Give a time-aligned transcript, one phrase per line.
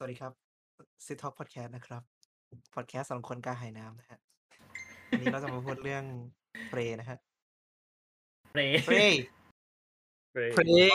[0.00, 0.32] สวัสดีครับ
[1.06, 2.02] ซิท Talk Podcast นะครับ
[2.74, 4.18] พอดแคสต์สำหรับคนกล้าหายน้ำนะฮะ
[5.08, 6.04] วันนี้เราจะมาพูดเรื่อง
[6.70, 7.18] Prey นะฮะ
[8.52, 9.12] เปร Prey
[10.32, 10.90] เพลย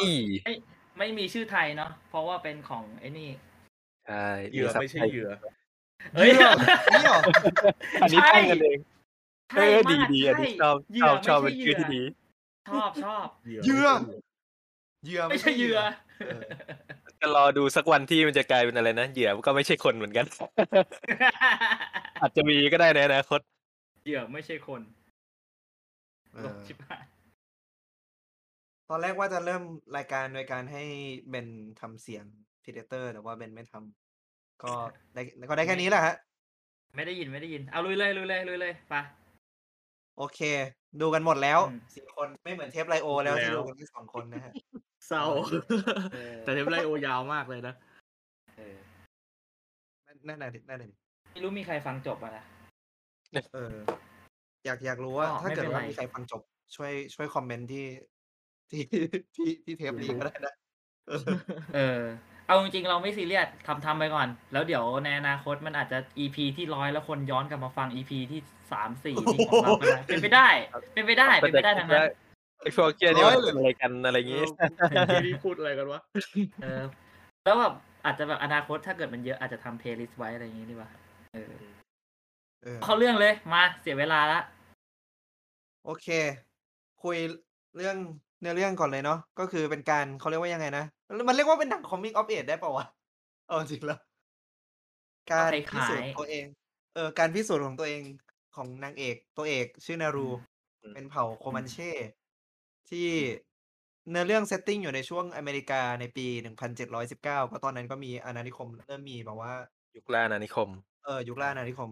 [0.45, 0.53] ไม่
[0.97, 3.29] ไม่มีชื่อไทยเนาะเพราะว่าเป็นของไอ้นี่
[4.07, 5.29] ใช่เหยื่อซับไม่ใช่ทยเหยื่อ
[6.15, 6.51] เฮ้ยเหยื่อ
[6.93, 7.19] นี่เหรอ
[8.01, 8.77] อันนี้ใช่ตั้งกันเอง
[9.55, 12.01] เอใช่อมากดีดีอันนี้ใชอบเหยื่ชอบชอบไม่เป็นใชื่อที่ดี
[12.69, 13.89] ชอบชอบเหยื่อ
[15.05, 15.79] เหยื่อไม่ใช่เหยื่อ
[16.27, 16.43] เออ
[17.23, 20.25] จะรอดูสักวันที่มันจะกลายเป็นอะไรนะเหยื่อก็ไม่ใช่คนเหมือนกัน
[22.21, 23.39] อาจจะมีก็ได้ในอนาคต
[24.03, 24.81] เหยื่อไม่ใช่คน
[26.33, 27.05] เอหลอบชิบหาย
[28.89, 29.63] ตอนแรกว่าจะเริ่ม
[29.97, 30.83] รายการโดยการให้
[31.29, 31.47] เบน
[31.79, 32.25] ทำเสียง
[32.63, 34.71] Predator แต่ว่าเบนไม่ทำก็
[35.13, 36.15] ได้ก็ได้แค่นี้แหละฮะ
[36.95, 38.95] ไม่ได้ยินไม่ได้ยิน เอาลุยเลยลุยเลยลุยเลยไป
[40.17, 40.39] โอเค
[41.01, 44.53] ดูกันหมดแล้วอืม สี่คนไม่เหมือนเทปไลโอแล้วแล้วที่ดูกันแค่สองคนนะฮะ
[45.07, 45.23] เศร้า
[46.13, 47.73] เออแต่เทปไลโอยาวมากเลยนะ
[48.57, 48.77] เออ
[50.27, 50.95] นั่นน่ะดินั่นน่ะดิ
[51.33, 52.43] ไม่รู้มีใครฟังจบอะนะ
[53.53, 53.75] เออ
[54.65, 56.41] อยากอยากรู้ว่าก็ถ้าเกิดไม่เป็นว่าไรมีใครฟังจบ
[56.75, 57.85] ช่วยช่วยคอมเมนต์ที่
[58.71, 58.81] ที่
[59.35, 60.53] ที่ที่เทปนี้ก็ได้นะ
[61.07, 61.23] เออ
[61.75, 62.01] เออ
[62.47, 68.39] เอาจริงๆเราไม่ซีเรียสทำทำไปก่อน แล้วเดี๋ยวในอนาคตมันอาจจะ EP ที่ร้อยแล้วคนย้อนกลับมาฟัง EP ที่
[68.71, 70.47] สามสี่ที่ของเราก็ได้เป็นไปได้
[70.93, 72.03] เป็นไปได้เป็นไปได้ทั้งนั้น
[72.63, 74.43] ไอ้พวกเหี้ยนี่มันเป็นอะไรกันอะไรอย่างงี้
[75.13, 76.01] ที่นี่พูดอะไรกันวะ
[76.63, 76.83] เออ
[77.43, 77.73] แล้วแบบ
[78.05, 80.89] อาจจะแบบอนาคตถ้าเกิดมันเยอะอาจจะทำ playlist ไว้อะไรอย่างงี้ดีกว่า
[81.33, 81.53] เออ
[82.63, 84.39] เออเข้าเรื่องเลยมาเสียเวลาละ
[85.85, 86.07] โอเค
[87.03, 87.17] คุย
[87.77, 87.97] เรื่อง
[88.41, 90.85] เนื้อเรื่องก่อนเลยเนาะก็คือเป็นการเขาเรียกว่ายังไงนะ
[91.27, 92.85] มันเรียกว่าเป็นหนัง coming of age ได้ป่าวะ
[93.47, 93.99] เอาจริงแล้ว
[95.31, 96.45] การพิสูจน์ตัวเอง
[96.95, 98.01] เออ การพิสูจน์ของตัวเอง
[98.55, 100.27] ของนางเอกตัวเอก ชื่อนารู
[100.81, 101.91] อืมเป็นเผ่าโคมันเช่
[102.89, 103.07] ที่
[104.09, 109.53] เนื้อเรื่อง setting อยู่ในช่วงอเมริกาในปี 1719 ก็ตอนนั้นก็มีอาณานิคม เริ่มมีแบบว่า
[109.95, 110.69] ยุคล่าอาณานิคม
[111.03, 111.91] เออ ยุคล่าอาณานิคม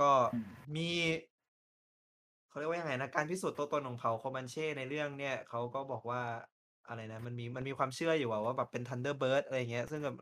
[0.00, 0.90] ก็อืมมี
[2.48, 6.22] เขาเรียกว่ายังไงนะ การพิสูจน์ตัวตนของเผ่าโคมันเช่ในเรื่องเนี่ยเขาก็บอกว่า
[6.88, 10.16] อะไรนะ มันมีมันมีความเชื่ออยู่อะว่าแบบเป็น thunderbird อะไรเงี้ย ซึ่งแบบ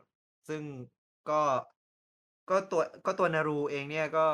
[0.47, 0.61] ซึ่ง
[1.29, 1.33] ก็
[2.49, 4.25] ก็ตัวก็ตัวนารูเองเนี่ยก็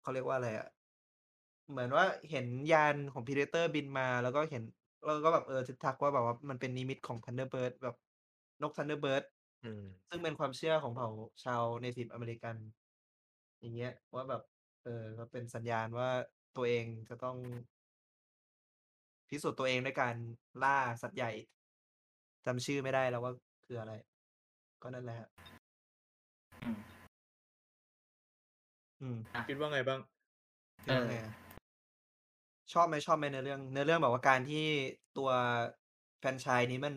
[0.00, 0.66] เขาเรียกว่าอะไรอะ
[1.70, 4.62] เหมือนว่าเห็นยานของ Predator บินมา แล้วก็เห็น
[5.04, 7.96] แล้วก็แบบ เออ ทึกทักว่าแบบว่ามันเป็นนิมิตของ thunderbird แบบ
[8.62, 9.24] นก thunderbird
[9.64, 11.08] อืม ซึ่งเป็นความเชื่อของเผ่า
[11.44, 12.56] ชาว Native American
[13.60, 14.42] อย่างเงี้ย ว่าแบบ
[14.84, 16.08] เออ ก็เป็นสัญญาณว่า
[16.56, 17.36] ตัวเองจะต้อง
[19.28, 20.14] พิสูจน์ตัวเองด้วยการ
[20.62, 21.30] ล่าสัตว์ใหญ่
[22.46, 23.32] จำชื่อไม่ได้แล้วว่า
[23.66, 23.92] คืออะไร
[24.82, 25.28] ก็นั่นแหละฮะ
[26.64, 26.78] อืม
[29.00, 29.16] อืม
[29.48, 30.00] คิดว่าไงบ้าง
[30.82, 31.45] คิดว่าไงอะ
[32.72, 34.64] ชอบไหม ชอบไหมในอเรื่องในอเรื่องแบบว่าการที่
[35.18, 35.30] ตัว
[36.18, 36.94] แฟรนไชส์นี้มัน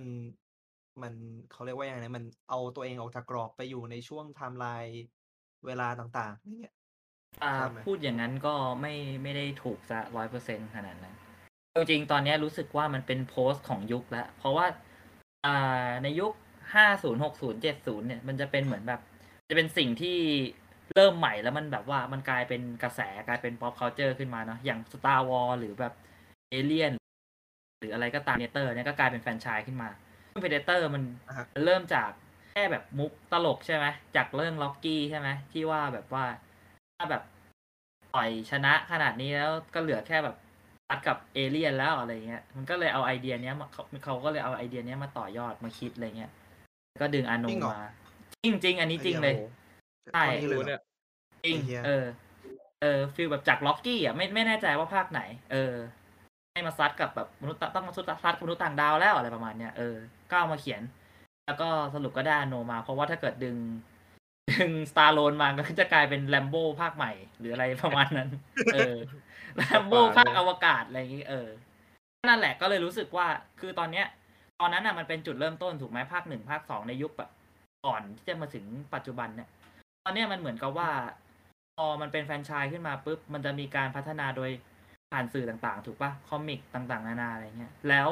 [1.02, 1.14] มัน
[1.52, 5.02] เขาเรียกว่ายังไงนะมันเอาตัวเองออกจากกรอบไปอยู่ในช่วงไทม์ไลน์
[5.66, 6.74] เวลาต่างๆอย่างเงี้ย
[7.44, 8.94] อ่าชอบไหมพูดอย่างนั้นก็ไม่
[9.24, 11.16] ไม่ได้ถูกซะร้อยเปอร์เซ็นขนาดนั้น
[11.76, 14.66] จริงๆตอนเนี้ยรู้สึกว่ามันเป็นโพสต์ของยุคแล้วเพราะว่า
[15.46, 16.34] อ่าในยุค
[16.74, 19.02] ห้าศูนย์หกศูนย์เจ็ดศูนย์เนี่ย มันจะเป็นเหมือนแบบ
[19.50, 20.18] จะเป็นสิ่งที่
[20.96, 25.94] เริ่มใหม่แล้วมันแบบว่ามันกลายเป็นกระแสกลายเป็น pop culture ขึ้นมาเนาะอย่าง Star Wars หรือแบบ
[26.54, 26.94] Alien
[27.80, 29.90] หรืออะไรก็ตามเนเตอร์เนี่ยก็กลายเป็นแฟรนไชส์ขึ้นมา
[30.32, 32.12] ซึ่ง Predator มันอะฮะมันเริ่มจาก
[32.52, 33.86] แค่แบบมุกตลกใช่ไหม
[34.16, 36.26] จากเรื่องร็อกกี้ใช่ไหมที่ว่าแบบว่า
[36.96, 37.24] ถ้าแบบ
[38.16, 40.36] ต่อยชนะขนาดนี้แล้วก็เหลือแค่แบบ
[40.90, 46.32] ตัดกับเอเลี่ยนแล้วอะไรเงี้ย มันก็เลยเอาไอเดียเนี้ยมาเขาเขาก็เลยเอาไอเดียเนี้ยมาต่อยอดมาคิดอะไรเงี้ย
[47.02, 47.84] ก็ดึงอาโนจริงเหรอมา
[48.44, 49.36] จริงจริงๆอันนี้จริงเลย
[50.14, 50.82] ใช่ตอนนี้เลยรู้เหรอ เนี่ย
[51.46, 52.06] จริง ไอ้เหี้ย เออ
[52.82, 55.22] เออ feel แบบจากร็อกกี้อะไม่ไม่แน่ใจว่าภาคไหน
[55.52, 55.76] เออ
[56.54, 59.96] ให้มาซัดกับแบบมนุษย์ต่างต้องมาซัดซัดกับมนุษย์ต่างดาวแล้วอะไรประมาณเนี้ยเออ
[60.30, 60.82] ก็เอามาเขียน
[61.46, 63.58] แล้วก็สรุปก็ได้อาโนมา เพราะว่าถ้าเกิดดึง
[64.52, 68.30] ดึงสตาร์โลนมาก็จะกลายเป็นแลมโบ้ภาคใหม่ หรืออะไรประมาณนั้น
[68.74, 68.96] เออ
[69.56, 71.48] แลมโบ้ภาคอวกาศอะไรอย่างงี้เออ
[72.30, 73.28] นั่นแหละก็เลยรู้สึกว่า
[73.60, 74.06] คือตอนเนี้ย
[74.60, 77.30] ตอนนั้นน่ะมันเป็นจุดเริ่มต้นถูกไหมภาคหนึ่งภาคสองในยุคแบบ
[77.86, 79.59] ก่อนที่จะมาถึงปัจจุบันเนี่ยต
[80.10, 80.92] อนเนี้ยมันเหมือนกับว่า
[81.78, 84.50] พอมันเป็นแฟนชส์ขึ้นมาปุ๊บมันจะมีการพัฒนาโดย
[85.12, 88.10] ผ่านสื่อต่างๆ ถูกปะคอมิกต่างๆ นานาอะไรเงี้ยแล้ว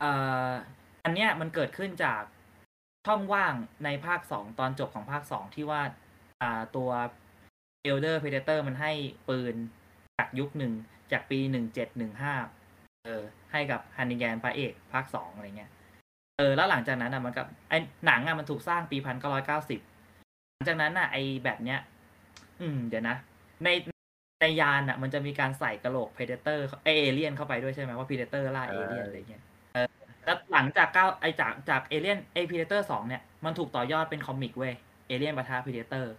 [0.00, 0.12] เอ่
[0.48, 0.50] อ
[1.04, 2.22] อันเนี้ยมันเกิดขึ้นจาก
[3.06, 3.54] ช่องว่าง
[3.84, 5.82] ในภาคสองตอนจบของภาคสองที่ว่า
[6.42, 6.90] อ่าตัว
[7.90, 8.92] Elder Predator มันให้
[9.28, 9.54] ปืน
[10.18, 10.72] จากยุคหนึ่ง
[11.12, 12.34] จากปีหนึ่งเจ็ดหนึ่งห้า
[13.04, 13.22] เออ
[13.52, 15.70] ให้กับแฮร์ริแกนพระเอกภาคสองอะไรเงี้ย
[16.38, 17.74] เออแล้วหหลังจากนั้นอะมันก็ไอ
[18.06, 19.80] หนังอะมันถูกสร้างปีพันเก้าร้อยเก้าสิบ
[20.56, 21.78] ลังจากนั้นอะไอแบบเนี้ย
[22.60, 23.16] อืม เดี๋ยวนะ
[23.64, 23.68] ใน
[24.40, 29.42] ในยานอะ มันจะมีการใส่กะโหลก Predator เอเลียนเข้าไปด้วยใช่ไหมว่า Predator ล่าเอเลียนอะไรเงี้ย
[29.72, 34.74] ใแล้วหลังจากก้าวไอจากจากเอเลียนเอ Predator สองเนี่ยมันถูกต่อยอดเป็น comic เว้ย
[35.08, 36.14] เอเลียนปะทะ Predator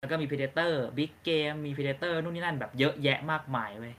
[0.00, 3.94] แล้วก็มี Predator Big Game มี Predator นู่นนี่นั่นแบบเยอะแยะมากมายเว้ย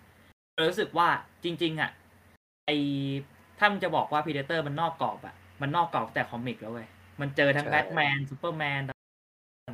[0.54, 1.08] เลยรู้สึกว่า
[1.44, 1.92] จริง ๆ อะ
[2.66, 2.72] ไอ
[3.60, 6.88] ถ้ามึงจะบอกว่า Predator มันนอกกรอบอะมันนอกกรอบแต่ comic แล้วเว้ย
[7.22, 8.82] มันเจอทั้งใช่แบทแมนซูเปอร์แมน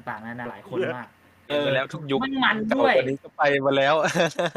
[0.10, 1.08] ต่างๆนานาหลายคนมาก
[1.50, 3.96] เออแล้วทุกยุคมันมันเก่าด้วยกว่านี้ก็ไปมาแล้ว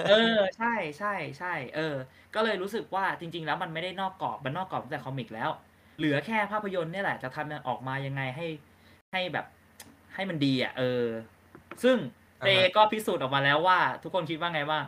[0.08, 1.94] เออใช่ใช่ใช่เออ
[2.34, 5.50] ก็เลยรู้สึกว่าจริง ๆ แล้วมันไม่ได้นอกกรอบมันนอกกรอบตั้งแต่ comic แล้ว
[5.98, 8.46] เหลือแค่ภาพยนตร์เนี่ยแหละจะทำมันออกมายังไงให้
[9.12, 9.46] ให้แบบ
[10.14, 11.04] ให้มันดีอะเออ
[11.82, 11.96] ซึ่ง
[12.38, 14.84] เตอ่าฮะก็พิสูจน์ออกมาแล้วว่า ทุกคนคิดว่าไงบ้าง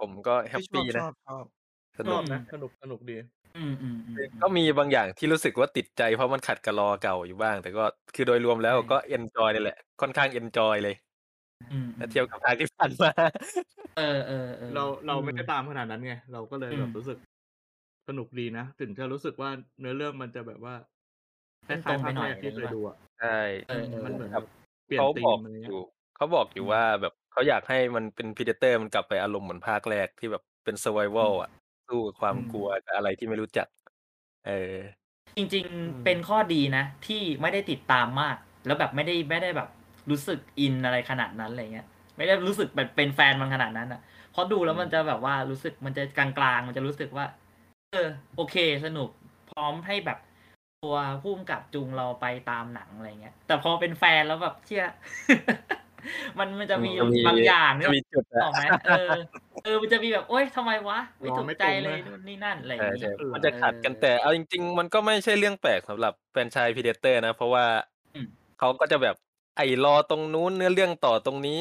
[0.00, 1.44] ผมก็แฮปปี้ชนะอบชอบ
[1.98, 3.16] สชนุอกบนะสนุกสนุกดี
[3.54, 7.82] อืมอืมอืมก็มีบางอย่างที่รู้สึกว่าติดใจ เพราะมันขัดกับ lore เก่าอยู่บ้าง แต่ก็
[8.14, 10.94] คือโดยรวมแล้วใช่ก็ enjoy เลยแหละ ค่อนข้าง enjoy เลย
[11.70, 13.10] อืมถ้าเทียบกับทางที่ผ่านมา
[13.94, 17.18] เออเออเออเราเราไม่อืมได้ตามขนาดนั้นไง เราก็เลยอืมแบบรู้สึก
[18.08, 19.50] สนุกดีนะ ถึงจะรู้สึกว่า
[19.80, 20.74] เนื้อเรื่องมันจะแบบว่า
[21.66, 23.28] คตล้ายรงๆไปภาคหน่แรอยกที่เคยดูอะ ใช่
[23.66, 24.44] เออเออมันเหมือนครับ
[24.86, 25.80] เปลี่ยนเขาธีบอมกอะไรอเงี้ย ยู่
[26.16, 31.50] เขาบอกอยู่ว่าแบบเขาอยากให้มันเป็นพีเดเตอร์มันกลับไปอารมณ์เหมือนภาคแรกที่แบบเป็น s u r v i v a l อะ
[31.92, 33.66] สู้กับความอืมกลัวกับอะไรที่ไม่รู้จัก
[34.46, 34.76] เออ
[35.36, 38.36] จริงๆเป็นข้อดีนะ ที่ไม่ได้ติดตามมาก
[38.66, 39.68] แล้วแบบไม่ได้ ไม่ได้แบบ
[40.10, 41.86] รู้สึกอินอะไรขนาดนั้น อะไรเงี้ย
[42.16, 44.00] ไม่ได้รู้สึกแบบเป็นแฟนมันขนาดนั้นอะ
[44.32, 47.26] เพราะดูแล้วมันจะแบบว่ารู้สึกมันจะกลาง ๆ มันจะรู้สึกว่า
[47.92, 49.08] เออ โอเค สนุก
[49.50, 50.18] พร้อมให้แบบ
[50.82, 54.86] ตัวผู้กำกับจูงเราไปตามหนัง อะไรเงี้ย แต่พอเป็นแฟนแล้วแบบเชี่ย
[56.38, 58.92] มันมันจะมีจะมีบางอย่างเนี่จะยมีจุดออะอกไหมเออ
[59.62, 67.66] เออมันจะมีแบบโอ๊ยทำไมวะไม่รอถูกไม่ใจตรงเลยนะนู่นนี่นั่นอะไรอย่าใช่งใช่เงี้ยมันจะขัดกันแต่เอาจริง ๆ มันก็ไม่ใช่เรื่องแปลกสำหรับแฟรนไชายพีเดเตอร์นะ เพราะว่า
[68.14, 68.26] อืม
[68.58, 69.16] เขาก็จะแบบ
[69.56, 71.60] ไอ้รอตรงนู้นเนื้อเรื่องต่อตรงนี้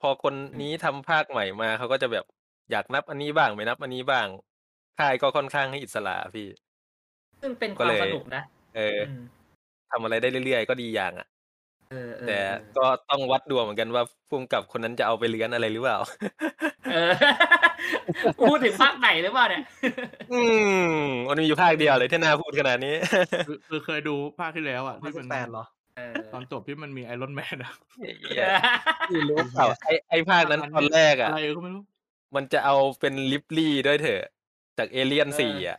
[0.00, 2.24] พอคนนี้ทำภาคใหม่มาเขาก็จะแบบ
[2.70, 4.28] อยากนับอันนี้บ้างไม่นับอันนี้บ้าง
[4.98, 6.48] ค่ายก็ค่อนข้างให้อิสระพี่
[7.40, 8.42] ซึ่งเป็นคก็วามเลยสนุกนะ
[8.74, 9.20] เอออืม
[9.90, 11.26] ทำอะไรได้เรื่อยๆ ก็ดีอย่างอะ
[11.92, 15.98] เออเออแต่เออก็ต้องวัดดวงเหมือนกันว่าภูมิกับคนนั้นจะเอาไปเลื้อนอะไรหรือเปล่า
[16.92, 17.10] เออ
[18.48, 19.62] พูดถึงภาคไหนหรือเปล่าเนี่ย
[20.32, 20.42] อื
[20.94, 22.94] มมันมีอยู่ภาคเดียวเลยที่น่าพูดขนาดนี้
[23.48, 25.64] คือคือเคยดูภาคที่แล้วอะไม่ที่ใช่มันแฟนเหรอ
[25.96, 27.72] เออตอนจบที่มันมีไอรอนแมนอะ
[28.20, 28.46] เหี้ย
[29.10, 31.82] พี่รู้เปล่าไอ้ไอ้ภาคนั้นตอนแรกอะอะไรก็ไม่รู้
[32.36, 34.22] มันจะเอาเป็นลิปลี่ด้วยเถอะ
[34.78, 35.78] จากเอเลียนเออสี่อะ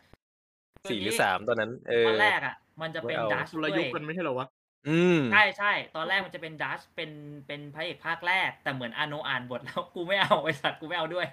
[0.90, 4.46] สี่หรือสามตอนนั้น เออ ตอนแรกอะ มันจะเป็นไม่เอา ดัชคนละยุคกันไม่ใช่เหรอวะ
[4.88, 7.10] อืม ใช่ใช่ตอนแรกมันจะเป็นดัชเป็น
[7.46, 11.28] เป็นพระเอกภาคแรก แต่เหมือนอาโนอ่านบทแล้วกูไม่เอาไอสัตว์กูไม่เอาด้วย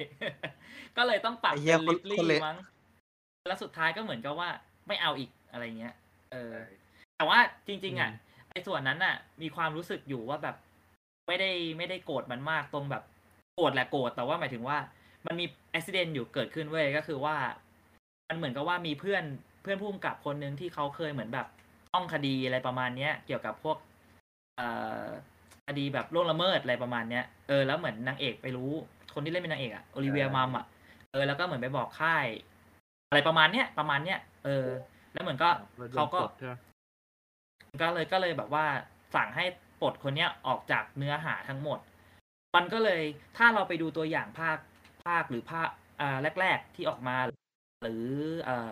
[0.98, 2.58] ก็เลยต้องปรับไอ้เหี้เป็ยนลิปคนลี่เละ มั้ง
[3.48, 4.50] แล้วสุดท้ายก็เหมือนกับว่า
[4.88, 5.94] ไม่เอาอีกอะไรเงี้ย
[6.32, 6.56] เออ
[7.18, 8.12] แต่ว่าจริง ๆ อะ
[8.50, 10.56] ไอ้ส่วนนั้นน่ะ มีความรู้สึกอยู่ว่าแบบ
[11.28, 13.04] ไม่ได้ไม่ได้โกรธมันมากตรงแบบ
[13.56, 14.78] โกรธแหละโกรธแต่ว่าหมายถึงว่า
[15.26, 17.36] มันมีอุบิเหตุอยู่เกิดขึ้นเว้ยก็คือว่า
[18.30, 19.24] มันเหมือนกับว่ามีเพื่อน
[19.64, 21.48] เพื่อนผู้กำกับคนหนึ่งที่เขาเคยเหมือนแบบ
[21.94, 23.78] ต้องคดีอะไรประมาณเนี้ย เกี่ยวกับพวก
[24.58, 24.68] เอ่
[25.04, 25.06] อ
[25.68, 28.72] คดีแบบล่วงละเมิดอะไรประมาณเนี้ยเออแล้วเหมือนนางเอกไปรู้
[29.14, 30.66] คนที่เล่นเป็นนางเอกอะโอลิเวียมัมอะ
[31.12, 32.26] เออแล้วก็เหมือนไปบอกค่าย
[33.08, 34.68] อะไรประมาณเนี้ยประมาณเนี้ยเออ
[35.14, 35.50] แล้วเหมือนก็
[35.92, 36.54] เขาก็ใช่ไหม
[37.82, 38.66] ก็เลยก็เลยแบบว่า
[39.16, 39.46] สั่งให้
[39.82, 41.80] ปลดคนเนี้ยออกจากเนื้อหาทั้งหมด
[42.56, 43.02] มันก็เลย
[43.38, 44.58] ถ้าเราไปดูตัวอย่างภาค
[45.06, 45.70] ภาคหรือภาค
[46.02, 47.18] อ่าแรก ๆที่ออกมา
[47.82, 48.06] หรือ
[48.44, 48.70] เอ่อ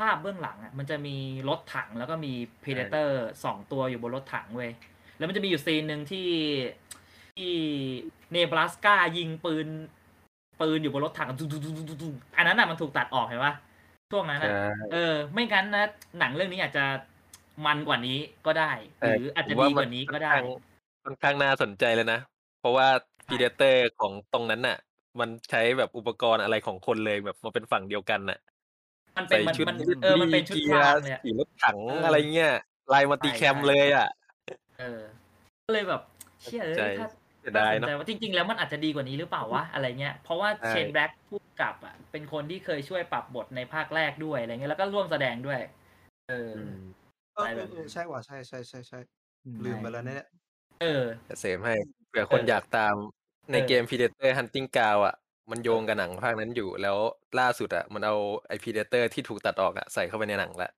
[0.00, 1.16] ภาพเบื้องหลังอะมันจะมี
[1.48, 4.70] รถถังแล้วก็มีพ r เดเตอร์สองตัวอยู่บนรถถังเว้ย
[5.16, 6.28] แล้วมันจะมีอยู่ซีนหนึ่งที่
[7.36, 7.52] ที่
[8.32, 9.66] เนบราสกายิงปืน
[10.60, 11.46] ปืนอยู่บนรถถังตุ้
[12.12, 13.54] งๆๆๆๆอันนั้นอะมันถูกตัดออกเห็นปะ
[14.10, 15.84] ช่วงนั้นอะใช่เออ ไม่งั้นนะ
[16.18, 16.84] หนังเรื่องนี้อาจจะ
[17.66, 20.64] มันกว่านี้ก็ได้หแต่รืออาจจะผมดีว่กว่านี้ก็ได้ค่อนข้าง
[21.04, 22.20] ค่อนข้างน่าสนใจเลยนะ
[22.60, 22.88] เพราะว่า
[23.26, 24.78] พีเดเตอร์ของตรงนั้นน่ะ
[25.20, 28.38] มันใช้แบบอุปกรณ์อะไรของคนเลยแบบมาเป็นฝั่งเดียวกันน่ะ
[29.16, 32.52] มันเป็นใส่มันชุดมันลิปเออมันเป็นชุดเกีพยรางร์เลยอะขี่รถถังเออออะไรเงี้ย
[32.92, 34.08] ลายมัลติใช่แคมใช่เลยอะ
[34.80, 35.00] เออ
[35.66, 36.02] ก็เลยแบบ
[36.42, 37.08] เชื่อเอ้ใจยถ้า
[37.40, 45.60] เสียน่าดายสนเนาะใจว่าจริง ๆ แล้วมันอาจจะดีกว่านี้หรือเปล่าวะอะไรเงี้ยเพราะว่าใช่เชนแบล็กผู้กำกับอะเป็นคนที่เคยช่วยปรับบทในภาคแรกด้วยอะไรเงี้ยแล้วก็ร่วมแสดงด้วย
[46.28, 46.74] เอออืม
[47.34, 48.98] เอออะไรเอแบอบเอนั้อนใช่ว่ะใช่ใช่ใช่ใช่
[49.44, 50.24] อืมลืมไปแล้วเนี่ย
[50.80, 51.74] เออจะเสริมให้
[52.08, 52.94] เผื่อคนเอออยากตาม
[53.52, 55.16] ในเออเกม Predator Hunting Ground อะ
[55.50, 56.96] มันโยงกับหนังภาคนั้นอยู่ แล้ว
[57.38, 58.14] ล่าสุดอะ มันเอา
[58.48, 60.70] ไอ้ Predator ที่ถูกตัดออกอะใส่เข้าไปในหนังละ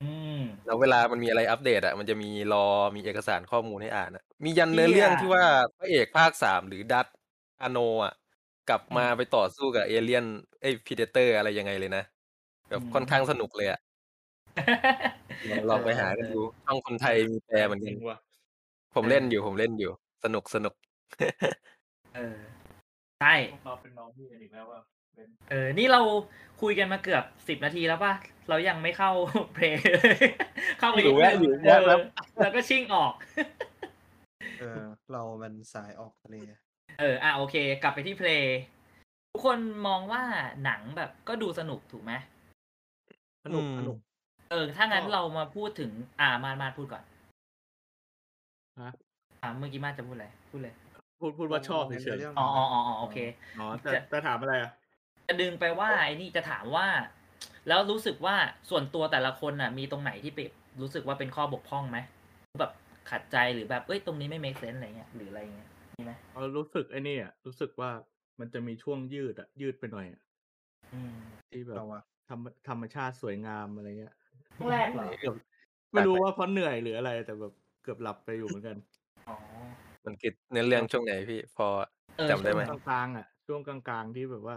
[0.00, 0.04] อื
[0.38, 2.58] มแล้วเวลามันมีอะไรอัปเดตอะมันจะมีรอ
[2.96, 5.44] มีเอกสารข้อมูลให้อ่านอะมียันเนื้อเหี้ยเรื่องที่ว่า
[5.76, 7.06] พระเอกภาคสามหรือดัต
[7.62, 8.12] อาโนอะ
[8.66, 10.24] กลับมาอืมไปต่อสู้กับเอเลียน
[10.60, 12.02] ไอ้ Predator อะไรยังไงเลยนะ
[12.68, 13.78] แบบอืมค่อนข้างสนุกเลยอะ
[15.48, 18.16] ลองลองไปหากันดูช่องคนไทยมีแปลเหมือนจกัรินงว่ะ
[18.94, 19.90] ผมเล่นอยู่ผมเล่นอยู่
[20.24, 20.74] สนุกสนุก
[22.12, 22.53] เออ
[23.20, 24.80] ใช่เราเป็นน้องพี่กันอีกแล้วว่า
[25.50, 26.00] เออ นี่เรา
[26.62, 28.14] คุยกันมาเกือบสิบนาทีแล้วป่ะ
[28.48, 29.10] เรายังไม่เข้า
[29.54, 29.76] เพลง
[30.78, 33.12] เข้าไปอยู่แวะนิดนึงอยู่แวะเอครับอแล้วก็ชิ่งออก
[34.60, 36.36] เออ เรามันสายออกทะเล
[37.00, 38.46] เออ อะ โอเค กลับไปที่เพลง
[39.30, 40.22] ทุกคนมองว่า
[40.64, 42.12] หนังแบบก็ดูสนุกถูกไหม
[43.44, 43.96] สนุกอืมสนุก
[44.50, 45.90] เออ ถ้างั้นก็ เรามาพูดถึง
[46.20, 47.04] อ่า มามาพูดก่อน
[48.80, 48.90] ฮะ
[49.42, 50.74] อ่าเมื่อกี้มาจะพูดอะไร พูดเลย
[51.20, 54.72] พูดพูดว่าชอบในเฉยเรื่องอ๋ออ๋ออ๋ออ๋อโอเคๆอ๋อแต่จะแต่ถามอะไรอะ
[55.28, 56.86] จะดึงไปว่าไอ้นี่จะถามว่า
[57.68, 58.36] แล้วรู้สึกว่า
[58.70, 60.40] ส่วนตัวแต่ละคนน่ะ มีตรงไหนที่ไป
[60.80, 61.98] รู้สึกว่าเป็นข้อบกพร่องไหม
[62.60, 62.72] แบบ
[63.10, 67.90] ขัดใจหรือแบบเอ้ยตรงนี้ไม่ make sense อะไรเงี้ยหรืออะไรเงี้ยมีไหมเรารู้สึกไอ้นี่อะรู้สึกว่า
[68.40, 70.22] มันจะมีช่วงยืดอะยืดไปหน่อยอะ
[70.94, 71.14] อืม
[71.50, 74.14] ที่แบบเราอะธรรมธรรมชาติสวยงามอะไรเงี้ย
[74.56, 75.34] ช่วงแรกเหรอเกือบ
[75.92, 77.52] ไม่รู้ว่าเพราะเหนื่อยหรืออะไร แต่แบบ
[77.82, 78.76] เกือบหลับไปอยู่เหมือนกัน
[79.28, 79.36] อ๋อ
[80.04, 81.66] มันคือเนื้อเรื่องช่วงไหนพี่ พอ
[82.16, 84.56] เออ จำได้ไหมช่วงกลาง ๆอะช่วงกลาง ๆ ที่แบบว่า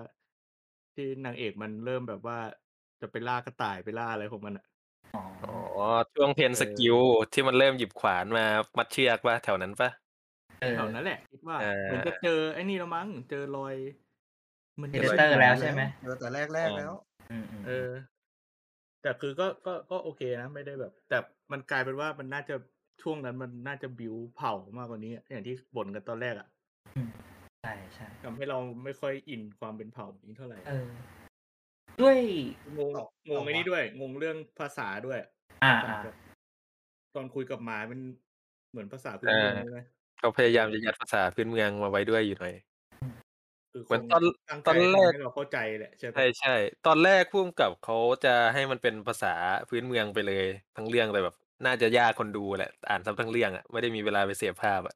[0.96, 2.38] ที่นางเอกมันเริ่มแบบว่า
[3.01, 4.66] จะไปล่ากระต่าย ไปล่าอะไรของมันอะ
[5.16, 5.58] อ๋อ อ๋อ
[6.16, 6.98] ช่วงเพนเออสกิล
[7.34, 8.46] ที่มันเริ่มหยิบขวานมา
[8.77, 9.89] มัดเชือกปะแถวนั้นปะ
[10.60, 13.75] เออแถวนั้นแหละ คิดว่าเออเหมือนจะเจอไอ้นี่แล้วมั้ง เจอรอย
[14.82, 16.94] มันเพจะเดป็นเตอร์แล้วใช่ไหมเออแต่แรกแรกๆแล้ว
[17.32, 17.89] อืมอืมเออ
[19.01, 21.18] แต่คือก็ ก็ ก็โอเคนะ ไม่ได้แบบ แต่
[21.51, 22.56] มันกลายเป็นว่า มันน่าจะ
[23.01, 26.48] ช่วงนั้นมันน่าจะบิวเผามากกว่านี้ อย่างที่บ่นกันตอนแรกอะ
[27.08, 27.10] ม
[27.63, 30.88] ใช่ใช่ทำให้เราไม่ค่อยอินความเป็นเผ่านี้เท่าไหร่เออ
[32.01, 32.18] ด้วย
[32.77, 35.20] งงเอางงเอาไอ้นี่วะด้วย งงเรื่องภาษาด้วย
[35.63, 36.16] อ่าภาษาอ่าแบบ
[37.16, 38.00] ตอนคุยกับหมาเป็น
[38.72, 39.82] เหมือนภาษาพื้นเมืองใช่ไหม
[40.20, 42.56] เขาพยายามจะยัดภาษาพื้นเมืองมาไว้ด้วยอยู่หน่อย
[43.72, 46.56] คือเหมืคอนงตอนตั้งตใจอนแรกทำให้เราเข้าใจแหละใช่ไหมใช่ใช่
[46.88, 49.34] ตอนแรกพุ่มกับเขาจะให้มันเป็นภาษา
[49.70, 51.36] พื้นเมืองไปเลย ทั้งเรื่องแต่แบบ
[51.66, 54.96] น่าจะยากคนดูแหละ อ่านซ้ำทั้งเรื่องอะไม่ได้มีเวลาไปเสียภาพอะ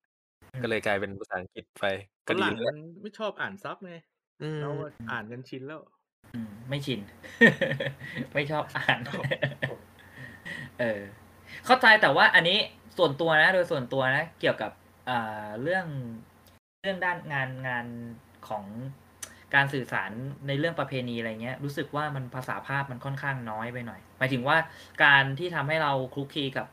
[0.53, 1.85] อืมก็เลยกลายเป็นภาษาอังกฤษไป
[2.25, 3.93] ฝก็ดีรั่งแล้วมันไม่ชอบอ่านซับไง
[4.41, 5.81] อืมเราอะอ่านกันชินแล้ว
[6.33, 6.99] อืมไม่ชิน
[8.33, 8.99] ไม่ชอบอ่าน
[10.79, 11.01] เออ
[11.65, 12.57] เข้าใจแต่ว่าอันนี้
[12.97, 14.71] ส่วนตัวนะ โดยส่วนตัวนะ เกี่ยวกับ
[15.09, 15.85] อ่าเรื่อง
[16.81, 17.85] เรื่องด้านงานงาน
[18.47, 18.65] ของ
[19.55, 20.11] การสื่อสาร
[20.47, 24.57] ในเรื่องประเพณีอะไรเงี้ย รู้สึกว่ามันภาษาภาพมันค่อนข้างน้อยไปหน่อย หมายถึงว่า
[25.03, 26.67] การที่ทำให้เราคลุกคลีกับ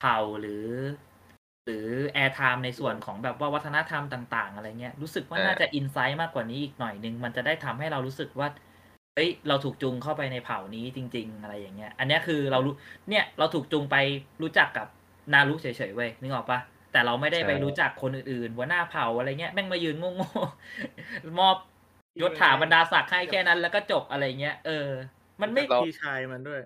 [0.00, 0.66] เผ่าหรือ
[1.64, 8.48] หรือแอร์ไทม์ในส่วนของแบบว่าวัฒนธรรมต่าง ๆ อะไรเงี้ยรู้สึกว่าเออน่าจะอินไซต์มากกว่านี้อีกหน่อยนึง มันจะได้ทำให้เรารู้สึกว่า
[9.14, 12.74] เอ้ยเราถูกจูงเข้าไปในเผ่านี้จริง ๆ อะไรอย่างเงี้ย อันเนี้ยคือเรารู้
[13.10, 13.96] เนี่ยเราถูกจูงไป
[14.42, 14.86] รู้จักกับ
[15.32, 16.58] นารุเฉยๆเว้ยนึกออกปะ
[16.92, 21.56] แต่เราไม่ได้ไปใช่รู้จักคนอื่นๆหัวหน้าเผ่าอะไรเงี้ยแม่งมายืนโง่ๆมอบ
[22.20, 24.88] ยศถาบรรดาศักดิ์ให้แค่นั้นแล้วก็จบอะไรเงี้ย เออ
[25.42, 26.60] มันไม่เราพี่ชายมันด้วย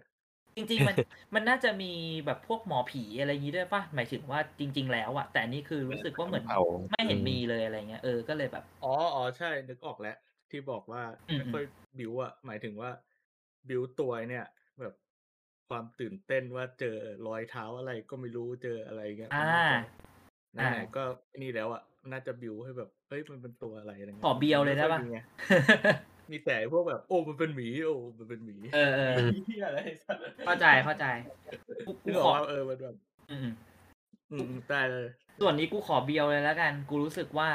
[0.56, 0.96] จริง ๆ มัน
[1.34, 1.92] มันน่าจะมี
[2.26, 6.60] แบบพวกหมอผีอะไรอย่างงี้ด้วยปะหมายถึงว่าจริง ๆ แล้วอะแต่อันนี้คือรู้สึกว่าเหมือนเผ่า
[6.90, 10.16] ไม่เห็นอืมมีเลยอะไรเงี้ยเออก็เลยแบบอ๋ออ๋อใช่นึกออกแล้ว
[10.50, 11.62] ที่บอกว่าอืมไม่ค่อย
[11.98, 12.90] บิวอะหมายถึงว่า
[13.68, 14.44] บิวตัวเนี่ย
[14.80, 14.94] แบบ
[15.68, 19.76] ความตื่นเต้นว่าเจอรอยเท้าอะไรก็ไม่รู้เจออะไรเงี้ยอ่ามันน่าจะ
[20.58, 21.82] ไหนอ่าๆก็ไอ้นี่แล้วอะ
[22.12, 25.20] น่าจะบิวให้แบบเฮ้ยมันเป็นตัวอะไรอะไรงี้ขอเบียวเลยได้ปะม่ค่อมีง
[26.30, 29.14] มีแต่พวกแบบ โอ้มันเป็นหมีโอ้มันเป็นหมีเออเออ
[29.46, 31.06] เหี้ยอะไรสัตว์เข้าใจเข้าใจ
[31.86, 32.94] กูกูนึกอขออกว่าเออมันแบบ
[33.30, 33.48] อืม
[34.32, 35.06] อืมได้เลย
[35.40, 37.48] ส่วนนี้กูขอเบียวเลยแล้วกัน กูรู้สึกว่า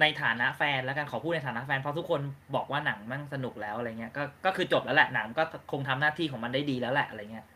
[0.00, 2.20] ในฐานะแฟนแล้วกันขอพูดในฐานะแฟนเพราะทุกคน
[2.54, 7.46] บอกว่าหนังมันสนุกแล้วอะไรเงี้ยก็ก็คือจบแล้วแหละหนังก็คงทำหน้าที่ของมันได้ดีแล้วแหละอะไรเงี้ย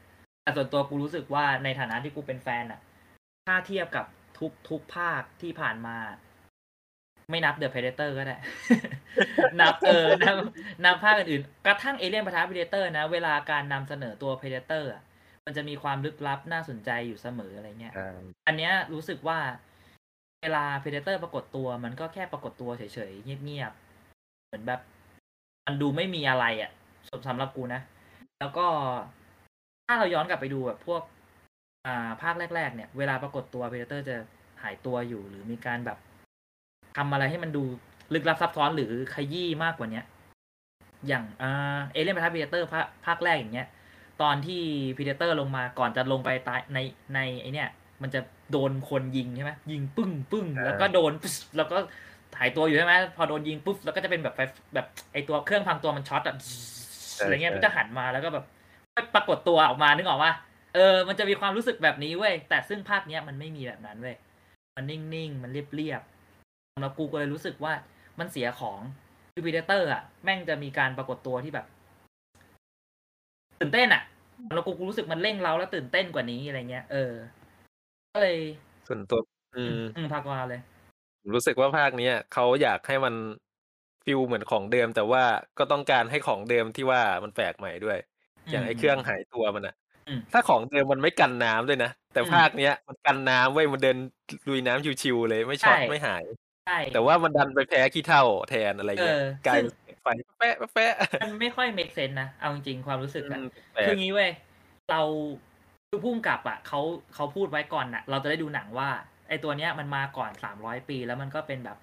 [0.43, 2.81] แต่ส่วนตัวกูรู้สึกว่าในฐานะที่กูเป็นแฟนอะ
[3.47, 4.07] ถ้าเทียบกับ
[4.39, 5.97] ทุกทุกภาคที่ผ่านมา
[7.31, 8.37] ไม่นับเดอะ p พเดเตอร์ก็ได้
[9.61, 10.37] นับเออนับ
[10.85, 14.91] นับภาคอื่นๆ กระทั่งเอเลียนปะทะ p พเดเตอร์นะ เวลาการนำเสนอตัว Predator
[15.45, 18.09] มันจะมีความลึกลับน่าสนใจอยู่เสมออะไรเงี้ยใช่
[18.47, 19.39] อันเนี้ยรู้สึกว่า
[20.43, 24.81] เวลา Predator ปรากฏตัวมันก็แค่ปรากฏตัวเฉยๆ เงียบๆ เหมือนแบบ
[25.67, 26.71] มันดูไม่มีอะไรอะ่ะ
[27.09, 27.81] สำสำหรับกูนะ
[28.41, 28.67] แล้วก็
[29.87, 31.03] ถ้าเราย้อนกลับไปดูแบบพวก
[31.87, 34.17] อ่าภาคแรก ๆ เนี่ย เวลาปรากฏตัว Predator จะ
[34.63, 35.99] หายตัวอยู่ หรือมีการแบบ
[36.97, 37.63] ทำอะไรให้มันดู
[38.15, 40.05] ลึกลับซับซ้อนหรือขยี้มากกว่าเนี้ย
[41.09, 43.69] อย่างอ่าเอเลียนปะทะ Predator ภาคภาคแรกอย่างเงี้ย
[44.23, 44.63] ตอนที่
[44.97, 46.79] Predator ลงมาก่อนจะลงไปตายใน
[47.15, 47.69] ในไอเนี่ย
[48.03, 48.21] มันจะ
[48.53, 51.79] โดนคนยิงใช่ไหมยิงปึ้งปึ้งอ่าแล้วก็โดนปุ๊บแล้วก็
[52.39, 54.41] หายตัวอยู่ใช่ไหมพอโดนยิงปุ๊บแล้วก็จะเป็นแบบไฟ
[54.75, 56.37] แบบไอตัวเครื่องพังตัวมันช็อตอะ
[57.19, 58.45] อะไรเงี้ยมันจะหันมาแล้วก็แบบ
[59.15, 60.33] ปรากฏตัวออกมานึกออกว่า
[60.75, 64.17] เออ มันจะมีความรู้สึกแบบนี้เว้ย แต่ซึ่งภาคเนี้ยมันไม่มีแบบนั้นเว้ย
[64.77, 67.73] มันนิ่งๆ มันเรียบๆสำหรับกูก็เลยรู้สึกว่า
[68.19, 68.79] มันเสียของ
[69.33, 71.67] คือพีเดเตอร์อะแม่งจะมีการปรากฏตัวที่แบบ
[73.61, 74.03] ตื่นเต้นอะ
[74.55, 77.13] แล้วกูกูรู้สึกมันเร่งเราแล้วตื่นเต้นกว่านี้อะไรเงี้ย เออ
[78.13, 78.39] ก็เลย
[78.89, 79.21] ส่วนตัว
[79.57, 80.61] อืมอืมพากวาเลย
[81.21, 83.15] ผมรู้สึกว่าภาคเนี้ยเขาอยากให้มัน
[84.05, 85.25] ฟฟีลเหมือนของเดิม แต่ว่า
[85.59, 87.99] ก็ต้องการให้ของเดิมที่ว่ามันแปลกใหม่ด้วย
[88.51, 89.75] อย่างไอ้เครื่องหายตัวมันอะ
[90.09, 93.97] อืม ถ้าของเดิมมันไม่กันน้ำด้วยนะ แต่อืม ภาคเนี้ยมันกันน้ำเว้ย มันเดิน
[94.49, 96.25] ลุยน้ำชิว ๆ เลย ไม่ช็อตใช่ไม่หาย
[96.67, 104.31] ใช่ แต่ว่ามันดันไปแพ้ขี้เถ้าแทน อะไรเงี้ยเออกลายซึ่เป็นงไฟแปะแปะมันไม่ค่อย make sense นะ เอาจริง ๆ ความรู้สึกอือะมแปลคือก งี้เว้ย
[104.91, 105.03] เรา
[105.89, 106.81] คือพุ่มกับอะ เขา
[107.15, 108.89] เขาพูดไว้ก่อนน่ะ เราจะได้ดูหนังว่า
[109.29, 111.77] ไอตัวเนี้ยมันมาก่อนสามร้อยปี แล้วมันก็เป็นแบบ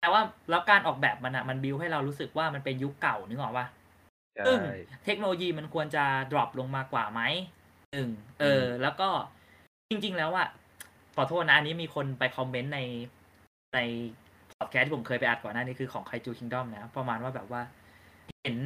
[0.00, 3.66] แต่ว่า แล้วการออกแบบมันอะมันบิวให้เรารู้สึกว่า มันเป็นยุคเก่า นึกออกปะ
[4.36, 4.58] ใช่ซึ่ง
[5.04, 7.20] เทคโนโลยีมันควรจะ drop ลงมากว่าไหม
[7.92, 8.08] หนึ่ง
[8.40, 9.08] เออ แล้วก็
[9.90, 10.48] จริง ๆ แล้วอะ
[11.16, 12.80] ขอโทษนะ อันนี้มีคนไปคอมเมนต์ใน
[13.74, 13.78] ใน
[14.56, 17.62] พอดแคสต์ที่ผมเคยไปอัดก่อนหน้านี้คือของ Kaiju Kingdom นะ ประมาณว่าแบบว่า
[18.42, 18.56] เห็น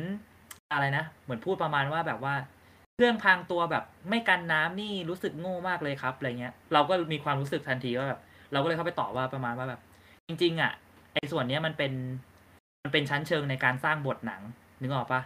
[0.73, 2.35] อะไรนะ เหมือนพูดประมาณว่าแบบว่า
[2.94, 8.21] เครื่องพรางตัวแบบไม่กันน้ำนี่รู้สึกโง่มากเลยครับอะไรเงี้ย เราก็มีความรู้สึกทันทีว่าแบบ
[8.52, 9.80] เราก็เลยเข้าไปตอบว่าประมาณว่าแบบ
[10.26, 10.73] จริง ๆ อะ
[11.14, 11.92] ไอ้ส่วนเนี้ยมันเป็น
[12.83, 14.42] มันเป็นชั้นเชิงในการสร้างบทหนัง
[14.80, 15.21] นึกออกปะ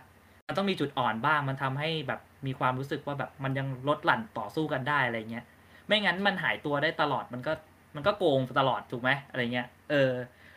[0.48, 5.44] มันต้องมีจุดอ่อนบ้าง มันทำให้แบบมีความรู้สึกว่าแบบมันยังลดหลั่นต่อสู้กันได้อะไรเงี้ย
[5.86, 7.52] ไม่งั้นมันหายตัวได้ตลอดมันก็
[7.94, 10.10] มันก็โกงตลอดถูกไหมอะไรเงี้ย เออ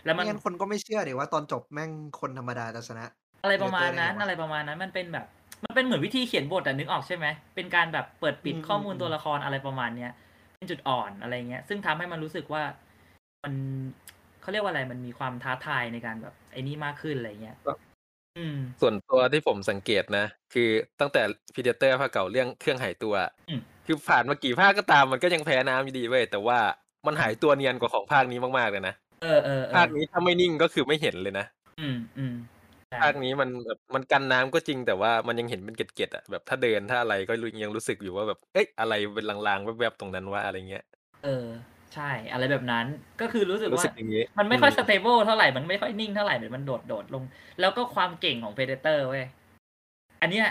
[0.06, 3.06] แล้วมัไม่นงั้นคนก็ไม่เชื่อดิว่าตอนจบแม่งคนธรรมดาจะชนะ
[3.44, 5.26] อะไรประมาณนั้นเอออะไรประมาณนั้นมันเป็นแบบ
[5.66, 10.12] มันเป็นเหมือนวิธีเขียนบทอะนึกออกใช่ไหมเป็นการแบบเปิดปิดอืมข้อมูลอืมตัวละครอะไรประมาณเนี้ย
[10.56, 12.64] เป็นจุดอ่อนอะไรเงี้ย ซึ่งทำให้มันรู้สึกว่า
[13.44, 13.54] มัน
[14.42, 17.58] เขาเรียกว่าอะไรมันมีความท้าทายในการแบบไอ้นี่มากขึ้นอะไรเงี้ย
[18.38, 20.70] อืม ส่วนตัวที่ผมสังเกตนะ คือ
[21.00, 21.22] ตั้งแต่
[21.54, 23.14] พีเดเตอร์ภาคเก่า เรื่องเครื่องหายตัว
[23.50, 26.60] อืม คือผ่านมากี่ภาคก็ตาม มันก็ยังแพ้น้ำอยู่ดีเว้ย แต่ว่า
[27.08, 31.46] มันหายตัวเนียนกว่าของภาคนี้มาก ๆ เลยนะ เออเออเอภาอคนี้ถ้าไม่นิ่ง ก็คือไม่เห็นเลยนะ
[31.80, 32.36] อืมอืม
[32.90, 37.34] ใช่ ภาคนี้มันแบบ มันกันน้ำก็จริง แต่ว่ามันยังเห็นเป็นเกล็ด ๆอะแบบถ้าเดิน ถ้าอะไร ก็
[37.64, 40.84] ยังรู้สึกอยู่ว่าแบบเอ๊ะอะไรเป็นลาง ๆ แวบ ๆ ตรงนั้นว่าอะไรเงี้ย
[41.24, 41.46] เออ
[41.96, 42.86] ใช่อะไรแบบนั้น
[43.22, 47.24] ก็คือรู้สึกรู้ว่าสึกอย่างนี้ มันไม่ค่อย stable เท่าไหร่มันไม่ค่อยนิ่งเท่าไหร่เหมือนมันโดดโดดลง
[47.60, 49.26] แล้วก็ความเก่งของ Predator เว้ย
[50.22, 50.48] อันเนี้ย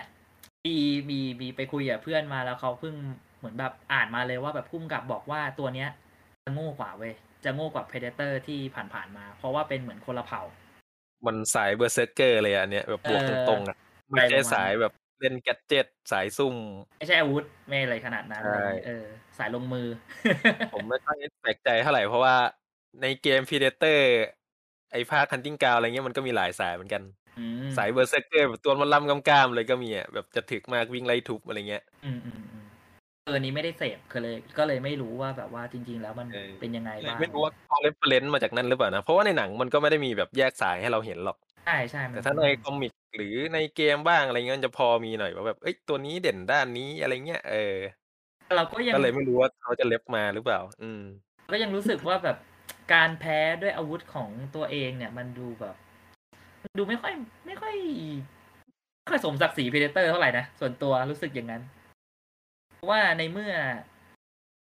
[0.66, 0.76] มี
[1.10, 2.94] มีมีไปคุยกับเพื่อนมาแล้วเขาเพิ่ง
[3.38, 5.88] เหมือนแบบอ่านมาเลยว่าแบบผู้กำกับบอกว่าตัวเนี้ย
[6.44, 7.14] จะโง่กว่าเว้ย
[7.44, 8.58] จะโง่กว่า Predator ที่
[8.94, 10.42] ผ่านๆมา เพราะว่าเป็นเหมือนคนละเผ่า
[11.26, 13.76] มันสาย berserker เลยอะอันเนี้ยแบบบวกเออตรงๆอะ
[14.10, 16.56] ไม่ใช่ไปประมาณสายแบบ เล่น gadget สายซุ่ม
[16.98, 19.04] ไม่ใช่อาวุธ ไม่อะไรขนาดนั้นใช่อะไรเงี้ยเออ
[19.38, 19.86] สายลงมือ
[20.74, 22.36] ผมไม่ค่อยแปลกใจเท่าไหร่เพราะว่า
[23.02, 23.98] ในเกม Predator
[24.92, 27.02] ไอ้ภาค Hunting Ground อะไรเงี้ยมันก็มีหลายสายเหมือนกัน
[27.38, 32.66] อืมสาย berserker แบบตัวมันล่ำกำกามเลยก็มีอะแบบจะถึกมากวิ่งไล่ทุบอะไรเงี้ย อืมอืมอืม
[33.24, 47.76] เอออันนี้ไม่ได้เสพก็เลย ก็เลยไม่รู้ว่าแบบว่าจริง ๆ แล้วมันเออ เป็นยังไงบ้างไม่รู้ว่าเขา ref reference มาจากนั้นหรือเปล่านะ เพราะว่าในหนังมันก็ไม่ได้มีแบบแยกสายให้เราเห็นหรอก ใช่ใช่มัแต่ถ้าในคอมิกหรือในเกมบ้างอะไรเงี้ยมันจะพอมีหน่อยว่าแบบเอ้ยตัวนี้เด่นด้านนี้อะไรเงี้ยเออ
[48.56, 51.02] เราก็ยังก็เลยไม่รู้ว่าเขาจะ ref มาหรือเปล่า อืม
[51.52, 52.36] ก็ยังรู้สึกว่าแบบ
[52.94, 55.74] การแพ้ด้วยอาวุธของตัวเองเนี่ย มันดูแบบ
[56.62, 57.12] มันดูไม่ค่อย
[57.46, 57.74] ไม่ค่อย
[59.00, 61.62] ไม่ค่อยสมศักดิ์ศรี Predator เท่าไหร่นะ ส่วนตัวรู้สึกอย่างนั้น
[62.74, 63.52] เพราะว่าในเมื่อ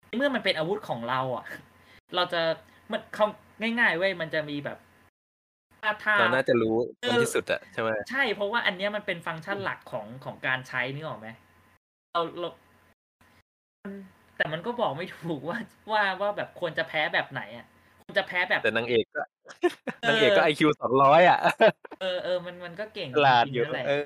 [0.06, 1.44] ในเมื่อมันเป็นอาวุธของเราอะ
[2.14, 2.40] เราจะ
[2.90, 3.26] มันเขา
[3.60, 4.78] ง่ายๆเว้ยมันจะมีแบบ
[5.82, 11.28] ท่าท่าเราน่าจะรู้เออตรงที่สุดอะใช่ไหมใช่เพราะว่าอันเนี้ยมันเป็นฟังก์ชันหลักของของการใช้นึกออกไหม
[12.12, 12.48] เราเรา
[13.84, 13.92] มัน
[14.36, 15.58] แต่มันก็บอกไม่ถูกว่า
[15.92, 17.66] ว่าว่าแบบควรจะแพ้แบบไหนอะ
[18.02, 19.22] ควรจะแพ้แบบแต่นางเอกก็
[20.02, 21.38] เออนางเอกก็ไอคิวสองร้อยอะ
[22.00, 24.02] เออเออมันมันก็เก่งฉลาดจริงอยู่ๆนั่นแหละเออ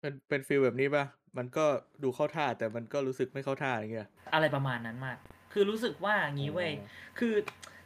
[0.00, 1.04] เป็นเป็นฟีลแบบนี้ป่ะ
[1.38, 1.64] มันก็
[2.02, 5.16] ดูเข้าท่าแต่มันก็รู้สึกไม่เข้าท่าอย่างเงี้ยอะไรประมาณนั้นมาก
[5.52, 6.86] คือรู้สึกว่างี้เว้ยอ๋อ
[7.18, 7.34] คือ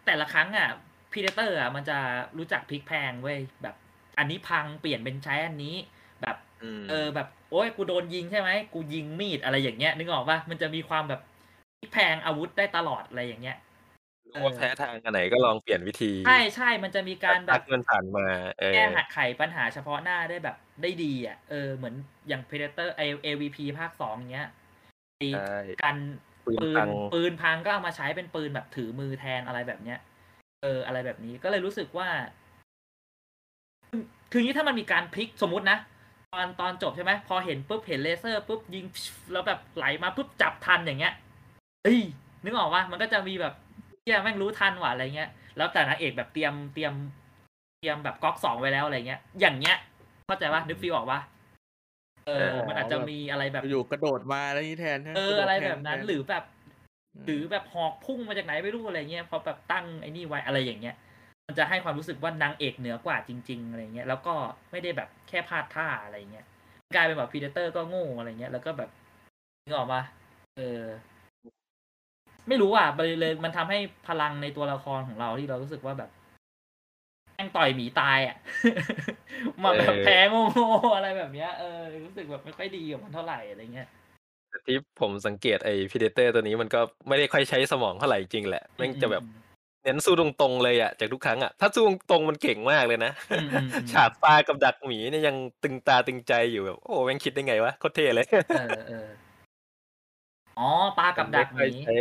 [0.06, 0.68] แต่ละครั้งอะ
[1.12, 1.98] พีเดเตอร์อะมันจะ
[2.38, 3.74] รู้จักพลิกแพลงเว้ยแบบ
[4.18, 5.76] อันนี้พังเปลี่ยนเป็นใช้อันนี้
[6.22, 11.20] แบบอืมเออแบบโอ้ยกูโดนยิงใช่ไหมกูยิงมีดอะไรอย่างเงี้ยนึกออกปะมันจะมีความแบบ
[11.78, 13.58] พลิกแพลงอาวุธได้ตลอดอะไรอย่างเงี้ย
[14.26, 18.26] รู้ว่าแพ้ทางอันไหนก็ลองเปลี่ยนวิธีใช่ใช่มันจะมีการแบทับกเงินผ่านมา
[18.58, 21.94] เออแก้ไขปัญหาเฉพาะหน้าได้แบบได้ดีอะเออเหมือน
[22.28, 24.48] อย่าง Predator ไอ AVP ภาคสองเงี้ย
[25.18, 25.96] ไอ้ใช่การ
[26.46, 29.98] ปืนปืพันงปืนพังก็เอามาใช้เป็นปืนแบบถือมือแทนอะไรแบบเนี้ย
[30.62, 32.08] เอออะไรแบบนี้ก็เลยรู้สึกว่า
[33.90, 35.78] คือคืออย่างนี้ถ้ามันมีการพลิกสมมุตินะ
[36.34, 38.84] ตอนตอนจบใช่ไหมพอเห็นปุ๊บเห็นเลเซอร์ปุ๊บยิง
[39.32, 41.14] แล้วแบบไหลมาปุ๊บจับทันอย่างเงี้ย
[41.84, 42.00] เอ้ย
[42.44, 43.54] นึกออกว่ามันก็จะมีแบบ
[44.00, 46.94] เที่ยแม่งรู้ทันว่ะอะไรเงี้ย แล้วแต่นางเอกแบบเตรียมเตรียม
[47.78, 49.76] เตรียมแบบก๊อกสองไว้แล้วอะไรเงี้ย อย่างเงี้ย
[50.26, 51.20] เข้าใจปะนึกฟีลออกปะ
[52.26, 56.59] เออเออ มันอาจจะมีอะไรแบบอยู่กระโดดมาอะไรนี้แทนนะเออกโดดอะไรทแบบนั้นทหรือแบบม
[57.24, 60.96] หรือแบบหอกพุ่งมาจากไหนไม่รู้อะไรเงี้ยพอแบบตั้งไอ้นี่ไว้อะไรอย่างเงี้ย
[61.46, 64.34] มันจะให้ความรู้สึกว่านางเอกเหนือกว่าจริง ๆอะไรเงี้ยแล้วก็
[64.70, 66.46] ไม่ได้แบบแค่พลาดท่าอะไรเงี้ย
[66.94, 68.90] กลายเป็นแบบพีเดเตอร์ก็โง่อะไรเงี้ยแล้วก็แบบ
[69.64, 70.02] นึกออกปะ
[70.56, 70.82] เออ
[72.48, 76.10] ไม่รู้อะเลยเลยมันทำให้พลังในตัวละครของเราที่เรารู้สึกว่าแบบ
[77.46, 78.36] งต่อยหมีตายอะ
[79.62, 83.88] มาแบบเออแพ้โง่ๆอะไรแบบเนี้ยเออรู้สึกแบบไม่ค่อยดีกับมันเท่าไหร่อะไรเงี้ย
[84.66, 89.24] ที่ผมสังเกตไอ้พีเดเตอร์ตัวนี้มันก็ไม่ได้ค่อยใช้สมองเท่าไหร่จริงแหละแม่งจะแบบ
[89.84, 98.26] เน้นสู้ตรงๆเลยอะจากทุกครั้งอะถ้าสู้ตรงๆมันเก่งมากเลยนะอืมอืมอืมฉากปลากับดักหมีเนี่ยยังตึงตาตึงใจอยู่แบบโอ้แม่งคิดได้ไงวะโคตรเท่เลย
[98.58, 99.06] เออเออ
[100.58, 101.94] อ๋อปากับดักหมีไค่อยใช้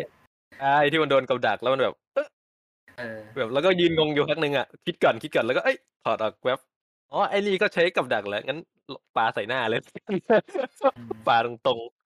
[0.60, 2.28] ใช่ที่มันโดนกับดักแล้วมันแบบเอ๊ะ
[2.98, 6.60] เออแบบแล้วก็ยืนงงอยู่พักหนึ่งอะคิดก่อนคิดก่อนแล้วก็เอ้ยถอดออกแวบ
[7.12, 8.60] อ๋อไอ้นี่ก็ใช้กับดักแหละงั้น
[9.16, 9.82] ปลาใส่หน้าเลย
[11.28, 11.99] ปลาตรงๆ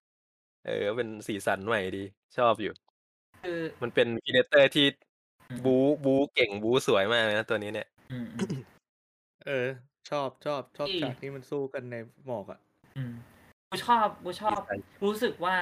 [0.65, 2.03] เออ เป็นสีสันใหม่ดี
[2.37, 2.73] ชอบอยู่
[3.43, 4.85] คือมันเป็น Predator ที่
[5.49, 5.75] อืมบู๊
[6.05, 8.63] บู๊เก่งบู๊สวยมากเลยนะตัวนี้เนี่ย อืมอืม
[9.45, 9.67] เออ
[10.09, 11.95] ชอบชอบชอบที่ ฉากที่มันสู้กันใน
[12.25, 12.59] หมอกอะ
[12.97, 13.13] อืม
[13.69, 14.59] กูชอบกูชอบ
[15.05, 15.55] รู้สึกว่า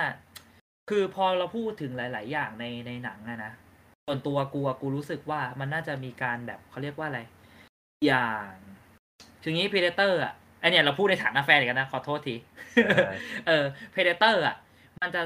[0.90, 3.52] คือพอเราพูดถึงหลาย ๆ อย่างในในหนังอะนะ
[4.06, 7.22] ส่วนตัวกูอะกูรู้สึกว่ามันน่าจะมีการแบบเขาเรียกว่าอะไร
[8.08, 8.52] อย่าง
[9.44, 12.36] ถึงนี้ Predator อะไอเนี่ยเราพูดในฐานะแฟนอีกแล้วนะ ขอโทษที
[13.48, 14.56] เออ Predator อะ
[15.02, 15.22] มันจะ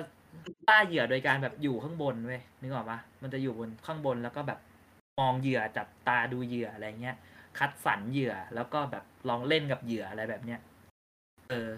[0.68, 4.60] ล่าเหยื่อโดยการแบบอยู่ข้างบนเว้ยนึกออกปะมันจะอยู่บนข้างบนแล้วก็แบบ
[5.20, 7.16] มองเหยื่อจับตาดูเหยื่ออะไรเงี้ย
[7.58, 10.60] คัดสรรเหยื่อแล้วก็แบบลองเล่นกับเหยื่ออะไรแบบเนี้ย
[11.50, 11.70] เออ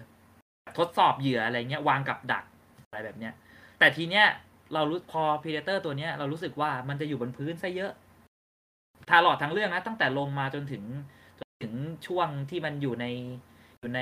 [0.78, 2.44] ทดสอบเหยื่ออะไรเงี้ยวางกับดัก
[2.86, 3.32] อะไรแบบเนี้ย
[3.78, 4.26] แต่ทีเนี้ย
[4.74, 7.92] เรารู้พอ Predator ตัวเนี้ย เรารู้สึกว่ามันจะอยู่บนพื้นซะเยอะ
[9.08, 10.82] ตลอดทั้งเรื่องนะตั้งแต่ลงมาจนถึง
[11.40, 11.72] จนถึง
[12.06, 13.06] ช่วงที่มันอยู่ใน
[13.78, 14.00] อยู่ใน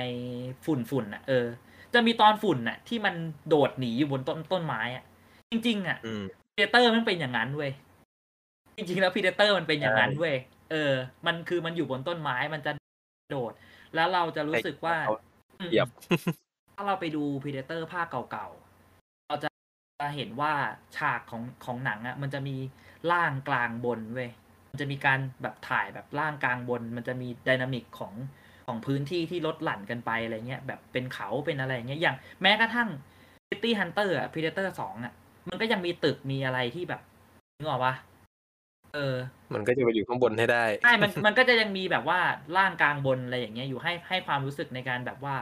[0.65, 1.45] ฝุ่นฝุ่นอะเออ
[1.93, 3.15] จะมีตอนฝุ่นน่ะ ที่มัน
[3.49, 5.03] โดดหนีอยู่บนต้นต้นไม้อะ
[5.51, 6.23] จริง ๆ อะอืม
[6.55, 7.71] Predator มันเป็นอย่างนั้นเว้ย
[8.75, 10.35] จริงๆแล้ว Predator มันเป็นอย่างนั้นเว้ย
[10.71, 10.93] เออ
[11.27, 12.71] มันคือมันอยู่บนต้นไม้มันจะ
[13.31, 13.53] โดด
[13.95, 15.15] แล้วเราจะรู้สึกว่าให้เขา
[15.59, 15.87] อืมเหยียบ
[16.75, 19.49] ถ้าเราไปดู Predator ภาคเก่าๆเราจะ
[20.15, 20.53] เห็นว่า
[20.97, 22.55] ฉากของของหนังอะ่ะ มันจะมี
[23.11, 24.29] ล่างกลางบนเว้ย
[24.69, 28.13] มันจะมีการแบบถ่ายแบบล่างกลางบน มันจะมี dynamic ของ
[28.67, 32.89] ของพื้นที่ที่ลดหลั่นกันไปอะไรเงี้ยแบบเป็นเขาเป็นอะไรเงี้ยอย่างแม้กระทั่ง
[33.49, 35.13] City Hunter อะ Predator สองอะ
[35.49, 37.01] มันก็ยังมีตึกมีอะไรที่แบบ
[37.57, 37.95] นึกออกปะ
[38.95, 39.15] เออ
[39.53, 42.19] มันก็จะไปอยู่ข้างบนให้ได้ใช่มันมันก็จะยังมีแบบว่า
[42.57, 45.35] ล่างกลางบนอะไรอย่างเงี้ยอยู่ให้ให้ความรู้สึกในการแบบว่า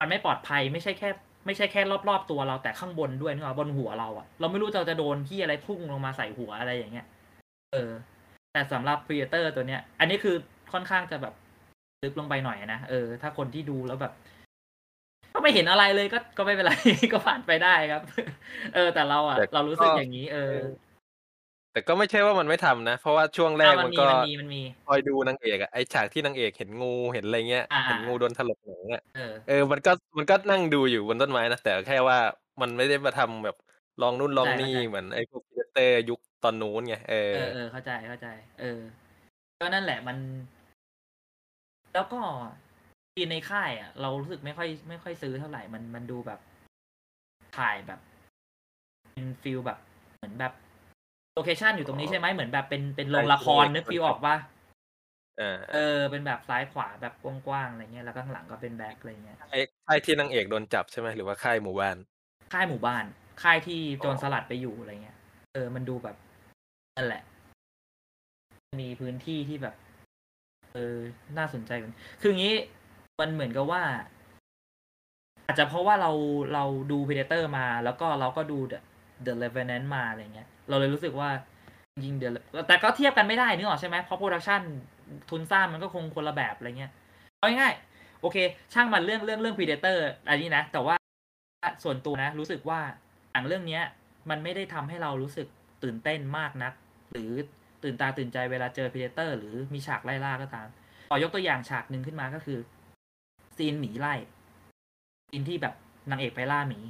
[0.00, 1.10] มันไม่ปลอดภัยไม่ใช่แค่
[1.46, 7.06] ไม่ใช่แค่รอบๆตัวเราแต่ข้างบนด้วยนึกออกบนหัวเราอะเราไม่รู้เราจะโดนที่อะไรพุ่งลงมาใส่หัวอะไรอย่างเงี้ย
[7.72, 7.90] เออ
[8.52, 10.36] แต่สำหรับ Predator ตัวเนี้ย อันนี้คือ
[10.72, 11.34] ค่อนข้างจะแบบ
[12.04, 14.12] ลึกลงไปหน่อยนะเออถ้าคนที่ดูแล้วแบบ
[15.34, 16.72] ก็ไม่เห็นอะไรเลยก็ก็ไม่เป็นไร
[17.12, 18.02] ก็ผ่านไปได้ครับ
[18.74, 20.56] เออ แต่เราอะแต่เรารู้สึกก็อย่างนี้ เออ
[21.72, 32.18] แต่ก็ไม่ใช่ว่ามันไม่ทำนะ เพราะว่าช่วงแรกอะมัมันนมีก็มันมีมันมี คอยดูนางเอกอะไอฉากที่นางเอกเห็นงูเห็นอะไรเงี้ยอ่า เห็นงูโดนถลกหนังอะเออ เออมันก็มันก็นั่งดูอยู่บนต้นไม้นะแต่แค่ว่า
[32.60, 33.56] มันไม่ได้มาทำแบบ
[34.02, 38.28] ลองนู่นลองเข้าใจนี่เข้าใจ เหมือนไอพวกพีเตอร์ยุคตอนนู้นไงเออ เออเออเข้าใจเข้าใจ
[38.60, 38.80] เออ
[39.60, 40.16] ก็นั่นแหละมัน
[41.94, 42.20] แล้วก็
[43.14, 46.40] ที่ในค่ายอะ เรารู้สึกไม่ค่อย ไม่ค่อยซื้อเท่าไหร่มันมันดูแบบ
[47.58, 48.00] ถ่ายแบบ
[49.12, 49.78] เป็น feel แบบ
[50.16, 50.52] เหมือนแบบ
[51.34, 54.36] location อยู่ตรงนี้ใช่ไหมเหมือนแบบเป็นเป็นโรงละครใช่นึก feel ออกปะ
[55.40, 57.14] อ่าเออ เป็นแบบซ้ายขวาแบบ
[57.46, 61.96] กว้างๆอะไรเงี้ยแล้วข้างหลังก็เป็น back อะไรเงี้ยไอ้ค่ายที่นางเอกโดนจับใช่ไหมหรือว่าค่ายหมู่บ้าน
[62.52, 63.04] ค่ายหมู่บ้าน
[63.42, 65.18] ค่ายที่โจรอ๋อสลัดไปอยู่อะไรเงี้ย
[65.54, 66.16] เออมันดูแบบ
[66.96, 67.22] นั่นแหละ
[68.80, 69.74] มีพื้นที่ที่แบบ
[70.74, 70.98] เออ
[71.38, 72.54] น่าสนใจเหมือนคืออย่างนี้
[73.20, 73.82] มันเหมือนกับว่า
[75.46, 76.10] อาจจะเพราะว่าเรา
[76.54, 78.58] เราดู Predator มา แล้วก็เราก็ดู
[79.26, 81.30] The Revenant มาอะไรเงี้ย เราเลยรู้สึกว่า
[81.94, 82.28] จริงๆ The
[82.68, 84.60] แต่ก็เทียบกันไม่ได้นึกออกใช่ไหมเพราะโปรดักชัน
[85.30, 86.92] ทุนสร้างมันก็คงคนละแบบอะไรเงี้ย
[87.36, 88.36] เอาง่ายๆโอเค
[88.72, 90.96] ช่างมันเรื่องเรื่องเรื่อง Predator อันนี้นะ แต่ว่า
[91.84, 92.80] ส่วนตัวนะ รู้สึกว่า
[93.32, 93.82] หนังเรื่องเนี้ย
[94.30, 95.46] มันไม่ได้ทำให้เรารู้สึก
[95.82, 96.72] ตื่นเต้นมากนัก
[97.12, 97.32] หรือ
[97.82, 100.68] ตื่นตาตื่นใจเวลาเจอ Predator หรือมีฉากไล่ล่าก็ตาม
[101.10, 102.58] ขอยกตัวอย่างฉากหนึ่งขึ้นมาก็คือ
[103.56, 104.14] ซีนหมีไล่
[105.30, 105.74] ซีนที่แบบ
[106.10, 106.80] นางเอกไปล่าหมี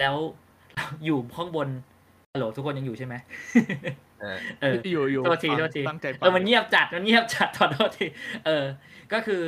[0.00, 0.16] แล้ว
[1.04, 1.68] อยู่ข้างบน
[2.32, 3.14] ฮัลโหลทุกคนยังอยู่ใช่ไหม
[4.22, 8.06] อ่าเอออยู่อยู่โทษทีฟังโทษทีตั้งใจฟังเออมันเงียบจัดมันเงียบจัดขอโทษที
[8.46, 8.64] เออ
[9.12, 9.42] ก็คือ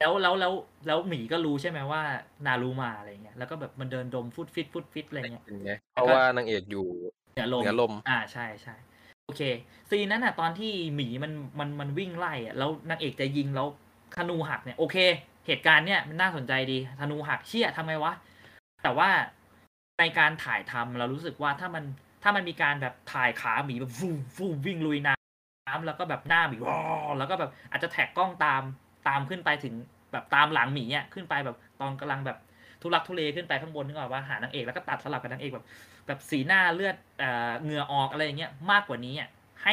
[0.00, 0.52] แล้วแล้วแล้ว
[0.86, 2.02] แล้วหมีก็รู้ใช่ไหมว่า
[2.46, 6.86] นารูมาอะไรเงี้ยแล้วก็แบบมันเดินดมฟุตฟิตฟุตฟิตอะไรเงี้ยเป็นไงเพราะว่านางเอกอยู่
[7.32, 8.74] เหนือลมเหนือลมอ่าใช่ใช่
[9.26, 9.42] โอเค
[9.90, 13.68] ซีนนั้นอะ ตอนที่หมีมันมันมันวิ่งไล่อะแล้วนางเอกจะยิงแล้ว
[14.16, 14.96] ธนูหักเนี่ยโอเค
[15.46, 18.12] เหตุการณ์เนี่ยมันน่าสนใจดีธนูหักเชี่ยทำไมวะ
[18.82, 19.08] แต่ว่า
[20.00, 21.84] ในการถ่ายทำเรารู้สึกว่าถ้ามัน
[22.22, 26.78] ถ้ามันมีการแบบถ่ายขาหมีแบบฟูฟูวิ่งลุยน้ำแล้วก็แบบหน้าหมีวอ
[27.18, 28.62] แล้วก็แบบอาจจะแท็กกล้องตาม
[29.08, 29.74] ตามขึ้นไปถึง
[30.12, 32.38] แบบตามหลังหมีอะขึ้นไปแบบตอนกำลังแบบ
[32.82, 35.64] ทุลักทุเลขึ้นไปข้างบนนึกออกว่าหานางเอกแล้วก็ตัดสลับกับนางเอกแบบ
[36.06, 39.28] แบบสีหน้าเลือดเอ่อเหงื่อออกอะไรอย่างเงี้ยมากกว่านี้อะ
[39.62, 39.72] ให้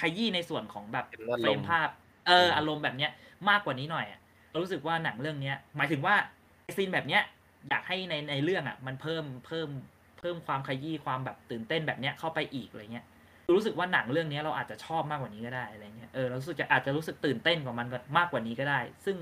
[0.00, 1.88] ขยี้ในส่วนของแบบเป็นเลือดเฟรลมมภาพ
[2.26, 3.10] เอออารมณ์แบบเนี้ย
[3.50, 6.14] มากกว่านี้หน่อยอะเรารู้สึกว่าหนังเรื่องเนี้ย หมายถึงว่า
[6.76, 7.22] ซีนแบบเนี้ย
[7.68, 9.68] อยากให้ในในเรื่องอะ มันเพิ่มเพิ่ม
[10.18, 13.06] เพิ่มความขยี้ความแบบตื่นเต้นแบบเนี้ยเข้าไปอีกอะไรเงี้ย
[13.54, 17.86] รู้สึกว่าหนังเรื่องเนี้ยเราอาจจะชอบมากกว่านี้ก็ได้อะไรเงี้ย เออเรารู้สึกจะอาจจะรู้สึกตื่นเต้นกว่ามัน
[18.18, 19.16] มากกว่านี้ก็ได้ ซึ่ง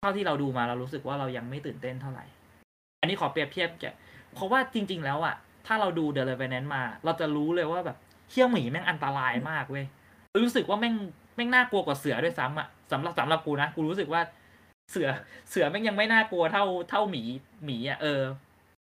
[0.00, 2.24] เท่าที่เราดูมาเรารู้สึกว่าเรายังไม่ตื่นเต้นเท่าไหร่
[3.00, 3.94] อันนี้ขอเปรียบเทียบกับ
[4.34, 7.96] เพราะว่าจริง ๆ แล้วอะ ถ้าเราดู The Revenant มา เราจะรู้เลยว่าแบบ
[8.30, 9.84] เขี้ยวหมีแม่งอันตรายมากเว้ย
[10.44, 10.94] รู้สึกว่าแม่ง
[11.36, 14.22] แม่งน่ากลัวกว่าเสือด้วยซ้ำอะสำหรับสำหรับกูนะกูรู้สึกว่า
[14.90, 15.08] เสือ
[15.50, 17.22] เสือแม่งยังไม่น่ากลัวเท่าเท่าหมี
[17.64, 18.22] หมีอะเออ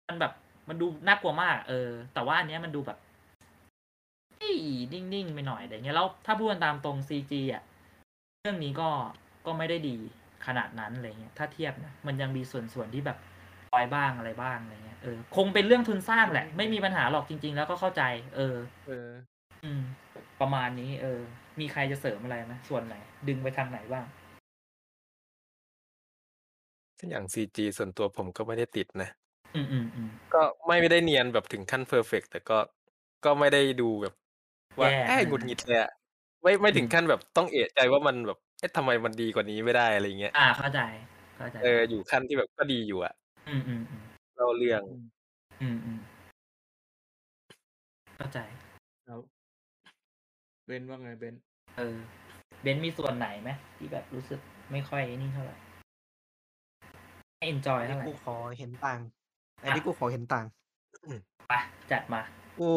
[0.08, 0.32] มันแบบ
[0.68, 2.98] มันดูน่ากลัวมาก เออ แต่ว่าอันเนี้ยมันดูแบบ
[4.42, 7.62] นิ่งๆไปหน่อยอะไรเงี้ยแล้วถ้าพูดกันตามตรงซีจีอะ
[8.40, 8.88] เรื่องนี้ก็
[9.46, 9.96] ก็ไม่ได้ดี
[10.46, 13.18] ขนาดนั้นอะไรเงี้ยถ้าเทียบนะมันยังมีส่วนส่วนที่แบบ
[13.76, 18.02] อยบ้างอะไรบ้างอะไรเงี้ยเออคงเป็นเรื่องทุนสร้างแหละ ไม่มีปัญหาหรอกจริง ๆ แล้วก็เข้าใจ
[18.36, 19.08] เออ เออ
[19.64, 19.82] อืม
[20.40, 21.20] ประมาณนี้ เออ
[21.60, 22.94] มีใครจะเสริมอะไรไหมส่วนไหน
[23.28, 24.04] ดึงไปทางไหนบ้าง
[27.10, 29.08] อย่างซีจีส่วนตัวผมก็ไม่ได้ติดนะ
[29.54, 32.58] อืมอืมอืม ก็ไม่ได้เนียนแบบถึงขั้นเพอร์เฟกแต่ก็
[33.24, 34.14] ก็ไม่ได้ดูแบบ
[34.80, 35.90] ว่าแย่ แอ้ขนาดนั้นหงุดหงิดเลยอะ
[36.42, 40.80] ไม่ไม่ถึงอืมขั้นแบบต้องเอะใจว่ามันแบบเอ๊ะทำไมมันดีกว่านี้ไม่ได้อะไรเงี้ย อ่าเข้าใจ
[41.36, 43.12] เข้าใจ เอออยู่ขั้นที่แบบก็ดีอยู่อะ
[43.48, 44.02] อืมอืมอืม
[44.36, 44.82] เล่าเรื่อง
[45.62, 45.98] อืมอืม
[48.16, 48.38] เข้าใจ
[49.06, 49.20] แล้ว
[50.66, 51.34] เบนว่าไงเบน
[51.76, 51.96] เออ
[52.62, 54.40] เบนซ์มีส่วนไหนไหมที่แบบรู้สึก
[54.72, 55.56] ไม่ค่อยนี่เท่าไหร่
[57.36, 59.00] ไม่ enjoy อันเท่านี้ไหร่กูขอเห็นต่าง
[59.62, 60.46] อันนี้กูขอเห็นต่าง
[61.48, 61.54] ไป
[61.92, 62.22] จัดมา
[62.60, 62.70] กู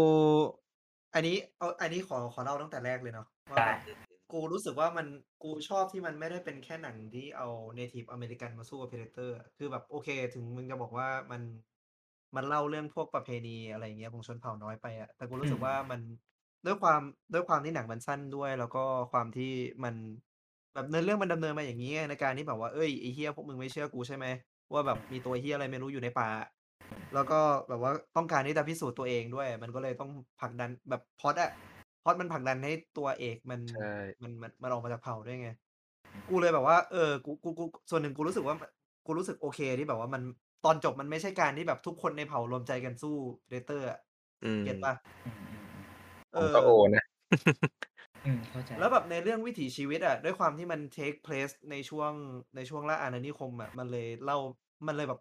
[1.14, 3.98] อันนี้เอาอันนี้ขอขอเล่าตั้งแต่แรกเลยเนาะว่าได้แบบ
[4.32, 5.08] กูรู้สึกว่ามัน
[5.44, 11.42] กูชอบที่มันไม่ได้เป็นแค่หนังที่เอา native อเมริกันมาสู้กับ Predator อะคือแบบโอเค ถึงมึงจะบอกว่ามัน
[12.36, 16.02] มันเล่าเรื่องพวกประเพณีอะไรอย่างเงี้ยของชนเผ่าน้อยไปอะแต่กูรู้สึกว่ามัน
[16.66, 17.02] ด้วยความ
[17.34, 19.52] ด้วยความที่หนังมันสั้นด้วย แล้วก็ความที่
[19.84, 19.96] มัน
[20.74, 24.26] แบบเนื้อเรื่องมันดำเนินมาอย่างนี้ไงในการที่แบบว่าเอ้ยไอ้เฮียพวกมึงไม่เชื่อกูใช่ไหม
[24.74, 26.30] ว่าแบบมีตัวเฮียอะไรไม่รู้อยู่ในป่า
[27.14, 27.40] แล้วก็
[27.70, 31.52] แบบว่าต้องการที่จะพิสูจน์ตัวเองด้วย มันก็เลยต้องผลักดันแบบพล็อตอะ
[32.04, 33.90] พล็อตมันผลักดันให้ตัวเอกมันใช่
[34.24, 35.50] มันมันมันออกมาจากเผ่าด้วยไง
[36.30, 38.56] กูเลยแบบว่า เออกูกูกูส่วนหนึ่งกูรู้สึกว่า
[39.06, 40.22] กูรู้สึกโอเคที่แบบว่ามัน
[40.66, 43.16] ตอนจบมันไม่ใช่การที่แบบทุกคนในเผ่ารวมใจกันสู้
[43.50, 44.00] เดเตอร์อะ
[44.44, 44.94] อืมเก็ตปะ
[45.26, 45.86] อืมอืมอืม
[46.34, 47.04] เอผมอ ก็โอนะ
[48.26, 52.12] อืมเข้าใจแล้วแบบในเรื่องวิถีชีวิตอะด้วยความที่มัน take place ในช่วง
[52.56, 54.38] ในช่วงล่าอาณานิคมอะมันเลยเล่า
[54.88, 55.20] มันเลยแบบ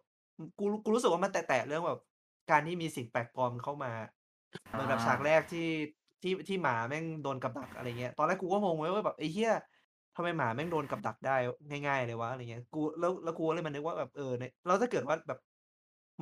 [0.59, 2.01] กูกูรู้สึกว่ามันแตะๆเรื่องแบบ
[2.51, 3.93] การที่มีสิ่งแปลกปลอมเข้ามา
[4.71, 5.69] เหมือนแบบฉากแรกที่
[6.23, 9.53] ที่ที่หมาแม่งโดนกับดักอะไรเงี้ย ตอนแรกกูก็งงไว้ว่าแบบไอ้เหี้ย
[10.17, 11.37] ทำไมหมาแม่งโดนกับดักได้
[11.87, 15.39] ง่ายๆเลยวะอะไรเงี้ย กูแล้วแล้วกูก็เลยมันนึกว่าแบบเออเนี่ยแล้วถ้าเกิดว่าแบบ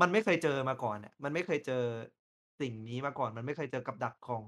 [0.01, 1.83] มันไม่เคยเจอมาก่อนอะมันไม่เคยเจอ
[2.61, 4.45] สิ่งนี้มาก่อน มันไม่เคยเจอกับดักของ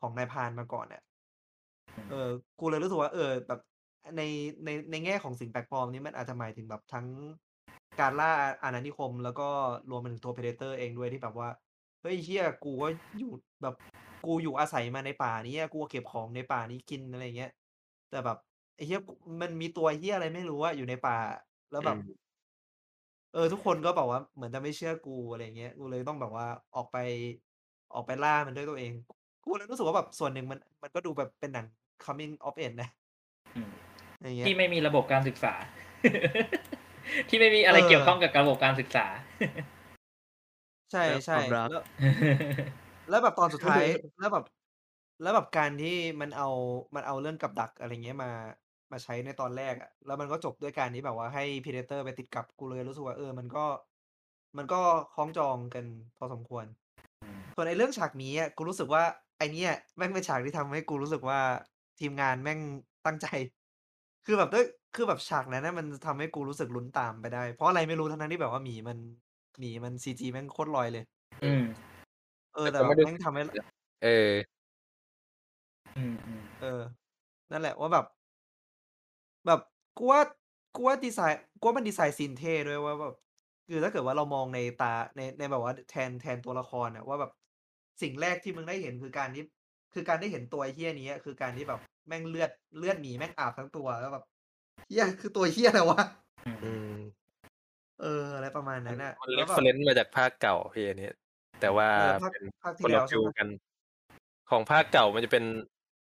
[0.00, 1.02] ของนายพรานมาก่อนอะ
[2.10, 2.28] เออ
[2.60, 3.60] กูเลยรู้สึกว่า เออ แบบ
[4.16, 4.22] ใน
[4.64, 7.06] ในในแง่ของสิ่งแปลกปลอมนี้มันอาจจะหมายถึงแบบทั้ง
[8.00, 9.48] การล่าอาณานิคม แล้วก็
[9.90, 11.48] รวมไปถึงตัว Predator เองด้วยที่แบบว่า
[12.02, 13.74] เฮ้ยเฮียกูก็อยู่แบบ
[14.26, 17.52] กูอยู่อาศัยมาในป่านี้อะกูก็เก็บของในป่านี้กินอะไรเงี้ย
[18.10, 18.38] แต่แบบ
[18.76, 21.16] ไอ้เฮียกูมันมีตัวเฮียอะไรไม่รู้อะอยู่ในป่า
[21.70, 22.22] แล้วแบบอืม
[23.34, 26.96] เออ ทุกคนก็แบบว่าเหมือนจะไม่เชื่อกูอะไรเงี้ย กูเลยต้องแบบว่าออกไป
[27.94, 28.92] ออกไปล่ามันด้วยตัวเอง
[29.44, 31.66] กูเลยรู้สึกว่าแบบส่วนหนึ่งมัน มันก็ดูแบบเป็นหนัง
[32.04, 32.88] coming of age นะ
[33.56, 33.70] อืม
[34.20, 35.52] อย่างเงี้ยที่ไม่มีระบบการศึกษา
[37.28, 39.06] ที่ไม่มีอะไรเออเกี่ยวข้องกับระบบการศึกษา
[40.92, 41.84] ใช่แล้วใช่ความรักแล้ว
[43.08, 43.84] แล้วแบบตอนสุดท้าย
[44.20, 44.44] แล้วแบบ
[45.22, 46.48] แล้วแบบการที่มันเอา
[46.94, 48.30] มันเอาเรื่องกับดัก อะไรเงี้ย มา
[48.92, 53.64] มาใช้ในตอนแรกอะ แล้วมันก็จบด้วยการที่แบบว่าให้ Predator ไปติดกับ กูเลยรู้สึกว่า เออ มันก็
[54.56, 54.80] มันก็
[55.14, 55.84] คล้องจองกัน
[56.18, 56.64] พอสมควร
[57.54, 59.02] ส่วนไอ้เรื่องฉากนี้อะ กูรู้สึกว่า
[59.38, 61.40] ไอเนี้ยแม่งเป็นฉากที่ทำให้กูรู้สึกว่า
[62.00, 62.60] ทีมงานแม่ง
[63.06, 63.26] ตั้งใจ
[64.26, 68.98] คือแบบด้วย คือแบบฉากนั้นนะมันทำให้กูรู้สึกลุ้นตามไปได้ เพราะอะไรไม่รู้ทั้งนั้นที่แบบว่าหมีมัน
[69.58, 71.04] หมีมันซีจีแม่งโคตรลอยเลย
[71.44, 71.62] อืม
[72.54, 73.42] เออ แต่แต่ก็แบไม่บได้แม่งทำให้
[74.04, 74.30] เออ
[75.96, 76.82] อืมอืมเออ
[77.50, 78.04] นั่นแหละว่าแบบ
[79.46, 79.60] แบบ
[79.98, 80.20] กูว่า
[80.74, 83.14] กูว่าดีไซน์กูว่ามันดีไซน์ซีนเท่ด้วยว่าแบบ
[83.68, 87.32] คือถ้าเกิดว่าเรามองในตาในในแบบว่าแทนแทนตัวละครอะว่าแบบ
[88.02, 89.42] สิ่งแรกที่มึงได้เห็นคือการที่
[89.94, 94.24] คือการได้เห็นตัวไอ้เฮี้ยนี้อะคือการที่แบบแม่งเลือดเลือดหมีแม่งอาบทั้งตัวแล้วแบบ
[94.88, 96.02] เฮี้ยคือตัวเฮี้ยอะไรวะ
[96.46, 96.94] อืม
[98.02, 101.08] เอออะไรประมาณมันั้นนอะมันเรแล้วฟแบบเฟรนซ์มาจากภาคเก่าพี่อันนี้
[101.62, 103.48] แต่ว่าเออภาคเป็นภาคคที่นแล้ละวใช่ฟิลปะกัน
[104.50, 105.44] ของภาคเก่ามันจะเป็น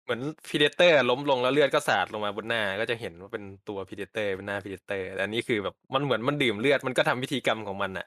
[0.05, 8.07] เหมือนพีเดเตอร์ล้มลงแล้วเลือดก็สาดลงมาบนหน้า ก็จะเห็นว่าเป็นตัวพีเดเตอร์เป็นหน้าพีเดเตอร์แต่อันนี้คือแบบมันเหมือนมันดื่มเลือดมันก็ทำพิธีกรรมของมันอะ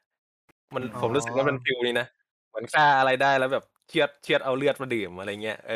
[0.75, 2.07] มันอ๋อผมรู้สึกว่ามันฟิลนี้นะ
[2.49, 5.75] เหมือนฆ่าอะไรได้แล้วแบบเชือดเชือดเอาเลือดมาดื่มอะไรเงี้ยเออ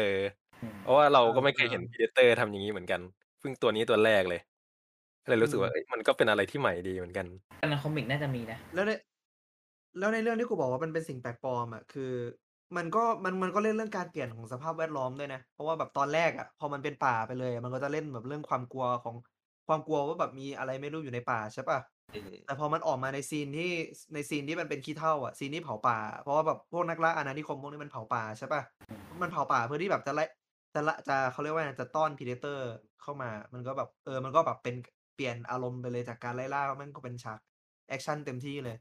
[0.61, 3.01] อืมเพราะว่าเราก็ไม่เคยเออเห็นพีเดเตอร์ทำอย่างนี้เหมือนกัน
[3.45, 4.41] พิ่งตัวนี้ตัวแรกเลย
[5.23, 7.25] ก็เลยรู้สึกอืมว่าเอ้ยมันก็เป็นอะไรที่ใหม่ดีเหมือนกัน
[7.57, 8.91] แต่ในคอมิกน่าจะมีนะ แล้วใน
[9.97, 12.13] แล้วในเรื่องที่กูบอกว่ามันเป็นสิ่งแปลกปลอมอะคือ
[12.77, 19.15] มันก็มันมันก็เล่นเรื่องการเปลี่ยนของสภาพแวดล้อมด้วยนะ เพราะว่าแบบตอนแรกอะพอมันเป็นป่าไปเลยอะมันก็จะเล่นแบบเรื่องความกลัวของ
[19.67, 21.79] ความกลัวว่าแบบมีอะไรไม่รู้อยู่ในป่าใช่เปล่า
[22.13, 23.71] อืมแต่พอมันออกมาในซีนที่
[24.13, 28.61] ในซีนที่มันเป็นขี้เถ้าอะซีนที่เผาป่า เพราะว่าแบบพวกนักล่าอาณานิคมพวกนี้มันเผาป่าใช่เปล่า
[29.23, 30.23] มันเผาป่าเพื่อที่แบบจะไล่
[30.73, 32.59] จะละจะเขาเรียกว่าไงจะต้อน Predator
[33.01, 34.75] เข้ามา มันก็แบบเออมันก็แบบเป็น
[35.15, 37.39] เปลี่ยนอารมณ์ไปเลยจากการไล่ล่าแม่งก็เป็นฉาก
[37.89, 38.77] action เต็มที่เลย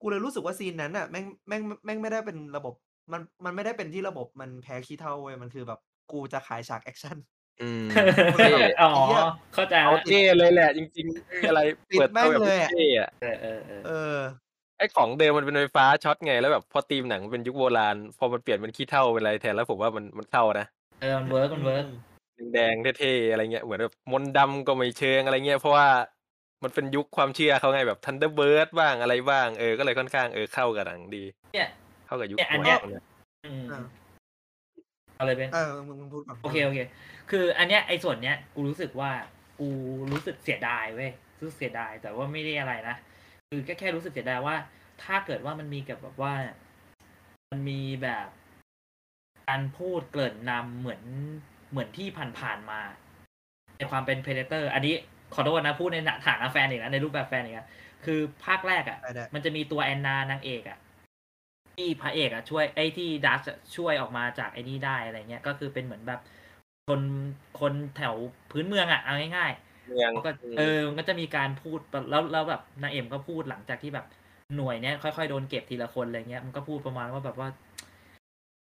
[0.00, 2.74] กูเลยรู้สึกว่า scene นั้นน่ะแม่งแม่งแม่งไม่ได้เป็นระบบ
[3.12, 5.80] มันมันไม่ได้เป็นที่ระบบมันแพ้ขี้เถ้าเว้ยมันคือแบบ
[6.12, 7.16] กูจะขายฉาก action
[7.62, 7.86] อืม
[8.36, 8.52] เท่
[8.82, 9.22] อ๋อไอ้เหี้ย
[9.54, 14.18] เข้าใจเอาละเท่เลยแหละ จริงๆไม่มีอะไรติดเปิดแม่ตัวงแบบเลยอะเท่อะเออเออเออเออ
[14.78, 20.66] ไอ้ของเดิมมันเป็นไฟฟ้าช็อตไงแล้วแบบพอธีมหนังมันเป็นยุคโบราณ พอมันเปลี่ยนเป็นขี้เถ้าเป็นอะไรแทนแล้วผมว่ามันมันเข้านะ
[21.00, 21.84] เออมัน work มัน work
[22.54, 25.86] แดงๆเท่ๆอะไรเงี้ยเหมือนแบบมนต์ดำก็ไม่เชิงอะไรเงี้ยเพราะว่า
[26.64, 31.24] มันเป็นยุคความเชื่อเขาไงแบบ Thunderbird บ้างอะไรบ้างเออก็เลยค่อนข้างเออเข้ากับหนังดี
[31.54, 31.68] เนี่ย
[32.06, 33.04] เข้ากับยุคเนี่ยอันสมัเนี้ยยเนี่ย
[33.46, 33.80] อืมอ่า
[35.16, 36.78] เอาเลยเป็น เออมึงมึงพูดก่อนโอเคโอเค
[37.30, 39.10] คืออันเนี้ยไอ้ส่วนเนี้ยกูรู้สึกว่า
[39.60, 39.68] กู
[40.12, 41.10] รู้สึกเสียดายเว้ย
[41.42, 42.96] รู้สึกเสียดายแต่ว่าไม่ได้อะไรนะ
[43.48, 44.56] คือแค่แค่รู้สึกเสียดายว่า
[45.02, 46.34] ถ้าเกิดว่ามันมีกับแบบว่า
[47.50, 48.28] มันมีแบบ
[49.48, 51.02] การพูดเกริ่นนำเหมือน
[51.70, 52.08] เหมือนที่
[52.40, 52.80] ผ่านๆมา
[53.76, 54.94] ในความเป็น Predator อันนี้
[55.34, 57.68] ขอโทษนะพูดในฐานะแฟนอีกนะในรูปแบบแฟนอีกนะ
[58.04, 60.78] คือภาคแรกอะได้ได้มันจะมีตัวแอนนานางเอกอะ
[61.76, 63.40] ที่พระเอกอะช่วยไอ้ที่ดัช
[63.76, 66.20] ช่วยออกมาจากไอ้นี่ได้อะไรเงี้ยก็คือเป็นเหมือนแบบ
[66.88, 67.00] คน
[67.60, 68.14] คนแถว
[68.50, 69.52] พื้นเมืองอะเอาง่าย
[69.86, 71.78] เมืองๆเขาก็เออมันก็จะมีการพูด
[72.10, 74.06] แล้วแล้วแบบนางเอ็มก็พูดหลังจากที่แบบ
[74.56, 77.48] หน่วยเนี้ยค่อยๆโดนเก็บทีละคนอะไรเงี้ยมันก็พูดประมาณว่าแบบว่า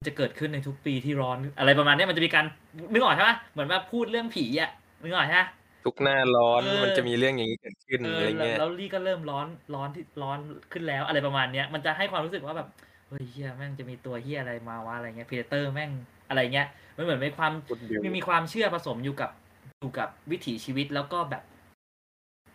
[0.07, 2.45] จะเกิดขึ้นในทุกปีที่ร้อนอะไรประมาณเนี้ยมันจะมีการ
[2.93, 4.71] นึกออกใช่ไหมเหมือนว่าพูดเรื่องผีอะ
[5.03, 5.43] นึกออกใช่ไหม
[5.85, 10.39] ทุกหน้าร้อนเออ มันจะมีเรื่องอย่างนี้เกิดขึ้นเอออะไรแล้วเงี้ย แล้วลี่ก็เริ่มร้อนร้อนที่ร้อน
[10.73, 12.69] ขึ้นแล้วอะไรประมาณเนี้ยมันจะให้ความรู้สึกว่าแบบ
[13.09, 15.91] เฮ้ยเฮียแม่งจะมีตัวเฮียอะไรมาวะอะไรเงี้ยพีเตอร์แม่ง
[16.29, 19.31] อะไรเงี้ยมันเหมือนมีความพูดบิว มันมีความเชื่อผสมอยู่กับ
[19.79, 21.43] อยู่กับวิถีชีวิตแล้วก็แบบ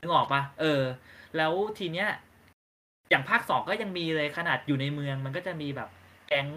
[0.02, 0.82] นึกออกปะเออ
[1.38, 2.08] แล้วทีเนี้ย
[3.10, 5.90] อย่างภาคสองก็ยังมีเลยขนาดอยู่ในเมือง มันก็จะมีแบบ
[6.28, 6.48] แก๊ง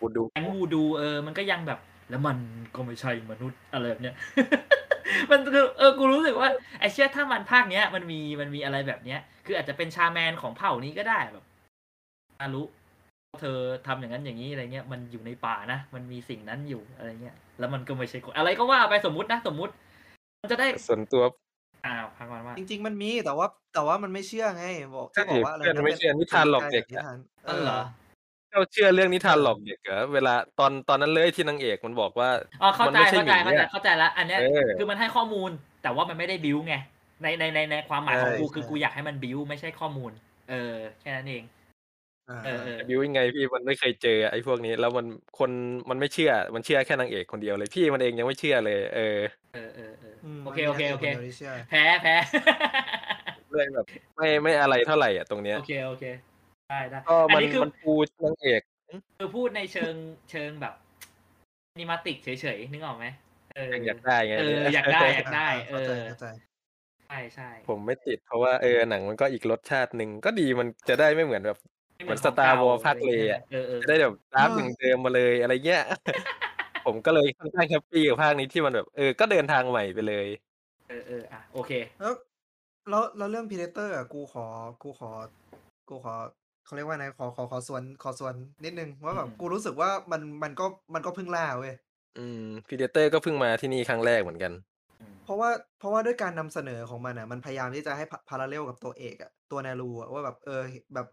[0.00, 1.78] พูดดู แก๊งวูดูเออ มันก็ยังแบบ
[2.10, 2.36] แล้วมัน
[2.74, 4.14] ก็ไม่ใช่มนุษย์อะไรแบบเนี้ย
[5.30, 6.48] มันคือเออกูรู้สึกว่า
[6.80, 11.44] ไอเชื่อถ้ามันภาคเนี้ยมันมีมันมีอะไรแบบเนี้ย คืออาจจะเป็นชาแมนของเผ่านี้ก็ได้แบบ
[12.40, 12.62] อารุ
[13.40, 19.72] เธอทำอย่างนั้นอย่างนี้อะไรเงี้ยมันอยู่ในป่านะมันมีสิ่งนั้นอยู่อะไรเงี้ยแล้วมันก็ไม่ใช่คนอะไรก็ว่าไปสมมุตินะสมมุติ
[20.40, 21.22] มันจะได้ส่วนตัว
[21.86, 24.64] อ้าวพักก่อนว่าจริง ๆ มันมีแต่ว่า แต่ว่ามันไม่เชื่อไง
[24.96, 27.80] บอกใช่ที่บอกว่าอะไรเพื่อนนะไม่เชื่อนิทานหลอกเด็กนิอะทานอ๋อเหรอ
[28.52, 32.30] เราเชื่อเรื่องนิทานหลอกเด็กเหรอเวลาตอนตอนนั้นเลยที่นางเอกมันบอกว่า
[32.62, 35.50] อ๋อเข้าใจมันไม่ใช่เข้าใจหมีเข้าใจอะเข้าใจแล้วอันเนี้ยเออคือมันให้ข้อมูล
[35.82, 36.74] แต่ว่ามันไม่ได้บิวไง
[37.22, 40.12] ในในในในความหมายของใช่กูคือใช่กูอยากให้มันบิวไม่ใช่ข้อมูล
[40.50, 41.44] เออแค่นั้นเอง
[42.28, 45.06] อ่าเออเออบิวยังไงพี่มันไม่เคยเจอไอ้พวกนี้ แล้วมัน
[45.38, 45.50] คน
[45.90, 49.18] มันไม่เชื่อมันเชื่อแค่นางเอกคนเดียวเลยพี่มันเองยังไม่เชื่อเลย เออ
[49.54, 52.14] เออเออเออมโอเคโอเคโอเคมันมีนดียวที่เชื่อแพ้แพ้
[53.52, 56.04] เลยแบบไม่ไม่อะไรเท่าไหร่อะตรงเนี้ยโอเคโอเค
[56.70, 57.92] ได้ได้ก็อันมันนี้คือมันปู
[58.24, 58.60] นางเอก
[59.18, 59.94] คือพูดในเชิง
[60.30, 60.74] เชิงแบบ
[61.78, 63.06] นิมาติกเฉยๆนึกออกไหม
[63.54, 66.26] เอออยากได้ไงเอออยากได้อยากได้ เอเข้าใจอเข้าใจ
[67.08, 71.58] ใช่ใช่ผมไม่ติดเพราะว่าเออหนังมันก็อีกรสชาติหนึ่งก็ดีมันจะได้ไม่เหมือนแบบ
[71.94, 75.82] ไเหมือนขง Star ก่ Wars ภาคเลอะเออเออจะได้แบบตามอย่างเดิมมาเลยอะไรเงี้ย
[76.86, 80.26] ผมก็เลยค่อนข้าง happy กับภาคนี้ที่มันแบบเออก็เดินทางใหม่ไปเลย
[80.88, 82.12] เออเอออะโอเค แล้ว
[82.88, 84.46] แล้วแล้วเรื่อง Predator อะกูขอ
[84.82, 85.10] กูขอ
[85.88, 86.14] กูขอ
[86.66, 91.74] เขาเรียกว่าไงขอขอขอส่วนขอส่วนนิดนึงว่าแบบอืมกูรู้สึกว่ามันมันก็มันก็เพิ่งล่าเว้ย
[92.18, 94.52] อืม Predator ก็เพิ่งมาที่นี่ครั้งแรกเหมือนกัน
[95.24, 100.62] เพราะว่าเพราะว่าด้วยการนำเสนอของมันอะมันพยายามที่จะให้ parallel กับตัวเอกอะตัว Naru อะว่าแบบเออ
[100.94, 101.06] แบบ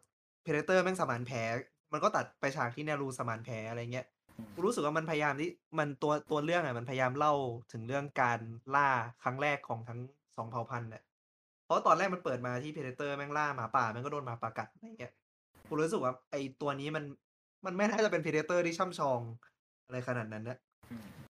[0.43, 1.37] Predator แม่งสมานแผล
[1.93, 4.05] มันก็ตัดไปฉากที่ Naru สมานแผลอะไรเงี้ย
[4.53, 7.33] กูรู้สึกว่ามันพยายามที่มันตัวตัวเรื่องอะมันพยายามเล่า
[7.71, 8.39] ถึงเรื่องการ
[8.75, 8.87] ล่า
[9.23, 9.99] ครั้งแรกของทั้ง
[10.37, 11.03] สองเผ่าพันธุ์เนี่ย
[11.65, 15.13] เพราะตอนแรกมันเปิดมาที่ Predator แม่งล่าหมาป่าแม่งก็โดนหมาป่ากัดอะไรเงี้ย
[15.73, 17.03] กูรู้สึกว่าไอตัวนี้มัน
[17.65, 19.19] มันไม่น่าจะเป็น Predator ที่ช่ำชอง
[19.85, 20.57] อะไรขนาดนั้นนะ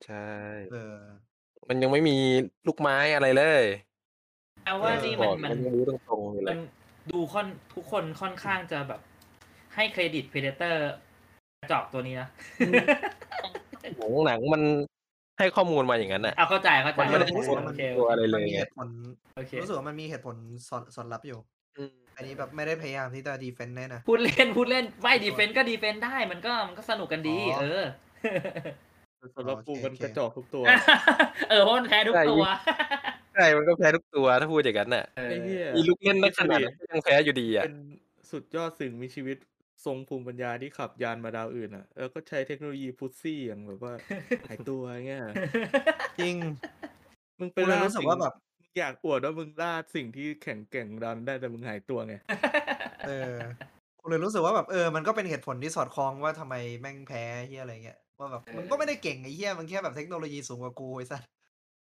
[0.06, 0.30] ใช่
[0.72, 0.98] เออ
[1.70, 2.16] มันยังไม่มี
[2.68, 3.64] ลูกไม้อะไรเลย
[4.66, 6.60] แปลว่าเออนี่บมันอกมันมันยังรู้ตรงๆอยู่เลมัยน
[7.12, 9.02] ดูค่อนทุกคนค่อนข้างจะแบบ
[9.76, 10.76] ให้เครดิต Predator
[11.62, 12.28] กระจอกตัวนี้นะ
[13.98, 14.62] หนังหนังมัน
[15.38, 18.90] ให้ข้อมูลมาอย่างนั้นน่ะเอาเข้าใจเข้าใจมันไม่ได้รู้สึกว่ามันโอเคตัวโออะไรเคเลมันยมีไงเหตุผล
[19.36, 20.36] โอเครู้สึกว่ามันมีเหตุผล
[20.70, 21.40] สอนสอนรับอยู่
[22.14, 27.84] อืมอันนี้แบบไม่ได้พยายามที่จะดีเฟนต์แน่นะ พูดเล่นพูดเล่นไม่ดีเฟนต์ก็ดีเฟนต์ได้มันก็มันก็สนุกกันดี อ๋อ เออ
[29.36, 30.64] สำหรับกูมันโอเคกระจอกทุกตัว
[31.50, 32.44] เออเพราะมันแพ้ทุกตัว
[33.34, 37.78] ใช่มันก็แพ้ทุกตัวถ้าพูดอย่างนั้นน่ะเออไอ้เหี้ยมีลูกเล่นนักขนาดนั้นก็ยังแพ้อยู่ดีอะเป็น
[38.32, 39.38] สุดยอดสิ่งมีชีวิต
[39.86, 43.94] ทรงภูมิปัญญาที่ขับยานมาดาวอื่นอะแล้วก็ใช้เทคโนโลยีพุซซี่อย่างแบบว่า
[44.48, 45.24] หายตัวเงี้ย
[46.20, 46.36] จริง
[47.40, 52.16] มึงไปกูเลยล่ารู้สึกสิ่งว่าแบบมึง อยากอวดว่ามึงล่าสิ่งที่แข็งแกร่งดันได้แต่มึงหายตัวไง
[53.08, 53.36] เออ
[54.00, 61.22] กูเลยรู้สึกว่าแบบเออ มันก็เป็นเหตุผลที่สอดคล้องว่าทำไมแม่งแพ้เฮียอะไรเงี้ย ว่าแบบมึงก็ไม่ได้เก่งไอ้เฮียมึงแค่แบบเทคโนโลยีสูงกว่ากูไอ้สัส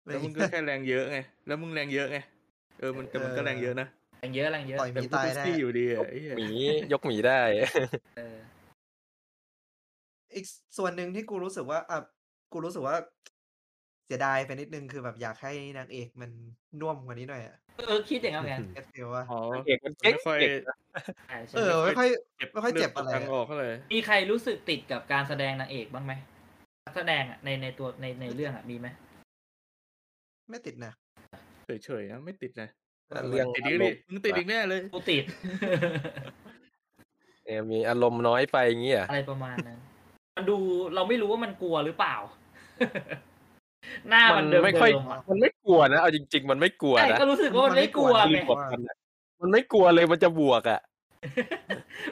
[0.05, 1.17] แล้วมึงก็แค่แรงเยอะไง
[1.47, 2.17] แล้วมึงแรงเยอะไง
[2.79, 3.87] เออ มันแต่มันก็แรงเยอะนะ
[4.19, 6.47] แรงเยอะแรงเยอะ ต่อยหแต่มีมึงก็ตายพุซได้ซี่อยู่ดีอะไอ้เหี้ยหมี
[6.93, 7.39] ยกหมีได้
[8.17, 8.37] เออ
[10.35, 10.45] อีก
[10.77, 11.97] ส่วนหนึ่งที่กูรู้สึกว่าอะ
[12.53, 12.95] กูรู้สึกว่า
[13.30, 16.31] เสียดายไปนิดนึงคือแบบอยากให้นางเอกมัน
[16.81, 17.55] น่วมกว่านี้หน่อยอะ
[17.87, 20.75] เออคิดอย่างนั้นเหมือนกันเก็ตฟิลว่าอ๋อเอกมันเก่งไม่ค่อยเก่งนะ
[21.27, 26.13] ใช่ใช่เออไม่ค่อยเจ็บไม่ค่อยเจ็บอะไรทางออกเท่าไหร่มีใครรู้สึกติดกับการแสดงนางเอกบ้างไหม
[26.85, 28.87] นักแสดงอะในในตัวในในเรื่องอะมีไหม
[30.49, 30.93] ไม่ติดนะ
[31.85, 32.69] เฉยๆนะไม่ติดนะ
[33.07, 35.23] แต่เรื่องติดอีกดิมึงติดอีกแน่เลยกูติด
[37.45, 39.79] เออมีอารมณ์น้อยไปอย่างเงี้ยอะไรประมาณนั้น
[40.37, 40.57] มันดู
[40.95, 42.15] เราไม่รู้ว่ามันกลัวหรือเปล่า
[44.09, 48.95] หน้ามันเดิมไม่ค่อยๆอะมันไม่กลัวนะเอาจริง ๆ มันไม่กลัวใช่นะก็รู้สึกว่ามันไม่กลัวมันไงไม่กลัวมันอะ
[49.41, 50.81] มันไม่กลัวเลยมันจะบวกอะ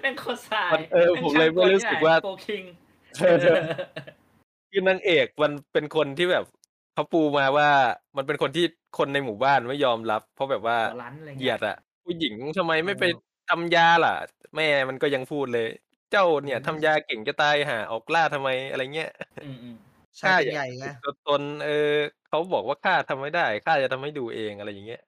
[0.02, 2.64] เป็นคนสายมันเออผมเลยไม่รู้สึกว่าโกคิง
[3.20, 3.38] เออ
[4.72, 6.46] คือนางเอกมันเป็นคนที่แบบ
[6.94, 7.70] เขาปูมาว่า
[8.18, 8.66] มันเป็นคนที่
[8.98, 14.16] คนในหมู่บ้านไม่ยอมรับ เพราะแบบว่าหัวรั้นอะไรเหยีเงี้ยยดอะผู้หญิงทำไมไม่ไปอ๋อทำยาล่ะ
[14.56, 15.68] แม่มันก็ยังพูดเลย
[16.12, 19.12] เจ้าเนี่ยทำยาเก่งจะตายหาออกล่าทำไมอะไรเงี้ย
[20.14, 21.94] อืมอืมชายเป็นใหญ่ไง ตัวตน เออ
[22.28, 25.02] เขาบอกว่าข้าทำไม่ได้ข้าจะทำให้ดูเองอะไรอย่างเงี้ย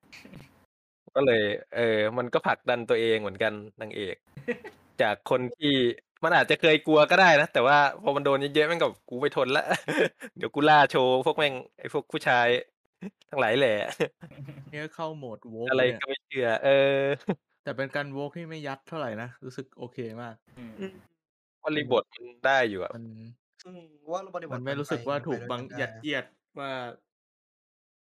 [1.16, 1.44] ก็เลย
[1.76, 4.16] เออ มันก็ผลักดันตัวเองเหมือนกันนางเอก
[5.02, 5.74] จากคนที่
[6.24, 9.66] มันอาจจะเคยกลัวก็ได้นะ แต่ว่าพอมันโดนเยอะๆแม่งกับกูไม่ทนละ
[10.38, 12.48] เดี๋ยวกูล่าโชว์พวกแม่งไอ้พวกผู้ชาย
[13.30, 13.76] ทั้งหลายแหละ
[14.72, 17.00] เนี่ยเข้าโหมดโวกอะไรเนี่ยก็ไม่เชื่อเออ
[17.64, 20.94] แต่เป็นการโวกที่ไม่ยัดเท่าไหร่นะ รู้สึกโอเคมาก อืม
[21.64, 23.06] บริบทมันได้อยู่อะมัน
[23.66, 23.82] อืม
[24.12, 26.26] ว่าบริบทมันไม่นรู้สึกว่าไปถูกไปบังด้วยยัดกันไเยียด
[26.60, 26.72] ว่า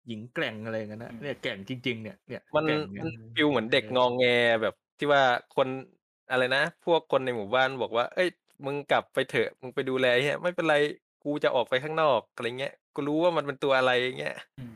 [0.07, 4.25] หญิงแกร่งอะไรอย่างนั้นนะเนี่ยแกร่งจริง ๆ เนี่ยเนี่ยมันแกร่งเนี่ยมัน feel เหมือนเด็กงองแง
[4.63, 5.23] แบบที่ว่า
[5.57, 5.69] คน
[6.31, 8.29] อะไรนะ พวกคนในหมู่บ้านบอกว่า เอ้ย
[8.67, 10.75] มึงกลับไปเถอะมึงไปดูแลเฮียไม่เป็นไร
[11.23, 14.73] กูจะออกไปข้างนอกอะไรเงี้ยกูรู้ว่ามันเป็นตัวอะไรเงี้ยอืม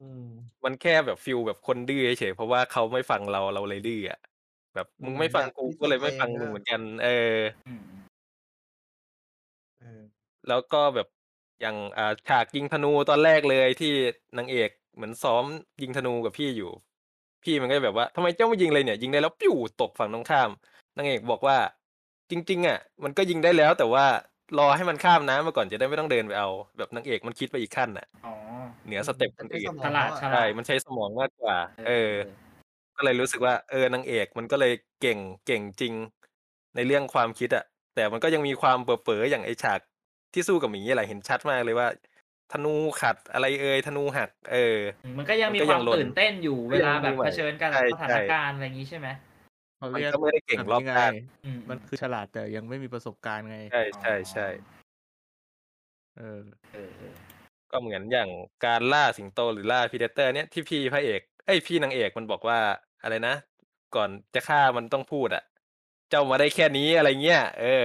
[0.00, 0.24] อืม
[0.64, 4.18] มันแค่แบบ feel แบบคนดื้อเฉยๆเพราะว่าเขาไม่ฟังเราเราเลยดื้ออะ
[4.74, 7.08] แบบมึงไม่ฟังกูก็เลยไม่ฟังมึงเหมือนกัน เออ
[7.66, 7.80] อืม
[9.80, 10.02] เออ
[10.48, 11.06] แล้วก็แบบ
[11.60, 13.92] อย่างอ่าฉากยิงธนูตอนแรกเลยที่
[14.38, 15.44] นางเอกเหมือนซ้อม
[15.82, 16.70] ยิงธนูกับพี่อยู่
[17.44, 20.50] พี่มันก็แบบว่าทำไมเจ้าไม่ยิงเลยเนี่ย ยิงได้แล้วปิ้วตกฝั่งตรงข้าม
[20.96, 21.56] นางเอกบอกว่า
[22.30, 24.04] จริง ๆ อะ มันก็ยิงได้แล้ว แต่ว่า
[24.58, 28.32] รอให้มันข้ามน้ำมาก่อนจะได้ไม่ต้องเดินไปเอา แบบนางเอกมันคิดไปอีกขั้นอะ อ๋อ
[28.86, 31.56] เหนือสเต็ปคนอื่น ฉลาดฉลาด ใช่ มันใช้สมองมากกว่า
[31.86, 32.12] เออ
[32.96, 35.94] ก็เลยรู้สึกว่า เออนางเอกมันก็เลยเก่งเก่งจริง
[36.74, 37.64] ในเรื่องความคิดอะ
[37.94, 39.80] แต่มันก็ยังมีความเป๋อๆอย่างไอฉาก
[40.34, 41.88] ที่สู้กับหมีอะไรเห็นชัดมากเลยว่า
[42.52, 44.78] ธนูขัดอะไรเอ่ยธนูหัก เออ
[45.18, 49.08] มันก็ยังมีมันก็คยัวามงหล่นตื่นเต้นอยู่เวลาแบบยังมีไหวเผชิญกับใช่สถานใช่การณ์อะไรอย่างนี้ใช่ไหม
[49.76, 54.46] เขามันเรียกก็ไม่ได้เก่งรอบแบบนี้ด้านไงอืมมันคือฉลาดแต่ยังไม่มีประสบการณ์ไง ใช่ใช่ใช่
[56.18, 56.40] เออ
[56.72, 57.14] เออเออ
[57.70, 58.30] ก็เหมือนอย่าง
[58.66, 62.58] การล่าสิงโตหรือล่าพีเดเตอร์เนี่ยที่พี่พระเอก เอ้ยพี่นางเอกมันบอกว่า
[63.02, 63.34] อะไรนะ
[63.96, 65.42] ก่อนจะฆ่ามันต้องพูดอะ
[66.10, 67.84] เจ้ามาได้แค่นี้อะไรเงี้ยเออ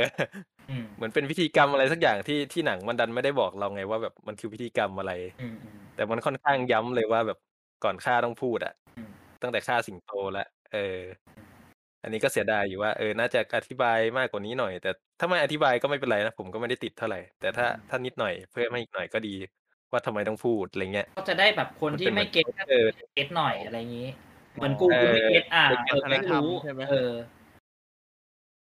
[0.70, 5.12] อืมเหมือนเป็นพิธีกรรมอะไรสักอย่างที่ที่หนังมันดันไม่ได้บอกเราไงว่าแบบมันคือพิธีกรรมอะไร
[5.42, 7.38] อืมอืมแต่มันค่อนข้างย้ำเลยว่าแบบ
[7.84, 9.10] ก่อนฆ่าต้องพูดอะอืม
[9.42, 10.80] ตั้งแต่ฆ่าสิงโตแล้วเออ
[12.04, 19.36] อันนี้ก็เสียดายอยู่ว่าเออน่าจะอธิบายมากกว่านี้หน่อย แต่ถ้าไม่อธิบายก็ไม่เป็นไรนะผมก็ไม่ได้ติดเท่าไหร่แต่ถ้าถ้านิดหน่อยเพิ่มให้อีกหน่อยก็ดี
[19.92, 24.08] ว่าทำไมต้องพูดอะไรเงี้ยก็จะได้แบบคนมันที่เป็นเหมืไม่อนเก็ตเออเก็ตหน่อยอะไรอย่างนี้
[24.56, 27.12] เหมือนอ๋อกูกูไม่เก็ตอ่าเออเออไม่รู้ใช่ไหมเออ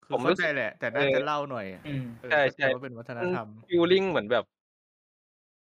[0.07, 4.45] คือผมรู้เข้าสึใจกแหละ แต่น่าเออจะเล่าหน่อยอืมเออใช่เข้าใจใช่ว่าเป็นวัฒนธรรมฟิลลิ่งเหมือนแบบ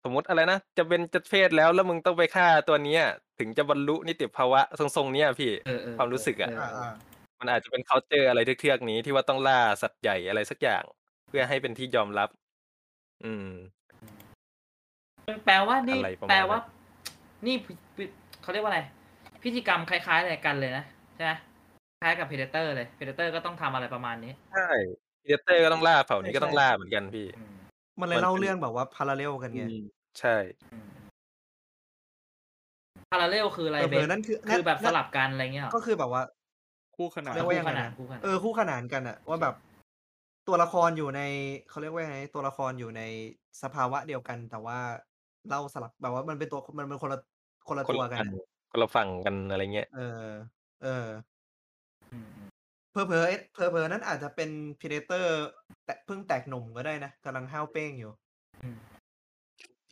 [0.05, 3.03] สมมติอะไรนะจะเป็นจะเพศแล้วแล้วมึงต้องไปฆ่าตัวเนี้ย
[3.39, 6.93] ถึงจะบรรลุนิติภาวะทรงๆเนี้ยพี่เออเออความรู้สึกอะเอ่าอ่า
[7.41, 10.83] มันอาจจะเป็น culture อะไรเทือกๆนี้ที่ว่าต้องล่าสัตว์ใหญ่อะไรสักอย่าง
[11.29, 12.29] เพื่อให้เป็นที่ยอมรับ
[13.25, 13.49] อืม
[15.47, 16.71] แปลว่านี่อะไรประมาณแปลว่านั้
[17.43, 18.05] นนี่พิพิ
[18.43, 18.81] เขาเรียกว่าอะไร
[19.43, 20.85] พิธีกรรมคล้ายๆอะไรกันเลยนะ
[21.15, 21.33] ใช่ไหม
[22.01, 24.69] คล้ายกับ Predator เลย Predator ก็ต้องทำอะไรประมาณนี้ ใช่
[25.25, 27.55] Predator ก็ต้องล่าเผ่านี้ก็ต้องล่าเหมือนกันพี่ อืม
[28.01, 29.81] มันเลยมันเล่าเป็นเรื่องแบบว่า parallel กันไงอืม
[30.21, 30.37] ใช่
[33.13, 36.23] parallel คืออะไรเออเบเผลอนั่นคือคือแบบนั่สนลับกันอะไรเงี้ยหรอก็คือแบบว่า
[36.97, 39.55] คู่ขนานเรียกว่ายังไงคู่ขนานนะคู่ขนาน เออคู่ขนานกันอะว่าแบบ
[40.49, 41.21] ตัวละครอยู่ใน
[41.69, 43.03] เขาเรียกว่าไงตัวละครอยู่ใน
[43.63, 44.79] สภาวะเดียวกัน แต่ว่า
[45.49, 47.19] เล่าสลับแบบว่ามันเป็นตัวมันเป็นคนละ
[47.69, 50.25] คนละคนตัวละกันฝั่งน่ะคนละฝั่งกันอะไรเงี้ย เออ
[50.83, 51.07] เออ
[52.17, 54.51] อืมๆเผลอๆไอ้เผลอๆนั่นอาจจะเป็น
[54.81, 55.27] Predator
[55.85, 58.13] แตะเพิ่งแตกหนุ่มก็ได้นะกำลังห้าวเป้งอยู่
[58.63, 58.79] อืม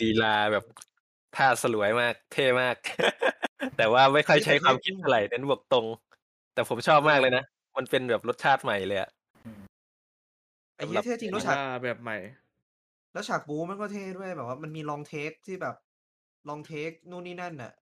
[0.01, 0.64] ลีลาแบบ
[1.37, 2.77] ท่าสลวยมากเท่มาก
[3.77, 5.87] แต่ว่าไม่ค่อยเฮ้ยใช้แต่ความเท่จคิริดงเท่าไรเน้นบวกตรง
[6.55, 7.45] แต่ผมชอบเอมากเลยอนะ
[7.77, 9.11] มันเป็นแบบรสชาติใหม่เลยอะ
[9.45, 9.62] อืม
[10.77, 12.18] ไอ้สำเฮีห้รัยบเท่จริงแล้วลีฉากลาแบบใหม่
[13.12, 15.77] แล้วฉากบู๊มันก็เท่ด้วยแบบว่ามันมี long take ที่แบบ
[16.49, 17.72] long take นู่นนี่นั่นน่ะ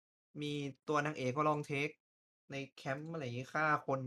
[0.43, 0.53] มี
[0.89, 1.95] ตัวนางเอกก็ long take
[2.51, 4.01] ในแคมป์อะไรอย่างงี้ฆ่าคน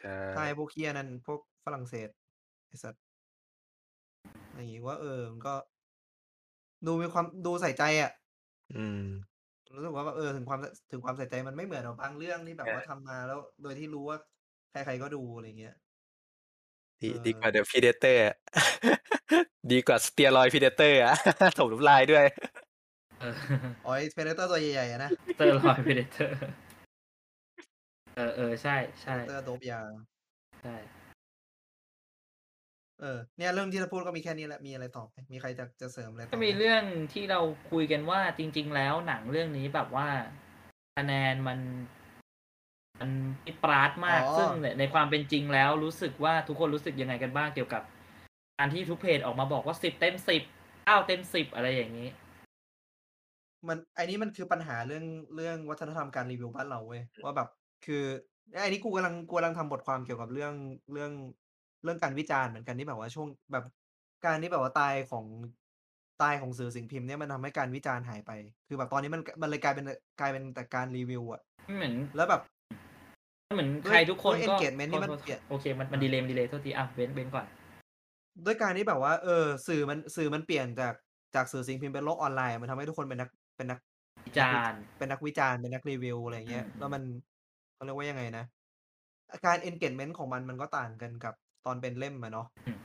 [0.00, 2.08] ใช่ฆ่าไอ้พวกเหี้ยนั่นพวกฝรั่งเศส
[2.68, 3.02] ไอ้สัตว์
[4.48, 5.54] อะไรงี้ว่าเออมันก็
[6.86, 8.10] ดูมีความดูใส่ใจอะ
[8.74, 9.04] อืม
[9.76, 14.18] รู้สึกว่าแบบเออถึงความสถึงความใส่ใจมันไม่เหมือนกับบางเรื่องที่แบใชบว่า่ทำมาแล้ว โดยที่รู้ว่า
[14.70, 15.74] ใครๆก็ดูอะไรเงี้ย
[17.02, 18.34] ดีเออ ดีกว่า The Predator อะ
[19.72, 21.14] ดีกว่า Steroid Predator อะ
[21.58, 22.24] ถมน้ำลายด้วย
[23.18, 23.34] เออ
[23.82, 26.67] อ๋อไอ้ Predator ตัวใหญ่ๆอะนะ Steroid Predator เอ
[28.48, 29.80] อๆใช่ Predator ๆโดปยา
[30.60, 30.76] ใช่
[33.00, 33.06] เออ
[33.36, 35.16] เนี่ยเรื่องที่จะพูดก็มีแค่นี้แหละมีอะไรต่อไหม?
[35.32, 36.52] มีใครจะจะเสริมอะไรก็ต่อมีไหม?
[36.58, 37.40] เรื่องที่เรา
[37.70, 40.08] คุยกันว่าจริง ๆ แล้วหนังเรื่องนี้แบบว่า
[40.96, 41.58] คะแนนมัน
[43.00, 43.10] มัน
[43.44, 47.82] ปรี๊ดปร้าดอ๋มาก ซึ่งอในในความเป็นจริงแล้วรู้สึกว่าทุกคนรู้สึกยังไงกันบ้างเกี่ยวกับ
[48.58, 50.42] การที่ทุกเพจออกมาบอกว่า10เต็ม10
[50.86, 52.08] 9เต็ม10อะไรอย่างงี้?
[53.68, 55.04] มันไอ้นี่มันคือปัญหาเรื่อง
[55.34, 57.48] เรื่องวัฒนธรรมการรีวิวบ้านเราเว้ยว่าแบบ
[57.86, 58.04] คือ
[58.60, 60.54] ไอ้นี่กูกำลังกูกำลังทำบทความเกี่ยวกับเรื่อง
[60.92, 61.12] เรื่อง
[61.84, 63.64] เรื่องการวิจารณ์เหมือนกันที่แบบว่าช่วงแบบ
[64.26, 65.26] การที่แบบว่าตายของ
[66.22, 68.30] ตายของสื่อสิ่งพิมพ์เนี่ยมันทำให้การวิจารณ์หายไป
[68.68, 72.42] คือแบบตอนนี้มันกมันเลยกลายเป็นอกลายเป็นแต่การรีวิวอะมันเหมือนแล้วแบบ
[73.48, 77.46] มันเหมือนด้ใควยรทุกคด้นวยก็ engagement ที่มันโทษเปลี่ยนๆโอเคมันมัอนาดีเลย์มันดีเลย์โทษทีอะเบ้นเบ้นก่อน
[78.46, 80.94] ด้วยการที่แบบว่า เออ สื่อมันสื่อมันเปลี่ยนจาก
[81.34, 83.78] จากสื่อสิ่งพิมพ์เป็นโลกออนไลน์อะมันทำให้ทุกคนเป็นนักเป็นนัก
[84.26, 87.02] วิจานักวิรณ์เป็นนักวิจารณ์เป็นนักรีวิวอะไรอย่างอืเงี้ย แล้วมมัน
[87.78, 88.44] เขาเรียกว่ายังไงนะ
[89.32, 91.34] อาการ engagement ของมันมันก็ต่างกันกับ
[91.66, 92.78] ตอนเป็นเล่มอะเนาะอืม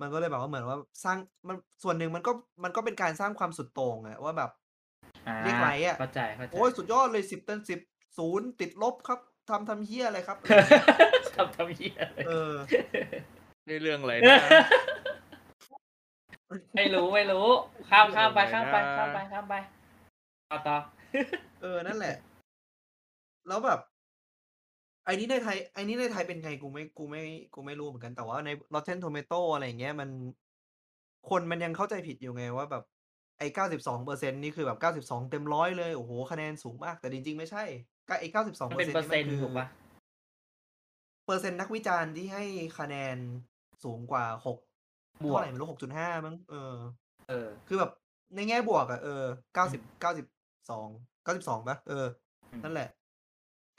[0.00, 2.32] มันก็เลยแบบว่าเหมือนว่าสร้างมันส่วนหนึ่งมันก็
[2.64, 4.50] มันก็เป็นการสร้างความสุดโต่งอะว่าแบบ
[5.26, 7.80] อาเรียกไลก์อะเข้าใจเข้าใจโอ๊ยสุดยอดเลย10เต็ม10
[8.18, 10.84] 0ติดลบครับทำทำเหี้ยอะไรครับอะไรอย่างเงี้ย
[11.34, 12.54] ทำทำเหี้ยอะไรเออ
[13.68, 14.36] นี่เรื่องอะไรนะ?
[16.74, 17.46] ไม่รู้ไม่รู้
[17.88, 18.80] ข้ามเรื่ข้าอมงไปอะไรข้ามนไปะ?
[18.96, 19.54] ข้ามไปข้ามไป
[20.50, 20.76] ต่อต่อ
[21.60, 22.14] เออนั่นแหละ
[23.46, 27.22] แล้วแบบไอ้นี้ในไทยไอ้นี้ในไทยเป็นไงกูไม่กูไม่
[27.54, 30.10] กูไม่รู้เหมือนกันแต่ว่าใน Rotten Tomato อะไรอย่างเงี้ยมัน
[31.30, 32.84] คนมันยังเข้าใจผิดอยู่ไงว่าแบบ
[33.38, 37.64] ไอ้92%นี่คือแบบ92เต็ม100เลยโอ้โฮคะแนนสูงมาก แต่จริงๆไม่ใช่
[38.08, 39.66] กไอ้92%มันเป็นนี่เปอร์มัเซ็นนตค์ือถูกเปล่า?
[41.24, 42.44] เปอร์เซ็นต์นักวิจารณ์ที่ให้
[42.78, 43.16] คะแนน
[43.84, 44.58] สูงกว่า6
[45.22, 46.76] บเท่าวกไรไม่รู้6.5มั้งเออ
[47.28, 47.90] เออ คือแบบ
[48.34, 49.24] ในแง่บวกอะเออ
[49.64, 50.88] อืม90 92
[51.26, 51.76] 92เปล่า?
[51.88, 52.06] เออ
[52.52, 52.88] อืมนั่นแหละ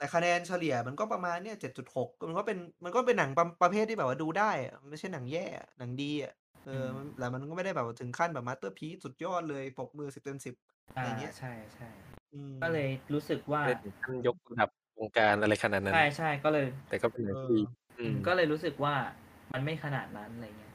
[0.02, 6.32] แต่คะแนนเฉลี่ยมันก็ประมาณเนี่ย7.6ก็มันก็เป็นมันก็เป็นหนังประประเภทที่แบบว่าดูได้อะมันไม่ใช่หนังแย่อะหนังดีอะ
[6.64, 10.54] เออือมมันแต่มันก็ไม่ได้แบบว่าถึงขั้นแบบ masterpiece สุดยอดเลยปรบมือ10เต็ม10
[10.94, 11.88] อะอาไรอย่างเงี้ยใช่
[12.32, 17.64] อืมๆก็เลยรู้สึกว่า ไม่ได้ถึงขั้นยกระดับวงการอะไรขนาดนั้น ใช่ๆก็เลย แต่ก็เป็นหนัเองที่ดีอ
[17.98, 18.94] อือืมมก็เลยรู้สึกว่า
[19.52, 20.74] มันไม่ขนาดนั้นอะไรเงี้ย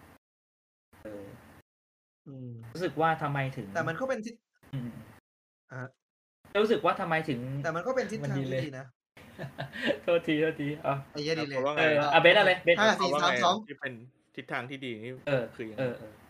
[1.03, 1.28] เออ
[2.25, 4.36] อืมรู้สึกว่าทำไมถึงแต่มันก็เป็นทิศ
[4.73, 4.89] อืม
[5.69, 8.86] อะฮะๆก็รู้สึกว่าทำไมถึง แต่มันก็เป็นทิศมันทางดีที่เลยดีนะ
[10.03, 13.93] โทษทีโทษทีอ้าวไอ้เหี้ยครัดีบเลคุณย์ว่าไงเอออะอ่าเบนซ์เอาเลยเบนซ์ห้าคุณสี่ว่าสามไงสออะงที่เป็น
[14.35, 15.83] ทิศทางที่ดีนี่เออคือยังเอไง?
[15.83, 16.27] อๆ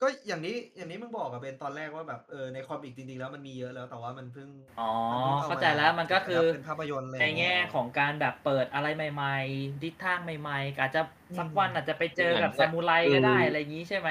[0.00, 14.10] ก็อย่างที่อย่างที่มึงบอกอะเบนตอนแรกว่าแบบเออในคอมิกจริงๆแล้วมันมีเยอะแล้วแต่ว่ามันเพิ่งอ๋อมันเพิ่งเอาเข้ามาใจแล้วมันก็ถูคืกออัดเป็นภาพยนตร์อะไรอในย่างเงี้แง่ยของการแบบเปิดอะไรใหม่ ๆ ทิศทางใหม่ๆอาจจะอืสักมวันอาจจะไปเจอหนักังบเนซี่ยมูไรอืก็ได้มอะไรงี้ใช่ไหม?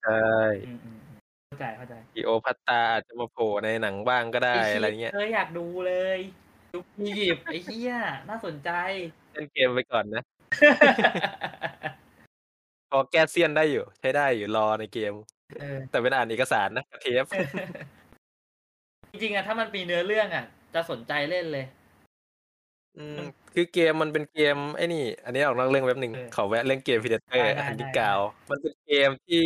[0.00, 0.12] ใช่
[0.62, 1.07] อืมๆๆ
[1.48, 6.18] เข้าใจเข้าใจ Cleopatra อาจจะมาโผล่ในหนังบ้างก็ได้ไอ้เชอะไรี้เงี้ยเอออยากดูเลย
[6.74, 7.94] ยุคอียิปต์ไอ้เหี้ย
[8.28, 8.70] น่าสนใจ
[9.32, 10.22] เล่นเกมไปก่อนนะ
[12.90, 15.12] พอแก้เสี้ยนได้อยู่ ใช้ได้อยู่ lore ในเกม
[15.60, 17.24] เออแต่เป็นอ่านเอกสารนะกับเทป
[19.12, 20.44] จริงๆอะถ้ามันมีเนื้อเรื่องอะ
[20.74, 21.66] จะสนใจเล่นเลย
[22.96, 23.20] อืม
[23.54, 29.44] คือเกมมันเป็นเกมไอ้นี่ อันนี้ออกนอกเรื่องแป๊บหนึ่งเออขอแวะเรื่องเกม Predator ได้อันที่ๆๆ9มันเป็นเกมที่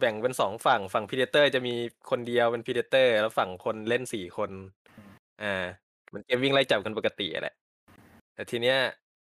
[0.00, 1.74] แบ่งเป็น2ฝั่งฝั่ง Predator จะมี
[2.10, 4.50] คนเดียวเป็น Predator แล้วฝั่งคนเล่น4คน
[4.88, 5.66] อืมอา
[6.08, 7.54] เหมือนเกมวิ่งไล่จับกันปกติอะแหละ
[8.34, 8.78] แต่ทีเนี้ย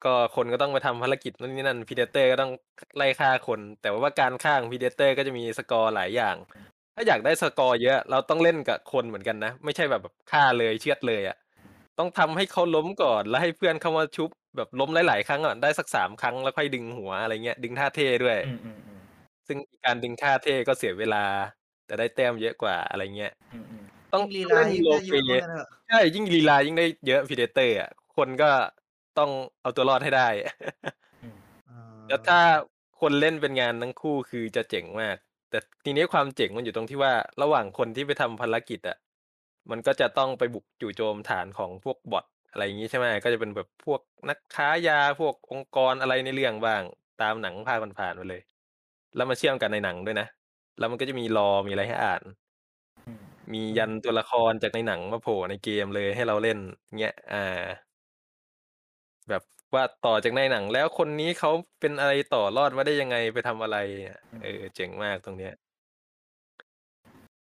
[0.05, 6.35] ก็คนก็ต้องไปทำภารกิจนู่นนี่นั่น Predator ก็ต้องคไล่ฆ่าคน แต่ว่าการฆ่าของ Predator ก็จะมีสกอร์หลายอย่าง
[6.95, 11.37] ถ้าอยากได้สกอร์เยอะ เราต้องเล่นกับคนเหมือนกันนะ ไม่ใช่แบบแบบฆ่าเลยเชือดเลยอะ
[11.99, 18.98] ต้องทำให้เขาล้มก่อนแล้วให้เพื่อนเข้ามาชุบแบบล้มหลาย ๆ ครั้งอะได้สัก3ครั้งแล้วค่อยดึงหัวอะไรเงี้ยดึงท่าเท่ด้วยอืมๆๆ
[19.49, 21.25] ซึ่งการดึงท่าเท่ก็เสียเวลา
[21.85, 28.51] แต่ได้แต้มเยอะกว่าอะไรเงี้ยอืมๆต้องยิ่งลีต้องลาเล่นยิ่งโรได้ลเยเพลอะว่าย์งั้นเถอะใช่ยิ่งลีลายิ่งได้เยอะ Predator อะคนก็
[29.17, 29.31] ต้อง
[29.61, 30.27] เอาตัวรอดให้ได้
[31.21, 31.37] อืม
[31.67, 31.75] อ๋อ
[32.07, 32.39] แล้วถ้า
[33.01, 35.17] คนเล่นเป็นงานทั้งคู่คือจะเจ๋งมาก
[35.49, 38.97] แต่ทีนี้ความเจ๋งมันอยู่ตรงที่ว่าระหว่างคนที่ไปทำภารกิจอะ
[39.71, 46.83] มันก็จะต้องไปบุกจู่โจมฐานของพวกบอตอะไรอย่างงี้ใช่ไหมก็จะเป็นแบบพวกนักค้ายาพวกองค์กรอะไรในเรื่องบ้าง
[47.21, 48.41] ตามหนังภาคผ่านๆมาเลย
[49.15, 50.27] แล้วมาเชื่อมกันในหนังด้วยนะ
[50.77, 52.23] แล้วมันก็จะมี lore มีอะไรให้อ่าน
[53.05, 56.57] อืมมีอืยัมนตัวละครจากในหนังมาโผล่ในเกมเลยให้เราเล่น
[56.97, 57.37] เงี้ยอา
[59.29, 59.41] แบบ
[59.75, 65.51] ว่าต่อจากในหนัง แล้วคนนี้เขาเป็นอะไรต่อรอดมาได้ยังไงไปทำอะไรอะอืมเออ เจ๋งมากตรงเนี้ย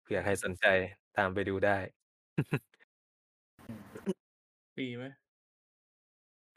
[0.04, 0.66] เผื่อใครสนใจ
[1.18, 1.78] ตามไปดูได้
[3.68, 3.82] อืม
[4.74, 5.06] ฟรีไหม?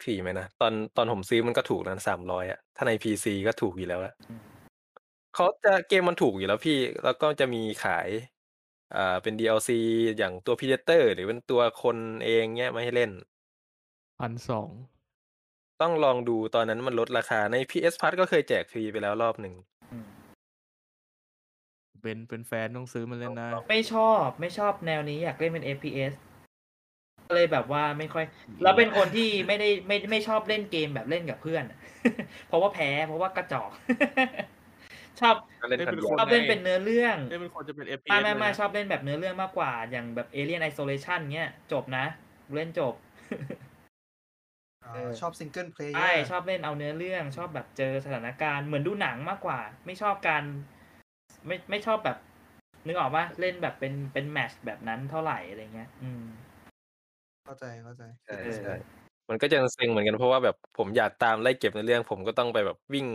[0.03, 4.52] ฟรีไหมนะ ตอนตอนผมซื้อมันก็ถูกนะ300อะถ้าใน PC ก็ถูกอยู่แล้วอะ อืม
[5.35, 8.09] เขาจะ เกมมันถูกอยู่แล้วพี่ แล้วก็จะมีขาย
[8.97, 9.71] อ่า เป็น DLC
[10.19, 13.11] อย่างตัว Predator หรือเป็นตัวคนเองเงี้ย มาให้เล่น
[14.21, 19.55] 1,200 ต้องลองดูตอนนั้นมันลดราคาใน PS Plus ก็เคยแจกฟรีไปแล้วรอบหนึ่ง
[19.93, 20.07] อืม
[22.03, 26.13] เป็นเป็นแฟนต้องซื้อมาเล่นนะ ไม่ชอบไม่ชอบแนวนี้อยากเล่นเป็น FPS
[27.29, 28.25] ก็เลยแบบว่าไม่ค่อย
[28.63, 31.65] แล้วเป็นคนที่ไม่ได้ไม่ไม่ชอบเล่นเกมแบบเล่นกับเพื่อน
[32.49, 33.71] เพราะว่าแพ้เพราะว่ากระจอก
[35.21, 42.05] ชอบก็เล่นเล่นคนเป็นเดียควนชอบเล่นไงเป็นเนื้อเรื่องเล่นเป็นคนจะเป็นไม่ FPS ไม่เลยไม่นะชอบเล่นแบบเนื้อเรื่องมากกว่า อย่างแบบ Alien Isolation เงี้ยจบนะ
[42.55, 42.95] เล่นจบ
[44.85, 50.43] อ๋อเออชอบ Single ใช่ Player ชอบเล่นเอาเนื้อเรื่องชอบแบบเจอสถานการณ์เหมือนดูหนังมากกว่า ไม่ชอบการ
[51.47, 52.19] ไม่ไม่ชอบแบบ
[52.87, 56.25] นึกออกเปล่าเล่นแบบเป็นเป็นแมตช์แบบนั้นเท่าไรอะไรเงี้ย อืม
[57.45, 58.75] เข้าใจเข้าใจใช่เออใช่
[59.31, 63.07] มันก็จะเซ็งเหมือนกันเพราะว่าแบบผมอยากตามไล่เก็บเนื้อเรื่อง ผมก็ต้องไปแบบวิ่ง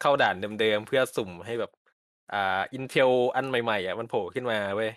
[0.00, 1.70] เข้าด่านเดิมๆ เพื่อสุ่มให้แบบ
[2.32, 4.90] อ่า Intel อันใหม่ๆอะมันโผล่ขึ้นมาเว้ย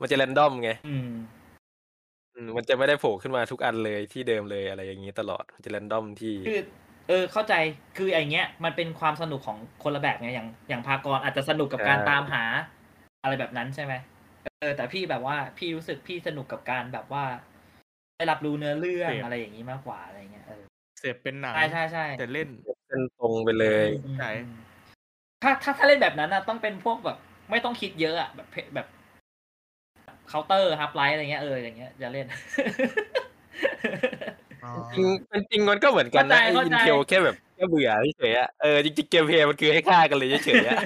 [0.00, 1.10] มันจะ random ไงอืม
[2.34, 6.60] อืมมันจะไม่ได้โผล่ขึ้นมาทุกอันเลยที่เดิมเลยอะไรอย่างงี้ตลอดมันจะ random ที่คือ
[7.08, 7.54] เออเข้าใจ
[7.96, 12.42] คือไอ้เงี้ย มันเป็นความสนุกของคนละแบบไงอย่างอย่างพากรอาจจะสนุกกับใช่การตามหา
[13.22, 13.94] อะไรแบบนั้นใช่ไหม
[14.60, 17.24] เออแต่พี่แบบว่าพี่รู้สึกพี่สนุกกับการแบบว่า
[18.16, 20.62] ได้รับรู้เนื้อเรื่องเสพ อะไรอย่างงี้มากกว่าอะไรเงี้ยเออ
[21.00, 24.60] เสพเป็นหนังใช่ๆๆแต่เล่นเส้นตรงไปเลยอืมใช่อืม
[25.42, 27.16] ถ้าถ้าถ้าเล่นแบบนั้นน่ะต้องเป็นพวกแบบ
[27.50, 28.86] ไม่ต้องคิดเยอะอะแบบเพแบบ
[30.28, 32.26] เคาน์เตอร์ Half-Life อะไรเงี้ยเอออย่างเงี้ยจะเล่น
[34.64, 34.98] อ๋อจ
[35.32, 40.78] ริงจริงๆมันก็เหมือนกันนะไอ้เข้าใจ Intel แค่แบบแค่เบื่อเฉยๆอะเออจริงๆ gameplay มันคือให้ฆ่ากันเลยเฉยๆอะ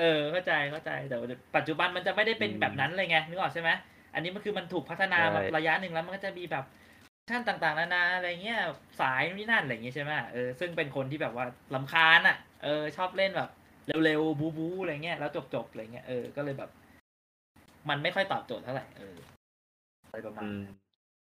[0.00, 3.70] เออเข้าใจเข้าใจแต่ว่าปัจจุบันมันจะไม่ได้เป็นอืมแบบนั้นเลยไงนึกออกใช่ไหม
[4.14, 6.64] อันนี้มันคือมันถูกพัฒนาใช่มาระยะหนึ่งแล้วมันก็จะมีแบบ
[7.30, 8.60] ขั้นต่างๆนานาอะไรเงี้ย
[9.00, 13.50] สายนู่นนี่นั่นอะไรอย่างงี้ใช่ไหมเออซึ่งเป็นคนที่แบบว่ารำคาญอะเออชอบเล่นแบบ
[14.04, 16.70] เร็วๆบู๊ๆอะไรเงี้ยแล้วจบๆอะไรเงี้ยเออก็เลยแบบ
[17.88, 19.16] มันไม่ค่อยตอบโจทย์เท่าไรเออ
[20.06, 20.62] อะไรประมาณอืนั้มน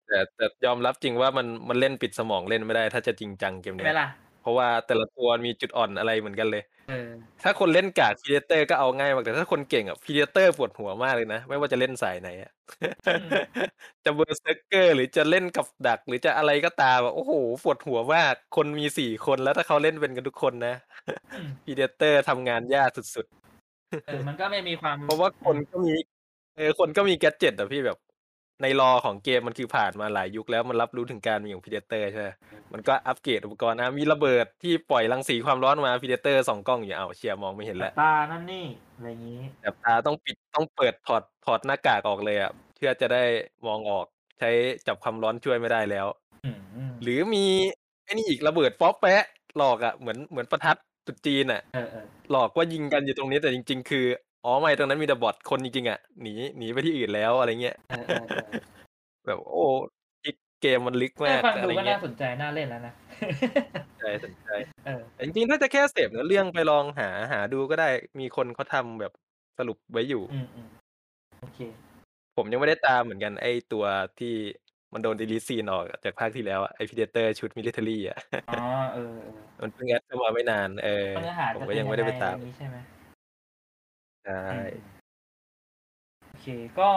[0.07, 4.07] แต่แต่ยอมรับจริงว่ามันมันเล่นปิดสมองเล่นไม่ได้ ถ้าจะจริงจังเกมใช่เนี้ไหมยล่ะ?
[4.47, 12.51] เพราะว่าแต่ละตัวมีจุดอ่อนอะไรเหมือนกันเลยเออถ้าคนเล่นกาก Predator ก็เอาง่ายมากแต่ถ้าคนเก่งอะ Predator ปวดหัวมากเลยนะไม่ว่าจะเล่นสายไหนอะ
[13.11, 13.47] อืม
[14.05, 17.33] จะ Berserker หรือจะเล่นกับดัก หรือจะอะไรก็ตามอะโอ้โฮ
[17.63, 20.73] ปวดหัวมากคนมี4คนแล้วถ้าเขาเล่นเป็นกันทุกคนนะ
[21.35, 25.93] อืม Predator ทำงานยากสุดๆเออมันก็ไม่มีความเพราะว่าคอืนมก็มี
[26.55, 27.97] เออคนก็มีแกดเจ็ตอะพี่แบบ
[28.61, 32.29] ใน lore ของเกมมันคือผ่านมาหลายยุคแล้วมันรับรู้ถึงการมีของ Predator ใช่ไหม
[32.73, 43.23] มันก็อัปเกรดอุปกรณ์อามีระเบิดที่ปล่อยรังสีความร้อนมา Predator ส่องกล้องอยู่อ้าวเชียมองไม่เห็นแสแล้บวตานั่นนี่อะไรงี้แสบตาต้องปิดต้องเปิดถอดถอดหน้ากากออกเลยอะเพื่อจะได้
[43.67, 44.05] มองออก
[44.39, 44.49] ใช้
[44.87, 46.07] จับความร้อนช่วยไม่ได้แล้ว
[46.43, 46.51] อื
[46.91, 47.45] มหรือมี
[48.03, 49.23] ไอ้นี่อีกระเบิดโป๊ะแป๊ะ
[49.57, 54.05] หลอกอะเหมือนเหมือนประทัดตรุษจีนอะเออๆหลอกว่ายิงกันอยู่ตรงนี้แต่จริง ๆ คือ
[54.43, 59.57] อ๋อไม่ตรงนั้นมีแต่บอตคนจริงๆอะหนีหนีไปที่อื่นแล้วอะไรเงี้ยเออๆๆแบบโอ้
[60.21, 62.93] ทริกเกมมันลึกเอมาอกฟังอะดูไรก็เงี้น่ายสนใจน่าเล่นแล้วนะ
[63.99, 64.47] ใช่สนใจ
[64.85, 69.11] เออ แต่จริงๆ ถ้าจะแค่เสพเนื้อเรื่องไปลองหาหาดูก็ได้มีคนเขาทำแบบ
[69.57, 70.33] สรุปไว้อยู่ อื
[70.65, 71.59] มๆโอเค
[72.37, 73.85] ผมยังไม่ได้ตามเหมือนกันไอ้ตัว
[74.19, 74.27] ที่
[74.93, 78.17] มันโดน delete scene ออกจากภาคที่แล้วอะไอ้ Predator ชุด military อะ
[78.47, 78.55] อ๋อ
[78.93, 82.77] เออๆมันเพิ่ง add เข้ามาไม่นาน เออว่าเนื้อหาผมจะก็เป็นยัยังงไม่ไงได้ไปตาอมย่างงี้ใช่ไหม?
[84.27, 84.67] ใช่ อืม
[86.29, 86.47] โอเค
[86.79, 86.89] ก็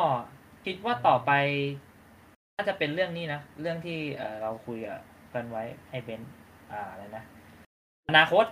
[0.65, 1.31] คิดว่าต่อไป
[2.57, 5.01] น่าจะเป็นเรื่องนี้นะ เรื่องที่เอ่อเราคุยกับ
[5.35, 6.33] กันไว้ไอ้เบนซ์
[6.71, 7.25] อ่าอะไรนะ
[8.09, 8.45] อนาคต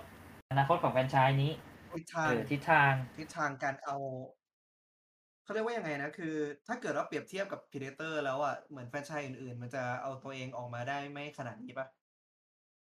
[0.51, 1.53] อนาคตของแฟรนไชส์นี้
[1.93, 3.97] ทิศทาเองอทิศทาง ทิศทางการเอา
[5.45, 6.35] เขาเรียกว่ายังไงนะ คือ
[6.66, 11.89] ถ้าเกิดว่าเปรียบเทียบกับ Predator แล้วอะเหมือนแฟรนไชส์อื่นๆ มันจะเอาตัวเองออกมาได้ไม่ขนาดนี้เปล่า?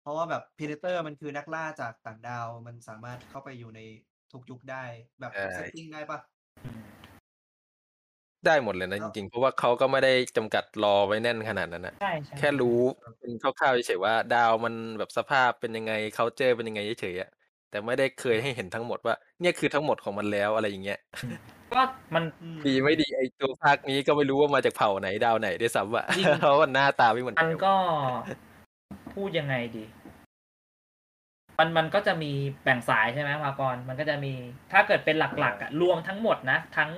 [0.02, 3.80] เพราะว่าแบบ Predator มันคือนักล่าจากต่างดาว มันสามารถเข้าไปอยู่ใน
[4.32, 4.84] ทุกยุคได้
[5.20, 6.18] แบบใช่ setting ได้เปล่า?
[6.64, 6.82] อืม
[8.44, 12.68] ได้หมดเลยนะแล้จวริงๆ เพราะว่าเขาก็ไม่ได้จำกัดรอไว้แน่นขนาดนั้นน่ะใช่ๆแค่รู้
[13.18, 17.28] เป็นคร่าวๆเฉยๆว่า ดาวมันแบบสภาพเป็นยังไงคัลเชอร์เป็นยังไงเฉยๆอะ
[17.68, 21.36] แต่ไม่ได้เคยให้เห็นทั้งหมดว่า เนี่ยคือทั้งหมดของมันแล้วอะไรอย่างเงี้ยอืม
[21.72, 21.80] ก็
[22.14, 27.74] มันอืมดีไม่ดีไอ้ตัวภาคนี้ก็ไม่รู้ว่ามาจากเผ่าไหนดาวไหนด้วยซ้ำอะจริงเพราะว่าหน้าตาไม่เหมือนมักันนก็
[29.12, 29.84] พูดยังไงดี
[31.58, 32.32] มันมันก็จะมี
[32.64, 34.32] แบ่งสายใช่ไหมมากรมันก็จะมี
[34.72, 36.90] ถ้าเกิดเป็นหลักๆอะรวมทั้งหมดนะ ทั้ง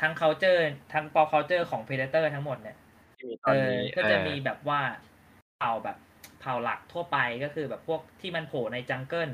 [0.00, 2.76] ทั้ง culture ทั้ง pop culture ของ Predator ทั้งหมดเนี่ย
[3.16, 4.80] ที่มีตเออนอนี้ก็จะอามีแบบว่า
[5.58, 5.96] เผ่าแบบ
[6.40, 9.30] เผ่าหลักทั่วไปก็คือแบบพวกที่มันโผล่ในจังเกิล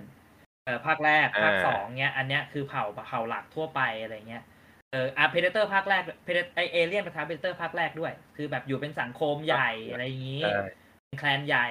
[0.64, 4.42] เอ่อภาคแรกภาคอาสองเนี้ย อันเนี้ยคือเผ่าเผ่าหลักทั่วไปอะไรเงี้ย
[4.90, 10.64] เอออะ Predator ภาคแรก Predator ไอเอเลี่ยนประทะ Predator ภาคแรกด้วย คือแบบอยู่เป็นสังคมใหญ่อะไรอย่างงี้ใช่
[11.06, 11.68] เป็นแคลนใหญ่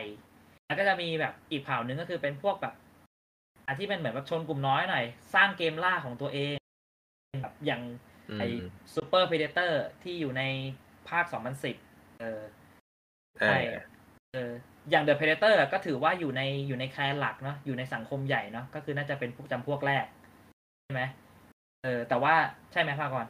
[0.66, 2.81] แล้วก็จะมีแบบอีกเผ่าหนึ่งก็คือเป็นพวกแบบอัน
[3.78, 6.56] ที่เป็นเหมือนแบบชนกลุ่มน้อยหน่อย สร้างเกมล่าของตัวเอง
[7.42, 7.82] แบบอย่าง
[8.30, 10.44] อืไอมซูเปอร์พ d เดเตอร์ที่อยู่ใน
[11.10, 11.76] ภาค 2010
[12.20, 12.42] เออ
[13.42, 13.58] อาใช่
[14.34, 14.52] เออ
[14.90, 20.06] อย่างเดอะ d เ t เ r อร์ก็ถือว่าอยู่ในอยู่ในแคลนหลักเนาะอยู่ในสังคมใหญ่เนาะก็คือน่าจะเป็นพวกจำพวกแรก
[20.84, 21.02] ใช่ไหม
[21.84, 22.36] เออ แต่ว่า
[22.72, 23.28] ใช่ไหมภาคก่อน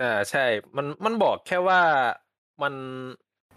[0.00, 0.44] อาใช่
[0.76, 1.80] มันมันบอกแค่ว่า
[2.62, 2.74] มัน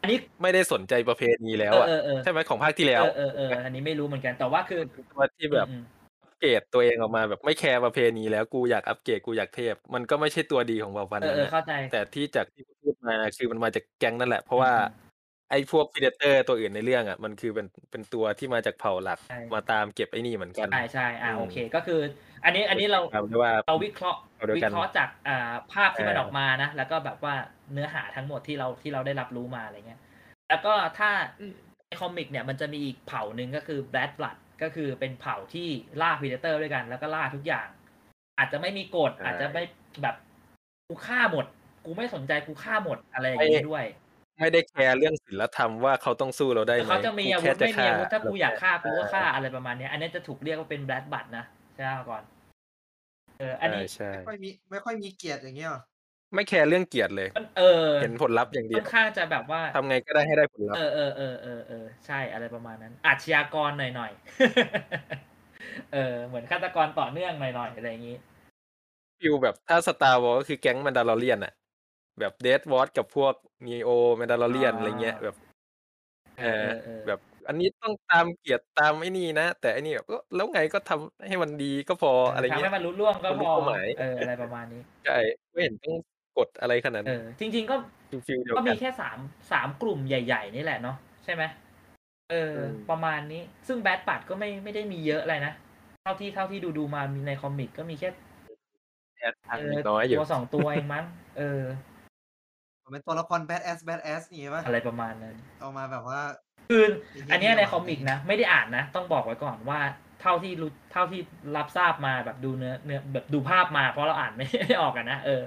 [0.02, 2.40] อันนี้ไม่ได้สนใจประเพณีแล้วเออะอๆๆใช่ไหม?
[2.50, 5.82] ของภาคที่แล้วเออๆๆอันนี้ไม่รู้เหมือนกันแต่ว่าคือเป็นตัวที่แบบอืม
[6.22, 15.05] อัปเกรดตัวเองออกมาแบบไม่แคร์ประเพณีแล้วกูอยากอัปเกรดกูอยากเทพ มันก็ไม่ใช่ตัวดีของเผ่าพันเอธุ์นั้นอน่ะๆเข้าใจแต่ที่จากที่พูดมาคือมันมาจากแก๊งนั่นแหละเพราะว่าอืม
[15.50, 22.00] ไอ้พวก Predator ตัวอื่นในเรื่องอะ มันคือเป็น เป็นตัวที่มาจากเผ่าหลัก ใช่ มาตามเก็บไอ้นี่เหมือนกัน ใช่ๆอาอืม โอเค ก็คือ
[22.44, 27.36] อันนี้ อันนี้เราจำได้ว่า เราวิเคราะห์เผ่าเดียววิกันเคราะห์จาก อ่า ภาพที่มันอาออกมานะ แล้วก็แบบว่า
[27.74, 30.00] เนื้อหาทั้งหมดที่เรา ที่เราได้รับรู้มาอะไรเงี้ย
[30.50, 31.10] แล้วก็ถ้า
[31.88, 35.68] ในคอมิกเนี่ย มันจะมีอีกเผ่าหนึ่งก็คือ Bad Blood ก็คือเป็นเผ่าที่
[36.02, 37.68] ล่า Predator ด้วยกัน แล้วก็ล่าทุกอย่าง
[38.38, 39.64] อาจจะไม่มีกฎ ใช่อาจจะไม่
[40.04, 40.16] แบบ
[40.88, 41.46] กูฆ่าหมด
[41.86, 43.84] กูไม่สนใจ กูฆ่าหมด อะไรอย่าไม่งงี้ด้วย
[44.40, 52.24] ไม่ได้แคร์เรื่องศีลธรรมว่าเขาต้องสู้เราได้แต่ไหมเขาจะมีกูอาวุแค่ธจะไม่มีฆ่าอาวุธถ้ากูอยากฆ่ากูก็เออฆ่าอะไรประมาณเนี้ยอันเนี้ยจะถูกเรียกว่าเป็น Bad Blood นะใช่ไหมก่อน
[53.40, 55.82] เอออันนี้ใช่ไม่ค่อยมีไม่ค่อยมีเกียรติอย่างเงี้ยเหรอ?
[56.36, 68.18] ไม่แคร์เรื่องเกียรติเลยมันเออ เห็นผลลัพธ์อย่างเดีค่ยอวนข้างจะแบบว่าทำไงก็ได้ให้ได้ผลลัพเอธ์อๆๆๆๆใช่อะไรประมาณนั้น อาชญากรหน่อยๆเออ เหมือนฆาตกรต่อเนื่องหน่อยๆอะไรงี้
[69.20, 71.54] ฟีลแบบถ้า Star Wars ก็คือแก๊ง Mandalorian อะ
[72.20, 73.34] แบบ Death Watch กับพวก
[73.64, 73.90] Neo
[74.50, 75.36] อ๋อ Mandalorian อะไรเงี้ยแบบ
[76.36, 76.46] เอเออ
[77.00, 85.14] อๆแบๆบอันนี้ต้องตามเกียรติตามไอ้นี่นะ แต่ไอ้นี่แบบก็แล้วไงก็ทำให้มันดีก็พอเอออะไรทำเงี้ให้ยมันลุล่วงก็บรรพลุอเป้าหมายเอออะไรประมาณนี้ใช่
[85.52, 85.96] ไม่เห็นต้อง
[86.36, 87.76] กดอะไรขนาดเอนั้นอจริง ๆ ก็
[88.28, 89.18] ฟีลๆเดียวก็กัมีนแค่3
[89.52, 91.44] 3กลุ่มใหญ่ ๆ นี่แหละเนาะใช่ไหม?
[92.32, 95.54] เอออืมประมาณนี้ ซึ่ง Bad Blood ก็ไม่ไม่ได้มีเยอะอะไรนะ
[96.04, 98.10] เท่าที่เท่าที่ดูๆมามีในคอมิกก็มีแค่
[99.20, 101.06] แอดพันเอนิอดน้อยอยู่ตัว2ตัวเองมั้ง
[101.38, 101.62] เออ
[102.88, 104.64] เหมือนเป็นตัวละคร Badass Badass อย่างงี้เปล่า?
[104.66, 106.22] อะไรประมาณนั้นเอามาแบบว่า
[106.70, 109.80] คือไอ้เหี้ยอันเนี้ยนี่ในหว่าคอมิกนะ ไม่ได้อ่านนะ ต้องบอกไว้ก่อนว่า
[110.22, 111.22] เท่าที่รู้เท่าที่
[111.58, 115.42] รับทราบมาแบบดูเนื้อเนื้อแบบดูภาพมาเพราะเราอ่านไม่ได้ออกอะนะเออ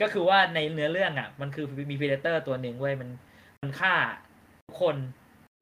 [0.00, 3.10] ก็คือว่าในเนื้อเรื่องอะมันคือมี Predator ตัวหนึ่งเว้ยมัน
[3.62, 3.94] มันฆ่า
[4.66, 4.96] ทุกคน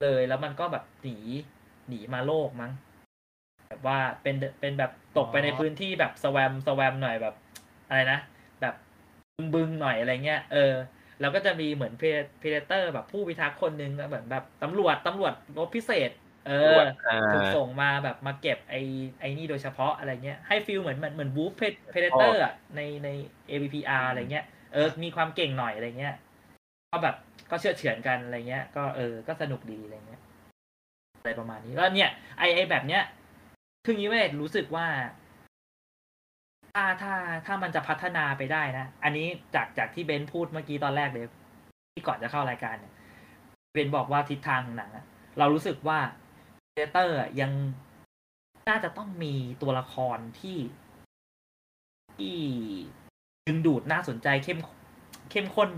[0.02, 1.16] เลยแล้วมันก็แบบหนี
[1.88, 2.72] หนีมาโลกมั้ง
[3.68, 7.34] แบบว่าเป็นดเป็นแบบตกไปในอ๋อพื้นที่แบบ swamp swamp หน่อยแบบ
[7.88, 8.18] อะไรนะ
[8.60, 8.74] แบบ
[9.54, 10.72] บึงๆหน่อยอะไรเงี้ยเออ
[11.20, 12.10] แล้วก็จะมีเหมือน Pre
[12.40, 16.10] Predator แบบผู้พิทักษ์คนหนึ่งก็เหมือนแบบตำรวจตำรวจรบพิเศษ
[16.46, 18.80] เอตรวอจอาถูกส่งมาแบบมาเก็บไอ้
[19.20, 23.08] ไอ้นี่โดยเฉพาะอะไรเงี้ยให้ฟีลเหมือนเหมือนเหมือน Wolf Pred อ้อ Predator อะในใน
[23.50, 24.44] AVPR อือะไรมเงี้ย
[24.74, 26.14] เออมีความเก่งหน่อยอะไรเงี้ย
[26.90, 27.16] ก็แบบ
[27.50, 30.20] ก็เฉื่อยเฉือนกันอะไรเงี้ย ก็เออก็สนุกดีอะไรเงี้ย
[31.18, 33.02] อะไรประมาณนี้แล้วเนี่ยไอ้ไอ้แบบเนี้ย
[33.84, 34.86] คืองี้เว้ยรู้สึกว่า
[36.74, 37.14] ถ้าถ้า
[37.46, 41.24] ถ้ามันจะพัฒนาไปได้นะ อันนี้จากจากที่เบนซ์พูดเมื่อกี้ตอนแรกเลย
[41.92, 42.92] ที่ก่อนจะเข้ารายการเนี่ย
[43.72, 45.04] เบนบอกว่าทิศทางหนังอะ
[45.38, 45.98] เรารู้สึกว่า
[46.74, 47.52] Predator อะยัง
[48.68, 50.58] น่าจะต้องมีตัวละครที่
[52.16, 52.36] ที่
[53.46, 54.58] ดึงดูดน่าสนใจเข้ม
[55.30, 55.68] เข้มข้น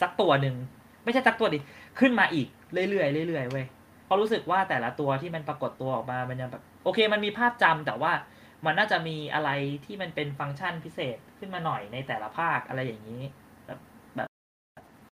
[0.00, 0.56] สักตัวหนึ่ง
[1.04, 1.58] ไม่ใช่สักตัวดิ
[2.00, 2.48] ขึ้นมาอีก
[2.90, 3.66] เรื่อยๆเรื่อยๆเว้ย
[4.04, 8.12] เพราะรู้สึกว่าแต่ละตัวที่มันปรากฏตัวออกมามันยังแบบโอเค มันมีภาพจำแต่ว่า
[8.66, 9.50] มันน่าจะมีอะไร
[9.84, 13.22] ที่มันเป็นฟังก์ชันพิเศษขึ้นมาหน่อยในแต่ละภาคอะไรอย่างงี้
[13.66, 13.78] แบบ
[14.16, 14.28] แบบ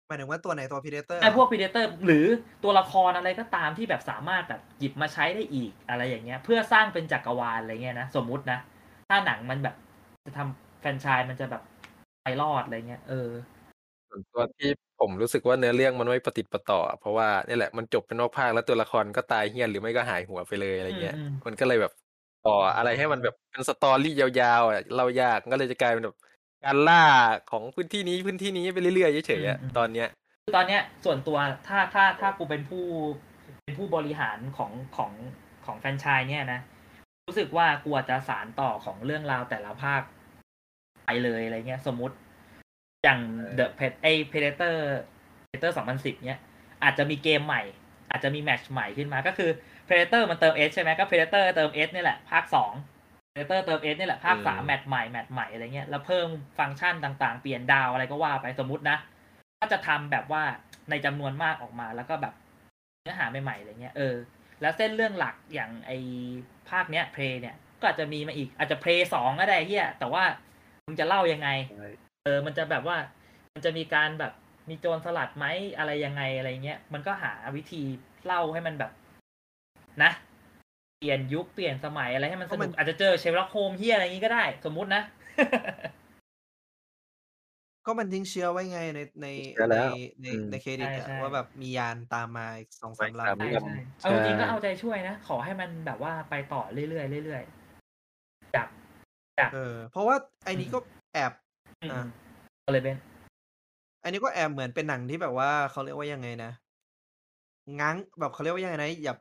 [0.08, 1.44] หมายถึงว่าตัวไหนตัว Predator ไอ้เหรพวอ?
[1.44, 2.26] ก Predator หรือ
[2.64, 8.60] ตัวละครอะไรก็ตามที่แบบสามารถแบบหยิบมาใช้ได้อีกอะไรอย่างเงี้ย เพื่อสร้างเป็นจักรวาลอะไรเงี้ยนะสมมุตินะ
[9.10, 9.76] ถ้าหนังมันแบบ
[10.26, 11.64] จะทำแฟรนไชส์มันจะแบบ
[12.24, 13.30] ไปรอดอะไรเงี้ยเออ
[14.10, 14.70] ส่วนตัวที่
[15.00, 21.92] ผมรู้สึกว่าเนื้อเรื่องมันไม่ประติดประต่อ เพราะว่าเนี่ยแหละมันจบเป็นภาคๆแล้วตัวละครก็ตายเหี้ยนหรือไม่ก็หายหัวไปเลยอะไรอืเงี้ยมๆมันก็เลยแบบ
[22.48, 24.30] ต่ออะไรให้มันแบบเป็น story ยา
[24.60, 26.18] วๆอะเล่ายากก็เลยจะกลายเป็นแบบ
[26.66, 27.04] การล่า
[27.52, 30.08] ของพื้นที่นี้พื้นที่นี้ไปเรื่อยๆเฉยๆอะอืมอืมตอนเนี้ย
[30.44, 31.38] คือตอนเนี้ยส่วนตัว
[31.68, 32.84] ถ้าถ้าถ้ากูเป็นผู้
[33.64, 35.12] เป็นผู้บริหารของของ
[35.66, 36.60] ของแฟรนไชส์เนี่ยนะ
[37.28, 40.02] รู้สึกว่ากูอาจจะสารต่อของเรื่องราวแต่ละภาค
[41.06, 42.16] ไปเลยอะไรเงี้ย สมมุติ
[43.04, 43.20] อย่าง
[43.58, 44.76] The Pet ไอ Predator
[45.48, 46.40] Predator 2010เนี่ย
[46.84, 47.62] อาจจะมีเกมใหม่
[48.12, 49.50] อาจจะมีแมตช์ใหม่ขึ้นมาก็คือ
[49.88, 52.74] Predator มันเติม S ใช่ไหมก็ Predator เติม S นี่แหละ ภาคสอง
[53.34, 56.28] Predator เติม S นี่แหละ ภาคสามอืมแมตช์ใหม่แมตช์ใหม่อะไรเงี้ยแล้วเพิ่ม
[56.60, 58.98] ฟังก์ชันต่างๆ เปลี่ยนดาวอะไรก็ว่าไปสมมตินะ
[59.60, 60.44] ถ้าจะทำแบบว่า
[60.90, 62.34] ในจำนวนมากออกมาแล้วก็แบบ
[63.02, 64.16] เนื้อหาใหม่ๆอะไรเงี้ยเออ
[64.62, 65.92] แล้วเส้นเรื่องหลักอย่างไอ
[66.70, 70.24] ภาคเนี้ยเพลเนี่ยก็อาจจะมีมาอีกอาจจะเพลสองก็ได้เฮียแต่ว่า
[70.86, 71.50] มึงจะเล่ายังไง
[72.24, 72.98] เออ มันจะแบบว่า
[73.54, 74.34] มันจะมีการแบบ
[74.70, 75.46] มีโจรสลัดไหม
[75.78, 77.84] อะไรยังไงอะไรเงี้ย มันก็หาวิธี
[78.26, 78.92] เล่าให้มันแบบ
[80.04, 80.12] นะ
[80.98, 85.02] เปลี่ยนยุคเปลี่ยนสมัยอะไรให้มันสก็มันุกนอาจจะเจอ Sherlock Holmes เฮียอะไรอย่างงี้ก็ได้ สมมุตินะ
[87.86, 89.92] ก็มันทิ้งเชื้อไว้ไงในในเชื้อในแล้ว
[90.22, 98.68] ในอืมในเครดิตใช่อะใช่ว่าแบบมียานตามมาอีกสองสามไปตามลำใช่ลำใช่เอาจริงๆก็ใช่เอาใจช่วยนะ ขอให้มันแบบว่าไปต่อเรื่อยๆเรื่อยๆจาก
[99.40, 100.80] จากเออ เพราะว่าไอ้นี้ก็
[101.14, 101.32] แอบ
[101.82, 102.04] อืมอะ
[102.66, 102.96] ก็เลยเป็น
[104.04, 106.52] อันนี้ก็แอบเหมือนเป็นหนังที่แบบว่าเขาเรียกว่ายังไงนะ
[107.80, 109.16] ง้างแบบเขาเรียกว่ายังไงนะอย่า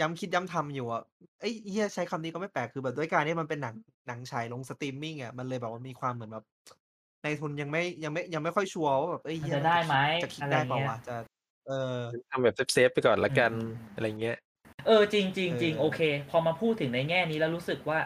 [0.00, 1.02] ย้ำคิดย้ำทำอยู่อะ
[1.40, 3.74] เอ้ยเฮียใช้คำนี้ก็ไม่แปลก คือแบบด้วยการที่มันเป็นหนัง
[4.08, 6.44] หนังฉายลงสตรีมมิ่งอะ มันเลยแบบว่ามีความเหมือนแบบ
[7.22, 11.16] ในทุนยังไม่ยังไม่ยังไม่ค่อยชัวร์ว่าแบบเอ้ยมันเฮียจะได้ไหมจะคิดอะไรได้เปล่าเงี้ยวะจะ
[11.66, 11.98] เออ
[12.30, 14.36] ทำแบบ safe ๆไปก่อนละกันอืมอะไรเงี้ย
[14.86, 17.98] เออจริงจริงจริงเออโอเค พอมาพูดถึงในแง่นี้แล้วรู้สึกว่า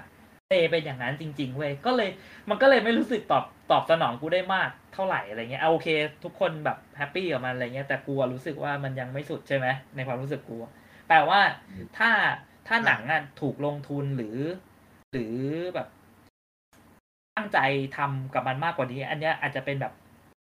[0.51, 2.09] เอเป็นอย่างนั้นจริง ๆ เว้ย ก็เลย
[2.51, 5.89] มันก็เลยไม่รู้สึกตอบตอบสนองกูได้มากเท่าไหร่อะไรเงี้ยเอาโอเค
[6.24, 9.66] ทุกคนแบบ happy กับมันอะไรเงี้ยแต่กูอะรู้สึกว่ามันยังไม่สุดใช่ไหม
[9.97, 10.72] ในความรู้สึกกูอะ
[11.09, 11.40] แปลว่า
[11.98, 12.11] ถ้า
[12.66, 14.38] ถ้าหนังอะถูกลงทุนหรือ
[15.12, 15.36] หรือ
[15.74, 15.88] แบบ
[17.36, 17.59] ตั้งใจ
[17.96, 19.92] ทำกับมันมากกว่านี้ อันเนี้ยอาจจะเป็นแบบ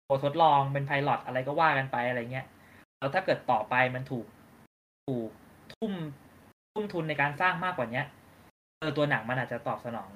[0.06, 2.47] โปรทดลองเป็นไพลอตอะไรก็ว่ากันไปอะไรเงี้ย
[2.99, 4.26] แล้วถ้าเกิดต่อไปมันถูก
[5.08, 5.30] ถูก
[5.74, 5.93] ทุ่ม
[6.74, 8.06] ทุ่มทุนในการสร้างมากกว่าเนี้ย
[8.78, 10.12] เออตัวหนังมันอาจจะตอบสนอง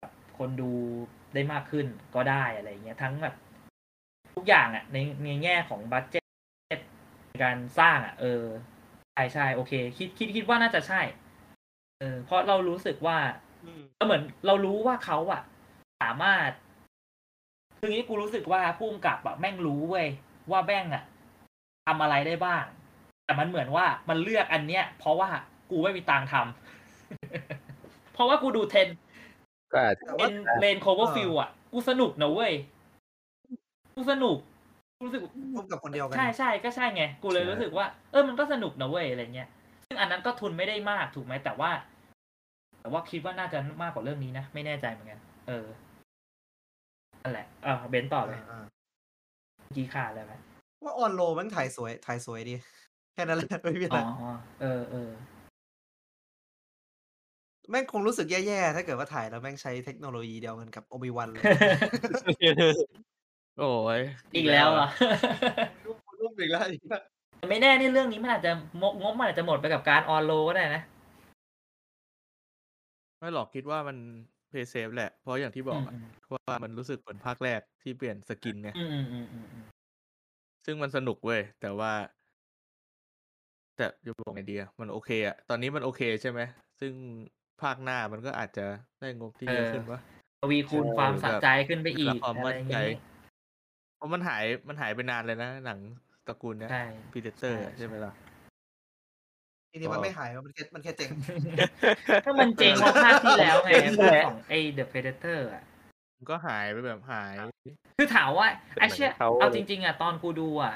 [0.00, 0.70] แบบคนดู
[1.34, 3.34] ได้มากขึ้นก็ได้อะไรเงี้ยทั้งแบบ
[4.34, 6.20] ทุกอย่างอะในในแง่ของบัตเจ็
[6.76, 6.78] ต
[7.26, 8.42] ในการสร้างอะ เออ
[9.14, 11.00] ใช่ใช่โอเค คิดคิดคิดว่าน่าจะใช่
[12.00, 13.18] เออเพราะเรารู้สึกว่า
[13.64, 15.42] อืมก็เหมือนเรารู้ว่าเขาอะ
[16.02, 16.50] สามารถ
[17.78, 20.08] คืออย่างนี้กูรู้สึกว่าผู้กำกับอะแม่งรู้เว้ย
[20.50, 21.04] ว่าแม่งอะ
[21.86, 22.64] ทำอะไรได้บ้าง
[23.24, 25.28] แต่มันเหมือนว่ามันเลือกอันเนี้ย เพราะว่า
[25.70, 28.88] กูไม่มีตังค์ทำเพราะว่ากูดู Ten
[29.72, 32.52] ก็อาจจะแต่เทว่าน Lane Cloverfield อะกูสนุกนะเว้ย
[33.94, 34.51] กูสนุกกู
[35.02, 35.22] รู้สึก
[35.54, 39.48] ร่วมกับคนเดียวกัน ใช่ใช่ก็ใช่ไง กูเลยใช่รู้สึกว่า เออมันก็สนุกนะเว้ยอะไรเงี้ย
[39.86, 41.70] ซึ่งอันนั้นก็ทุนไม่ได้มากถูกไหมแต่ว่า
[42.80, 45.66] แต่ว่าคิดว่าน่าจะมากกว่าเรื่องนี้นะ ไม่แน่ใจเหมือนกัน เออ
[47.22, 48.64] นั่นแหละเออเบนซ์ต่อเลยอ่า
[49.56, 52.54] เมื่อกี้ขาดอะไรไหมๆว่าออนโลมันถ่ายสวย ถ่ายสวยดี
[53.14, 55.10] แค่นั้นแหละไม่มีอะไรอ๋ออ๋อเออเออ
[57.70, 61.42] แม่งคงรู้สึกแย่ๆ ถ้าเกิดว่าถ่ายแล้วแม่งใช้เทคโนโลยีเดียวกันกับโอบิวันเลย
[63.58, 63.64] โอ้
[63.98, 64.00] ย
[64.34, 64.88] อีกแล้วอะ
[65.86, 66.62] รูปรูปอีกแล้ว
[67.48, 70.82] ไม่แน่นี่เรื่องนี้มันอาจจะงบงบมันอาจจะหมดไปกับการออนโลก็ได้นะ
[73.18, 73.96] ไม่หรอกคิดว่ามัน
[74.50, 79.64] เพย์เซฟแหละ เพราะอย่างที่บอกอะอืม ว่ามันรู้สึกเหมือนภาคแรกที่เปลี่ยนสกินไง อืมอืมอืมอืมอืม
[80.66, 81.92] ซึ่งมันสนุกเว้ย แต่ว่า
[83.76, 86.40] แต่จะบอกไงดีอะมันโอเคอะตอนนี้มันโอเคใช่ไหม
[86.80, 86.92] ซึ่ง
[87.62, 88.66] ภาคหน้ามันก็อาจจะ
[89.00, 90.00] ได้งบที่เยอะขึ้นวะ
[90.40, 93.11] ทวีคูณความสะใจขึ้นไปอีกความอะไรมั่นอย่างใจ งี้เพ
[94.02, 95.78] ราะมันหายมันหายไปนานเลยนะ หนัง
[96.26, 98.12] ตระกูลเนี้ยใช่ พีเดเตอร์ใช่ใช่ไหมล่ะ
[99.72, 101.10] ทีนี้มันไม่หายมันแค่มันแค่เจ๋ง
[102.24, 105.62] ถ้ามันเจ๋งกว่าภาคที่แล้วไงเจ๋งแหละของไอ้ The Predator อะ
[106.16, 107.34] มันก็หายไปแบบหาย
[107.98, 110.74] คือถามว่าเป็นไอ้หนังเชี่ยเขา เอาจริง ๆ อะ ตอนกูดูอะ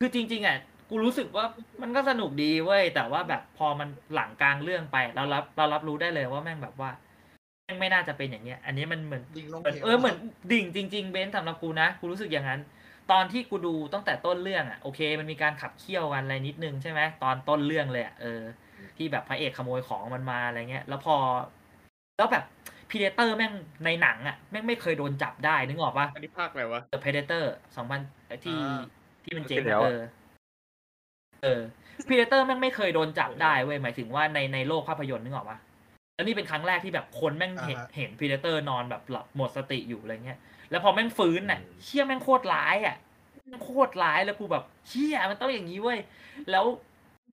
[0.00, 0.56] คือจริง ๆ อะ
[0.90, 1.44] กูรู้สึกว่า
[1.82, 7.05] มันก็สนุกดีเว้ย แต่ว่าแบบพอมันหลังกลางเรื่องไป เรารับเรารับรู้ได้เลยว่าแม่งแบบว่าแม่
[7.74, 10.16] งไม่น่าจะเป็นอย่างเงี้ย อันนี้มันเหมือนดิ่งลงเหมือนเหวเออเหมือน
[10.52, 12.60] ดิ่งจริง ๆ เบนซ์สำหรับกูนะกูรู้สึกอย่างนั้น
[13.12, 18.42] ตอนที่กูดูตั้งแต่ต้นเรื่องอะโอเค มันมีการขับเคี่ยวกันอะไรนิดนึงใช่ไหมตอนต้นเรื่องเลยอะเออ
[18.96, 21.16] ที่แบบพระเอกขโมยของมันมาอะไรเงี้ย แล้วพอ
[22.16, 22.44] แล้วแบบ
[22.90, 23.52] พีเดเตอร์แม่ง
[23.84, 27.44] ในหนังอะแม่งไม่เคยโดนจับได้นึกออกปะอันนี้ภาคอะไรวะ The Predator
[27.76, 28.00] สองพัน
[28.44, 28.80] ที่อ่า
[29.24, 30.00] ที่มันเจ๋งที่แล้อะวเออะอ
[31.42, 31.60] เออ
[32.06, 35.58] Predator แม่งไม่เคยโดนจับได้เว้ยหมายถึงว่าในในโลกภาพยนตร์นึกออกปะ
[36.16, 40.38] แล้วนี่เป็นครั้งแรกที่แบบคนแม่งเห็นอ่าฮะ เห็น Predator นอนแบบหลับหมดสติอยู่อะไรเงี้ย
[40.70, 42.96] แล้วพอแม่งฟื้นน่ะอืมเชี่ยแม่งโคตรร้ายอะ
[43.48, 45.98] แม่งโคตรร้ายแล้วกูแบบเชี่ยมันต้องอย่างนี้เว้ย
[46.50, 46.64] แล้ว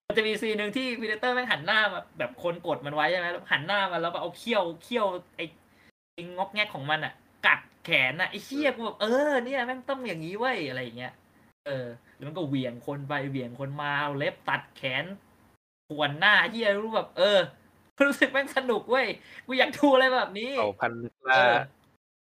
[0.07, 5.05] มันจะมีซีนหนึ่งที่ Predator แม่งหันหน้ามาแบบคนกดมันไว้ใช่ไหมแล้วหันหน้ามาแล้วแบบเอาเขี้ยวเขี้ยว
[5.37, 5.41] ไอ
[6.13, 7.13] ไอ้งอกแงกของมันอะ
[7.45, 11.13] กัดแขนอะไอ้เชี่ยกูแบบเออเนี่ยแม่งต้องอย่างนี้เว้ยอะไรอย่างเงี้ย
[11.65, 15.05] เออแล้วมันก็เหวี่ยงคนไปเหวี่ยงคนมาเอาเล็บตัดแขน
[15.89, 17.39] ขวนหน้าเฮียรู้แบบ เออ
[18.07, 19.07] รู้สึกแม่งสนุกเว้ย
[19.45, 21.55] กูอยากดูอะไรแบบนี้เผ่าพันธุ์นักเอล่าอ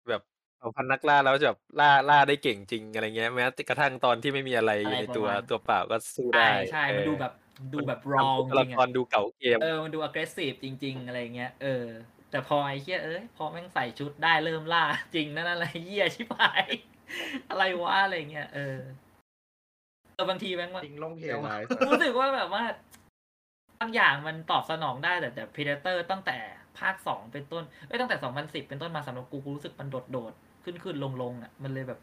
[0.08, 0.22] แบบ
[0.58, 7.32] เผ่าพันธุ์นักล่าแล้วจะแบบล่าล่าได้เก่งจริงอะไรเงี้ยแม้กระทั่งตอนที่ไม่มีอะไรอยู่ในตัวอะไรประมาณตัวเปล่าก็สู้ใช่ได้ ใช่เอมันอดูแบบ
[7.74, 11.84] ดูแบบมันรองทำตัวจละริงคอะรดูเก่าเกมเออมันดู aggressive จริง ๆ อะไรเงี้ยเออ
[12.30, 16.66] แต่พอไอ้เหี้ยเอ้ยพอแม่งใส่ชุดได้เริ่มล่า จริงนั่นอะไรเหี้ยชิบหาย
[17.50, 18.78] อะไรวะอะไรเงี้ยเออ
[20.14, 22.62] เออบางทีแม่งว่าจริงลงเหใจวร้ายรู้สึกว่าแบบว่า
[23.80, 26.36] บางอย่างมันตอบสนองได้แต่แต่ Predator ตั้งแต่
[26.78, 32.00] ภาคสองเป็นต้นเอ้ยตั้งแต่สองพันสิบเป็นต้นมาสำหรับกูกูรู้สึกมันโดดโดดๆขึ้นขึ้นลงลงๆอะ มันเลยแบบ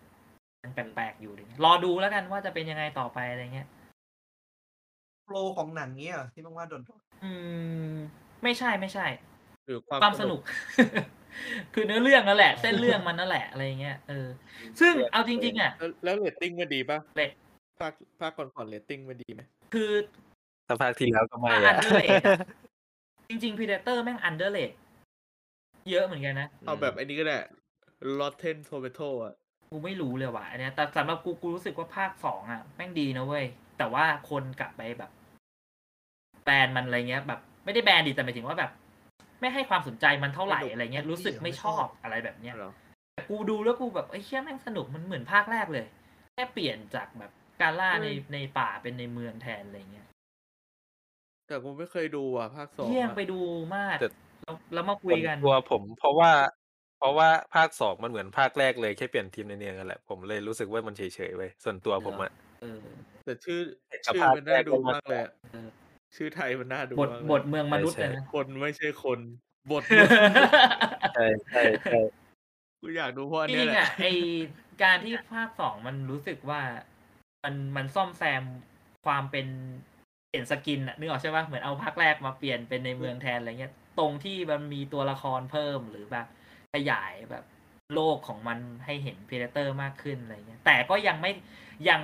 [0.63, 3.67] มันแปลกๆอยู่อะไรเงี้ยรอดูแล้วกันว่าจะเป็นยังไงต่อไปอะไรเงี้ย
[5.25, 6.81] พล็อตของหนังเนี้ยเหรอที่มึงว่าโดน
[7.23, 7.31] อื
[7.91, 7.93] ม
[8.43, 9.05] ไม่ใช่ไม่ใช่
[9.65, 10.39] หรือความความสนุก
[11.73, 14.27] คือเนื้อเรื่องนั่นแหละ เส้นเรื่องมันนั่นแหละอะไรเงี้ยเออ
[14.79, 17.31] ซึ่งเอาจริง ๆ อะ แล้วแล้วเรตติ้งมันดีป่ะเรต
[17.79, 19.41] ภาคภาคก่อนๆเรตติ้งมันดีไหม
[19.73, 19.91] คือ
[20.67, 22.21] ถ้าภาคที่แล้วก็ไม่อะ อัน underrated
[23.29, 24.71] จริงๆ Predator แม่ง underrated
[25.89, 27.37] เยอะเหมือนกันนะ เอาแบบไอ้นี้ก็ได้
[28.19, 29.33] Rotten Tomatoes อะ
[29.69, 33.45] กูไม่รู้เลยว่ะอันเนี้ยแต่สำหรับกูกูรู้สึกว่าภาคสองอะ แม่งดีนะเว้ย
[33.77, 35.11] แต่ว่าคนกลับไปแบบ
[36.43, 38.71] แบนมันอะไรเงี้ย แบบ ไม่ได้แบนดิแต่หมายถึงว่าแบบ
[39.39, 42.71] ไม่ให้ความสนใจมันเท่าไหร่อะไรเงี้ย รู้สึกไม่ชอบอะไรแบบเนี้ยเหรอ
[43.13, 45.85] แต่กูดูแล้วกูแบบไอ้ยเชี่ยแม่งสนุกมันเหมือนภาคแรกเลย
[46.33, 50.07] แค่เปลี่ยนจากแบบการล่าในในป่าเป็นในเมืองแทนอะไรเงี้ย
[51.47, 53.39] แต่กูไม่เคยดูอะ ภาคสองเยี่ยมอะไปดู
[53.75, 54.07] มาก แต่
[54.43, 56.31] แล้วแล้วมาคุยกันส่วนตัวผม เพราะว่า
[56.99, 62.31] เพราะว่าภาคสองมันเหมือนภาคแรกเลยแค่เปลี่ยนทีมในเนียกันแหละ ผมเลยรู้สึกว่ามันเฉยๆเว้ยส่วนตัวผมอะ
[62.61, 62.79] เออ
[63.25, 63.59] แต่ชื่อ
[64.05, 65.69] กับชื่อภาคมันน่าดูแรกก็มากเลยอะเออ
[66.15, 69.19] ชื่อไทยมันน่าดูบทมากเลยบทเมืองมนุษย์ใช่เลยนะ คนไม่ใช่คน
[69.71, 69.83] บท
[71.15, 71.99] ใช่ใช่ใช่
[72.81, 74.07] กูอยากดูเพราะอันจเนี้ริยงแหๆละ อะไอ
[74.83, 76.61] การที่ภาคสองมันรู้สึกว่า
[77.43, 78.43] มันมันซ่อมแซม
[79.05, 79.47] ความเป็น
[80.29, 86.27] เปลี่ยนสกินอะนึกออกใช่ปะเหมือนเอาภาคแรกมาเปลี่ยนเป็นในเมืองแทนอะไรเงี้ย ตรงที่มันมีตัวละครเพิ่มหรือแบบ
[86.73, 87.43] ขยายแบบ
[87.93, 91.31] โลกของมันให้เห็นพ r เ d เตอร์มากขึ้นอะไรเงี้ย แต่ก็ยังไม่
[91.89, 92.01] ยัง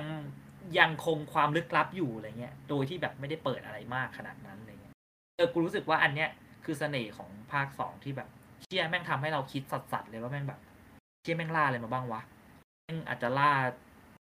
[0.78, 4.94] ยังคงความลึกลับอยู่อะไรเงี้ย โดยที่แบบไม่ได้เปิดอะไรมากขนาดนั้นอะไรเงี้ย
[5.36, 6.28] เออ กูรู้สึกว่าอันเนี้ย
[6.64, 8.28] คือเสน่ห์ของภาคสองที่แบบ
[8.62, 10.60] เชี่ยแม่งทำให้เราคิดสัสๆเลยว่าแม่งแบบ
[11.22, 12.20] เชี่ยแม่งล่าอะไรมาบ้างวะ
[12.82, 13.52] แม่งอาจจะล่า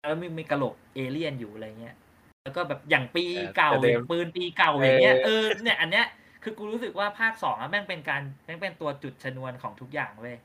[0.02, 1.96] แล้วมีมีกระโหลกเอเลี่ยนอยู่อะไรเงี้ย
[2.44, 3.26] แล้วก็แบบอย่างปี
[3.56, 6.06] เก่าแต่เดิมอย่างปืนปีเก่าอย่างเงี้ยเอเอออเนี่ยอันเนี้ย
[6.44, 10.38] คือกูรู้สึกว่าภาคสองอะแม่งเป็นการแม่งเป็นตัวจุดชนวนของทุกอย่างเว้ย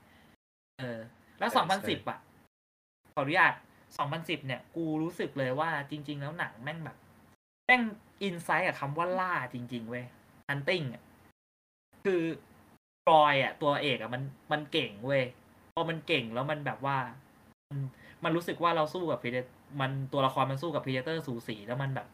[0.78, 0.99] เออ
[1.38, 2.18] แล้วสองพันสิบอะ
[3.12, 3.53] ขออนุญาต
[3.99, 6.97] สองพันสิบเนี่ย กูรู้สึกเลยว่าจริง ๆ แล้วหนังแม่งแบบ
[7.66, 7.82] แม่ง
[8.22, 10.05] อินไซต์กับคำว่าล่าจริง ๆ เว้ย
[10.49, 11.03] ฮันติงอะ
[12.05, 12.22] คือ
[13.11, 14.22] รอยอะตัวเอกอะมัน
[14.53, 15.24] มันเก่งเว้ย
[15.74, 16.97] พอมันเก่งแล้วมันแบบว่า
[17.70, 17.78] มัน
[18.24, 19.38] มันรู้สึกว่าเราสู้กับพีเด
[19.80, 22.06] มันตัวละครมันสู้กับพีเดเตอร์สูสีแล้วมันแบบ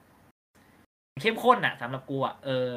[1.20, 2.70] เข้มข้นอะสำหรับกูอะเออ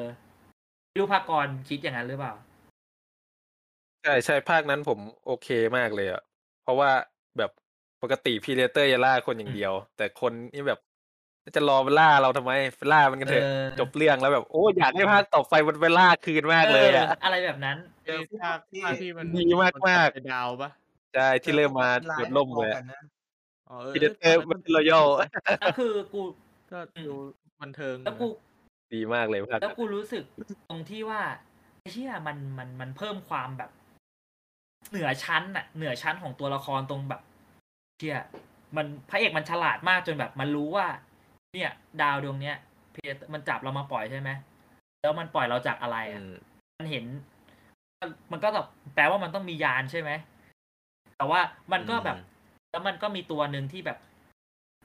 [0.87, 2.33] ไม่รู้ภาคกรคิดอย่างนั้นหรือเปล่า
[4.03, 5.47] ใช่ใช่ภาคนั้นผมโอเค
[5.77, 6.21] มากเลยอะ
[6.63, 6.89] เพราะว่า
[7.37, 7.51] แบบ
[8.01, 10.79] ปกติพีเดเตอร์จะล่าคนอย่างเดียว แต่คนนี่แบบ
[11.55, 12.51] จะรอมาล่าเราทำไม
[12.91, 20.69] ล่ามันกันเถอะเออจบเรื่องแล้วแบบโอ้อยากให้ภาคต่อไปมันไปล่าคืนมากเลยอะอออะไรแบบนั้นเจอไอ้ผู้ภาคที่ภาคที่มันดีมากๆนจับไปดาวปะ
[21.15, 22.79] ใช่ที่เริ่มมาลาโดยดล่มเลยพ
[23.69, 25.05] อๆกันนะอ๋อเออพีเดเตอร์ภาคมันั้นนรอยัล
[25.59, 26.21] แล้วคือกู
[26.71, 27.15] ก็ดู
[27.61, 28.27] บันเทิงแล้วกู
[28.93, 30.23] ดีมากเลยภาคแล้วกูรู้สึก
[30.69, 31.21] ตรงที่ว่า
[31.79, 33.71] ไอ้เชี่ยมันมันมันเพิ่มความแบบ
[34.89, 37.21] เหนือชั้นอะเหนือชั้นของตัวละครตรงแบบ
[37.97, 38.17] เชี่ย
[38.75, 40.87] มันพระเอกมันฉลาดมากจนแบบ มันรู้ว่า
[41.53, 42.55] เนี่ย ดาวดวงเนี้ย
[42.93, 44.29] เพจมันจับเรามาปล่อยใช่ไหม
[45.01, 46.31] แล้วมันปล่อยเราจากอะไรอือะม
[46.79, 47.05] มันเห็น
[48.01, 50.11] มันมันก็แบบแปลว่ามันต้องมียานใช่ไหม
[51.17, 51.39] แต่ว่า
[51.73, 52.17] มันก็แบบ
[52.75, 53.97] แล้วมันก็มีตัวหนึ่งที่แบบ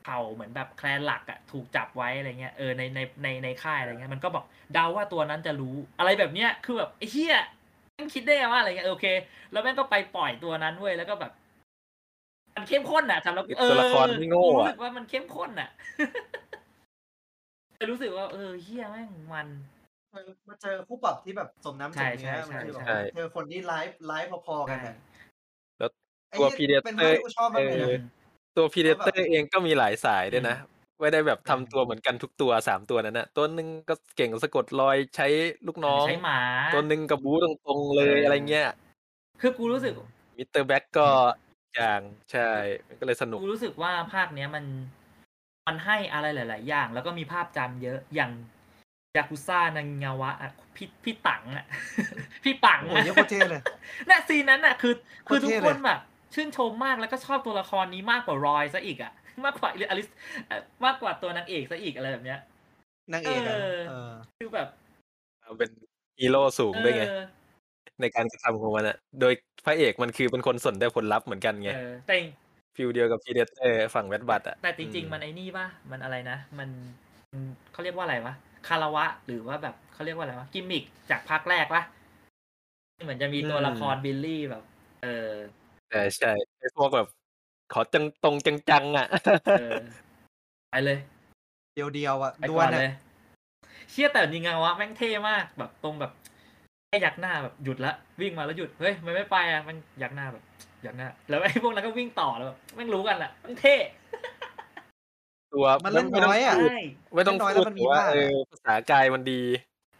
[0.03, 7.36] เผ่าเหมือนแบบแคลนหลักอะถูกจับไว้อะไรเงี้ยเออในในในในค่ายอะไรเงี้ยมันก็บอกเดาว่าตัวนั้นจะรู้ อะไรแบบเนี้ยคือแบบไอ้เหี้ย
[7.95, 9.07] แม่งคิดได้ไงว่าอะไรเงี้ยเออโอเค
[9.53, 11.32] แล้วแม่งก็ไปปล่อยตัวนั้นเว้ยแล้วก็แบบ
[12.55, 15.70] มันเข้มข้นอะสำหรับคือเออตัวละครไม่โง่กูรู้อะสึกว่ามันเข้มข้นอะ
[17.76, 19.49] แต่รู้สึกว่า เออเหี้ยแม่งมัน
[20.12, 25.10] เออมาเจอคู่ปรับที่แบบสมน้ำสมเนื้อใช่มันคือแบบใช่เจอคนที่ไลฟ์ไลฟ์พอๆกันอะแล้วไอ้
[26.39, 28.03] ตัวเหี้ย Predator เป็นภาคที่กูชอบมากเลยเออนะ
[28.57, 30.57] ตัวพีเดแล้วแบบเองก็มีหลายสายด้วยนะ
[31.01, 35.26] ไม่ได้แบบอืมทำตัวเหมือนกันทุกตัวสามตัวนั้นนะตัวหนึ่งก็เก่งสะกดรอยใช้
[35.66, 36.41] ลูกน้องใช้หมา
[36.74, 38.68] ตัวหนึ่งก็บู๊ตรงๆเลยเอออะไรเงี้ย
[39.41, 39.93] คือกูรู้สึก
[40.37, 40.49] Mr.
[40.51, 41.09] Black ก็
[41.74, 42.01] อย่าง
[42.33, 42.51] ใช่
[42.89, 44.64] มันก็เลยสนุกกูรู้สึกว่าภาคเนี้ยมัน
[45.66, 48.31] มันให้อะไรหลาย ๆ อย่าง แล้วก็มีภาพจำเยอะอย่าง
[49.16, 51.66] ยากุซ่านางาวะอะพี่พี่ตังอะ
[52.45, 53.62] พี่ปังโอ้โหอะเหี้ยโคตรเท่เลย
[54.09, 54.95] น่ะซีนนั้นน่ะ คือ
[55.28, 56.01] คือโคตรทุกคนแบบ
[56.35, 59.12] ชื่นชมมากแล้วก็ชอบตัวละครนี้มากกว่า Royce ซะอีกอะ
[59.45, 60.09] มากกว่าอลิส
[60.47, 62.39] เอ่อมากกว่าตัวนางเอกซะอีกอะไรแบบเนี้ย
[63.12, 64.68] นางเอกอะเออเออคือแบบ
[65.59, 65.70] เป็น
[66.20, 67.22] ฮีโร่สูงด้วยไงเออ
[68.01, 69.33] ในการกระทำของมันอะโดย
[69.64, 72.16] พระเอกมันคือเป็นคนสนได้ผลลัพธ์เหมือนกันไงเออแต่
[72.76, 76.68] ฟิลเดียวกับพีเดเตอร์ฝั่งแวดบัตอะแต่จริง ๆ มันไอ้นี่ป่ะมันอะไรนะ มัน
[77.33, 77.41] มัน
[77.72, 78.35] เขาเรียกว่าอะไรวะ
[78.68, 81.83] คาราวะ หรือว่าแบบเขาเรียกว่าอะไรวะกิมมิกจากภาคแรกปะ
[83.05, 84.62] เหมือนจะมีตัวละครบิลลี่แบบ
[85.03, 85.33] เออ
[85.91, 87.09] แต่ใช่ ไอ้พวกแบบ
[87.72, 89.07] ขอจังตรงจัง ๆอะ
[89.61, 89.82] เออ
[90.70, 90.99] ไปเลย
[91.74, 92.93] เดียวเดียวๆอะไปดก่วอนนอะเลย
[93.91, 96.12] เชี่ยแต่นิงาวะแม่งเท่มากแบบตรงแบบ
[96.86, 100.45] แค่ยักหน้าแบบหยุดละวิ่งมาแล้วหยุดเฮ้ยมันไม่ไปอะมันยักหน้าแบบ
[100.86, 103.76] ยักหน้า แล้วไอ้พวกนั้นก็วิ่งต่อแล้วแบบแม่งรู้กันแหละมันเท่
[105.55, 106.80] ตัวมันเล่นไต้งน้อยอะพูดใช่
[107.14, 109.43] ไม่ต้องเล่นน้อยพูแล้วดมันมีแต่ว่าบ้างเออภาษากายมันดี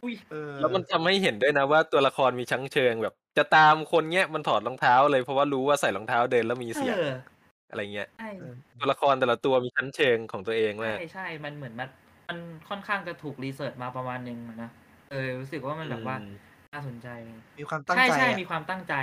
[0.03, 7.13] อุ้ยเออแล้วมันทำให้เห็นด้วยนะว่าตัวละครมีชั้งเชิงแบบ จะตามคนเนี้ยมันถอดรองเท้าเลยเพราะว่ารู้ว่าใส่รองเท้าเดินแล้วมีเสียงเออ
[7.71, 8.31] อะไรเงี้ยใช่
[8.79, 11.89] ตัวละครแต่ละตัวมีชั้นเชิงของตัวเองมากใช่ใช่ มันเหมือนมัน
[12.29, 14.71] มันค่อนข้างจะถูกรีเสิร์ชมาประมาณนึงอะนะ
[15.11, 16.33] เออรู้สึกว่ามันแบบว่าอืม
[16.73, 17.09] น่าสนใจ
[17.59, 18.95] มีความตั้งใช่ใจใช่อะมีความตั้งใจ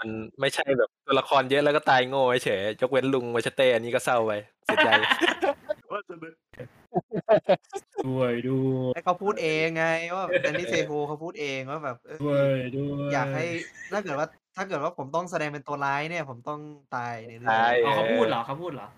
[0.02, 0.08] ัน
[0.40, 4.32] ไม่ใช่แบบตัวละครเยอะแล้วก็ตายโง่เฉยยกเว้นลุงมาชเต้อันนี้ก็เศร้าไป
[4.64, 4.90] เสียใจ
[8.06, 9.86] ด้วยด้วยให้เขาพูดเองไง
[10.16, 13.44] ว่าแดนนี่เซโฮเขาพูดเองว่าแบบ เออ ด้วยด้วยอยากให้
[13.92, 16.60] ถ้าเกิดว่าถ้าเกิดว่าผมต้องแสดงเป็นตัวร้ายเนี่ย ผมต้อง
[16.96, 18.88] ตายในเรื่อตายงอ๋อเขาพูดเหรอเขาพูดเหรอ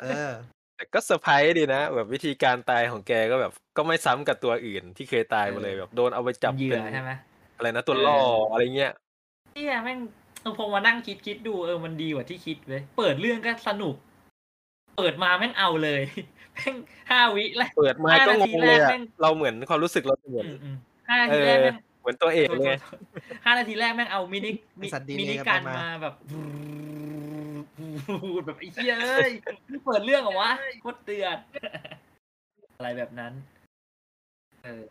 [0.00, 0.30] เออ
[0.76, 7.10] แต่ก็เซอร์ไพรส์ดีนะ แบบวิธีการตายของแกก็แบบก็ไม่ซ้ำกับตัวอื่นที่เคยตายมาเลยเออแบบโดนเอาไปจับเป็นเหยื่อใช่ไหม
[7.56, 8.18] อะไรนะตัวล่อ
[8.50, 8.92] อะไรเงี้ย
[9.54, 9.98] เนี่ยแม่ง
[10.42, 13.96] เออพอมานั่งคิดคิดดูเออมันดีกว่าที่คิดเว้ยเปิดเรื่องก็สนุก
[15.00, 16.02] เปิดมาแม่งเอาเลย
[16.54, 16.74] แม่ง
[17.10, 20.76] ห้าวิแรกเปิดมาก็งงเลยห้านาทีแรกอะแม่งเราเหมือนความรู้สึกเราเหมือนอืมอืม
[21.08, 22.98] เออห้านาทีแรกแม่งเหมือนตัวเอกโทษเลยไงโทษโทษ
[23.44, 26.14] ห้านาทีแรกแม่งเอามินิมิไอ้สัตว์ดีเลยนิกันกันมามาแบบ
[28.44, 29.30] แบบไอ้เหี้ยเอ้ย
[29.70, 30.50] นี่เปิดเรื่องเหรอวะ
[30.82, 31.36] โคตรเตือน
[32.76, 33.32] อะไรแบบนั้น
[34.64, 34.82] เออ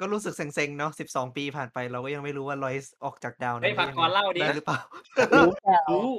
[0.00, 4.78] ก็รู้สึกเซ็งๆเนาะสิบสองปีผ่านไปเราก็ยังไม่รู้ว่าลอยส์ออกจากดาวเฮ้ยนั้นฟังก่อนเล่าดิได้หรือเปล่า
[5.36, 6.10] รู้เปล่ารู้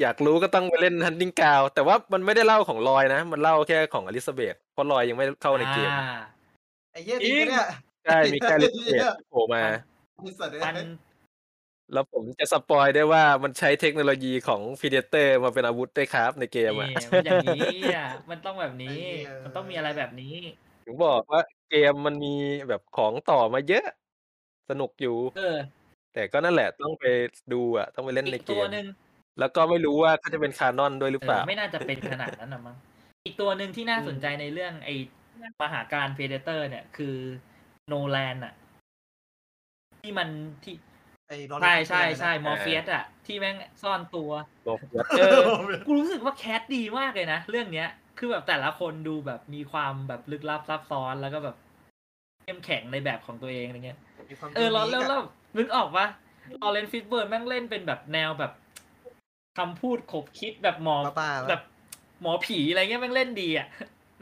[0.00, 6.18] อยากรู้ก็ต้องไปเล่นฮันติงกาวแต่ว่ามันไม่ได้เล่าของลอยนะ มันเล่าแค่ของอลิซาเบธเพราะลอยยังไม่เข้าในเกมอ่า
[6.92, 7.66] ไอ้เหี้ยจริงปะเนี่ย
[8.04, 9.62] ใช่มีแค่อลิซาเบธที่โผล่มา
[10.16, 10.88] ไอ้สัตว์เอ้ยมัน
[11.92, 18.98] แล้วผมจะ spoil ได้ว่ามันใช้เทคโนโลยีของ Predator มาเป็นอาวุธได้ครับในเกมนี่อะมันอย่างนี้อะมันต้องแบบนี้
[19.44, 20.34] มันต้องมีอะไรแบบนี้
[20.84, 21.40] ถึงบอกว่า
[21.70, 22.34] เกมมันมี
[22.68, 23.86] แบบของต่อมาเยอะ
[24.70, 25.56] สนุกอยู่เออ
[26.12, 27.04] แต่ก็นั่นแหละต้องไป
[27.52, 28.86] ดูอะ ต้องไปเล่นในอีกเกตัวหนึ่ง
[29.40, 32.76] แล้วก็ไม่รู้ว่าเขาจะเป็น canon ด้วยหรือเปอล่า เออ ไม่น่าจะเป็นขนาดนั้นนะมั้ง
[33.26, 34.94] อีกตัวหนึ่งที่น่าสนใจในเรื่องไอ้
[35.62, 37.16] มหากาฬ Predator เนี่ย คือ
[37.88, 38.54] Noland อะ
[40.02, 40.28] ที่มัน
[40.64, 40.74] ที่
[41.28, 44.30] ไอ้ Laurence ใช่ใช่ Fishburne ใช่นะ Morpheus อะที่แม่งซ่อนตัว
[44.66, 45.40] บอกว่าเออ
[45.86, 51.56] กูรู้สึกว่า cast ดีมากเลยนะ เรื่องเนี้ย คือแบบแต่ละคนดูแบบมีความแบบลึกลับซับซ้อนแล้วก็แบบ
[52.44, 53.98] เข้มแข็งในแบบของตัวเองอะไรเงี้ย
[54.30, 55.22] มีความเออแล้ว unique แล้วอะแล้ว
[55.58, 56.06] นึกออกปะ
[56.62, 58.52] Laurence Fishburne แม่งเล่นเป็นแบบแนวแบบ
[59.58, 61.62] คำพูดขบคิดแบบหมอบ้าๆ แบบ
[62.22, 63.66] หมอผีอะไรเงี้ยแม่งเล่นดีอะ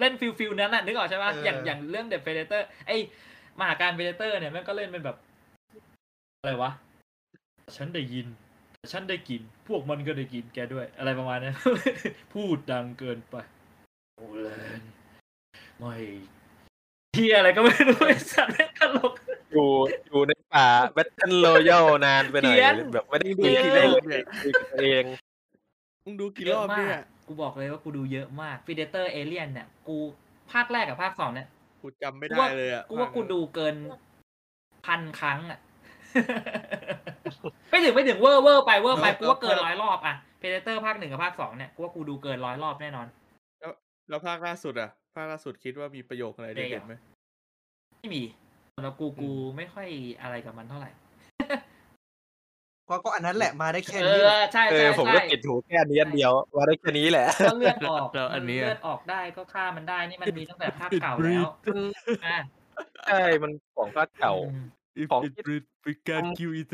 [0.00, 2.90] เล่น feel feel นั้นอะนึกออกใช่ปะเอออ อย่างอย่างเรื่องเด e เ d เตอร์ไอ
[3.58, 5.16] มหาการเ d เตอร์เนี่ยแม่งก็เล่นเป็นแบบ
[6.38, 6.70] อะไรวะ
[7.76, 8.26] ฉันได้ยิน
[8.92, 11.53] ฉันได้กิน พวกมันก็ได้กินแกด้วย อะไรประมาณนี้
[12.34, 13.34] พูดดังเกินไป
[14.16, 14.48] โอเล
[14.80, 14.82] น
[15.78, 15.94] ไม่
[17.14, 19.12] เฮียอะไรก็ไม่รู้ไอ้สัตว์แม่งตลก
[19.57, 19.70] อยู่
[20.08, 25.04] อยู่ในป่า battle royale นานไปหน่อยเพี้ยน แบบไม่ได้ดูดูกี่รอบเนี่ยคุยกับตัวเอง
[26.04, 29.96] มึงดูกี่รอบมาเนี่ยกกูบอกเลยว่ากูดูเยอะมาก Predator เอเลียนเนี่ย กู
[30.53, 31.49] ภาคแรกกับภาคสองเนี่ย
[31.80, 33.74] กูจำไม่ได้เลยอะ กูว่ากูว่ากูดูเกิน
[34.87, 35.58] พันครั้งอะ
[37.70, 43.07] ไม่ถึงไม่ถึงเวอร์เวอร์ไปเวอร์ไปกูว่าเกินร้อยรอบอะ Predator ภาคหนึ่งกับภาคสองเนี่ยกูว่ากูดูเกินร้อยรอบแน่นอน
[44.08, 46.95] แล้วภาคล่าสุดอะภาคล่าสุดคิดว่ามีประโยคอะไรเด็ดๆไหม
[47.99, 48.22] ไม่มี
[48.82, 49.88] แล้วกูกูไม่ค่อย
[50.22, 50.90] อะไรกับมันเท่าไหร่
[52.88, 61.48] ก็ก็อันนั้นแหละมาได้แค่เอนี้แหอละใช่เอใช่อผมใช่ก็ติดหูแค่อันนี้อันเดียวว่าได้แค่นี้แหละก็เลือดออกแล้วอันเนี้ยเลือดออกได้ก็ฆ่ามันได้นี่มันมีตั้งแต่ภาคเก่าแล้ว
[62.26, 62.38] อะ
[63.08, 64.66] ใช่มันของภาคเก่าอืม
[65.03, 66.72] If ของ it breed we can kill it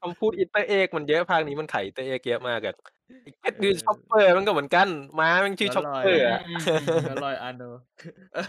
[0.00, 2.74] คำพูดอินเตอร์เอกมันเยอะภาคนี้มันไขอินเตอร์เอกเยอะมากอะ
[3.22, 4.88] ไอ้เก็ตคือช็อปเปอร์มันก็เหมือนกัน
[5.20, 7.78] ม้ามันชื่อช็อปเปอร์อะอืมอืมอืมอร่อยอันเนอะ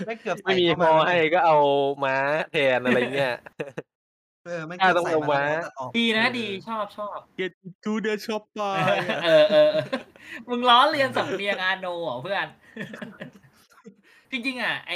[0.08, 1.58] ไม่เกือบไม่มีใส่พเข้าอมาให้ก็เอา
[2.04, 2.16] ม้า
[2.52, 3.36] แทนอะไรเงี้ย
[4.46, 7.52] เออไม่เกือบต้องใส่เอามามาแล้วตัดออกดีนะเออดีชอบชอบ get
[7.84, 9.70] to the shopper เออเออเออ
[10.50, 12.48] มึงล้อเรียนสำเนียงอาโนเหรอเพื่อน
[14.32, 14.94] จริง ๆ อะ ไอ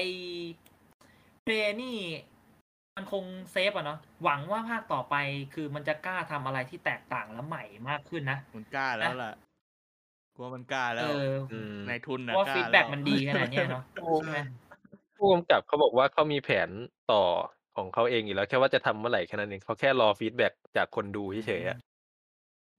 [1.43, 1.97] เพลนี่
[2.95, 5.15] มันคงเซฟอะเนาะหวังว่าภาคต่อไป
[5.53, 9.31] คือมันจะกล้าทำอะไรที่แตกต่างและใหม่มากขึ้นนะมันกล้าแล้วล่ะ
[10.37, 13.83] กลัวมันกล้าแล้เอวออืมนายทุนเพนะราะว่ากล้าฟีดแบ็กล้วมันดีขนาดเนี้ยเนาะ
[14.17, 14.37] ใช่ไหม
[15.17, 16.69] ผู้กำกับเขาบอกว่าเขามีแผน
[17.11, 17.23] ต่อ
[17.77, 21.77] ของเขาเองอยู่แล้ว แค่ว่าจะทำเมื่อไหร่แค่นั้นเองเขาแค่รอฟีดแบ็กจากคนดูเฉยๆอะ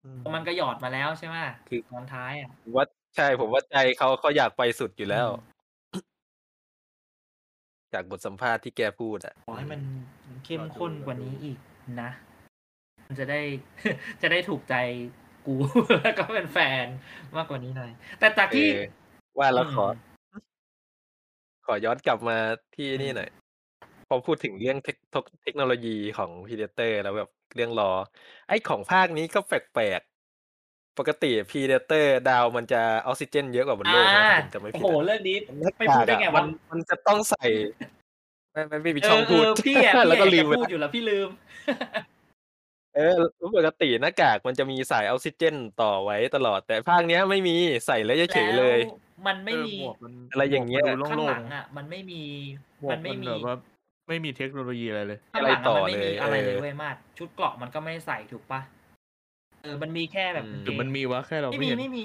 [0.05, 1.37] อืม มันก็หยอดมาแล้วใช่ไหม
[1.69, 2.85] คือตอนท้ายอะผมว่า
[3.17, 5.29] ใช่ผมว่าใจเขาเขาอยากไปสุดอยู่แล้ว
[7.95, 9.81] จากบทสัมภาษณ์ที่แกพูดอะ ขอให้มัน
[10.45, 11.59] เข้มข้นกว่านี้อีก
[12.03, 12.11] นะ
[13.07, 13.41] มันจะได้
[14.23, 14.75] จะได้ถูกใจ
[15.47, 15.55] กู
[16.03, 16.87] แล้วก็เป็นแฟน
[17.37, 18.87] มากกว่านี้หน่อย แต่จากที่เออ
[19.39, 19.85] ว่าแล้วขอ
[20.33, 20.43] อืม
[21.67, 22.37] ขอย้อนกลับมา
[22.77, 23.31] ที่อืมนี่หน่อย
[24.09, 24.97] พอพูดถึงเรื่องเทค
[25.43, 27.91] เทคโนโลยีของพีเดเตอร์แล้วแบบเรื่องรอ
[28.49, 37.45] ไอ้ของภาคนี้ก็แปลกๆ ปกติพีเดเตอร์ดาวมันจะออกซิเจนเยอะกว่าบนโลกนะอ่าถ้าผมจำไม่โอ้ผิดโหอะเรื่องนี้หน้าไม่พูดได้กากไงอะวะมันมันจะต้องใส่
[38.53, 41.29] ไม่ไม่ไม่มีเอช่องอเอพูดอพี่อะแล้วก็พี่ลือยามกไปจะพูดละอยู่แล้วพี่ลืม
[42.17, 43.21] เออ
[43.57, 47.57] ปกติหน้ากากมันจะมีสายออกซิเจนต่อไว้ตลอด แต่ภาคเนี้ยไม่มี
[47.87, 53.55] ใส่แล้วเฉยๆเลยแล้วมันไม่เออมีหมวกมันอะไรอย่างเงี้ยหมวกมันดูข้างโล่หงลังอะ มันไม่มีๆหมวมักนไม่มันมีแบบว่า
[54.09, 58.61] ไม่มีเทคโนโลยีอะไรเลยข้างหลังอะไรต่อะอมันไม่มีเลยอะไรเลยเออเว้ยมากชุดเกราะมันก็ไม่ใส่ถูกปะ
[59.63, 62.03] เออมันมีแค่แบบอืมกางหรือเกงมันมีวะแค่เราไม่ไม่มีเห็นไม่มี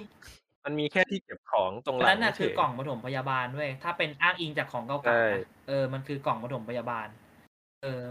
[0.65, 7.07] มันมีแค่ที่เก็บของตรงอัหนลันั้งนน่ะเฉคือยกล่องปฐมพยาบาลเว้ยถ้าเป็นอ้างอิงจากของเก่าใช่ๆนะเออมันคือกล่องปฐมพยาบาล
[7.84, 8.03] เออ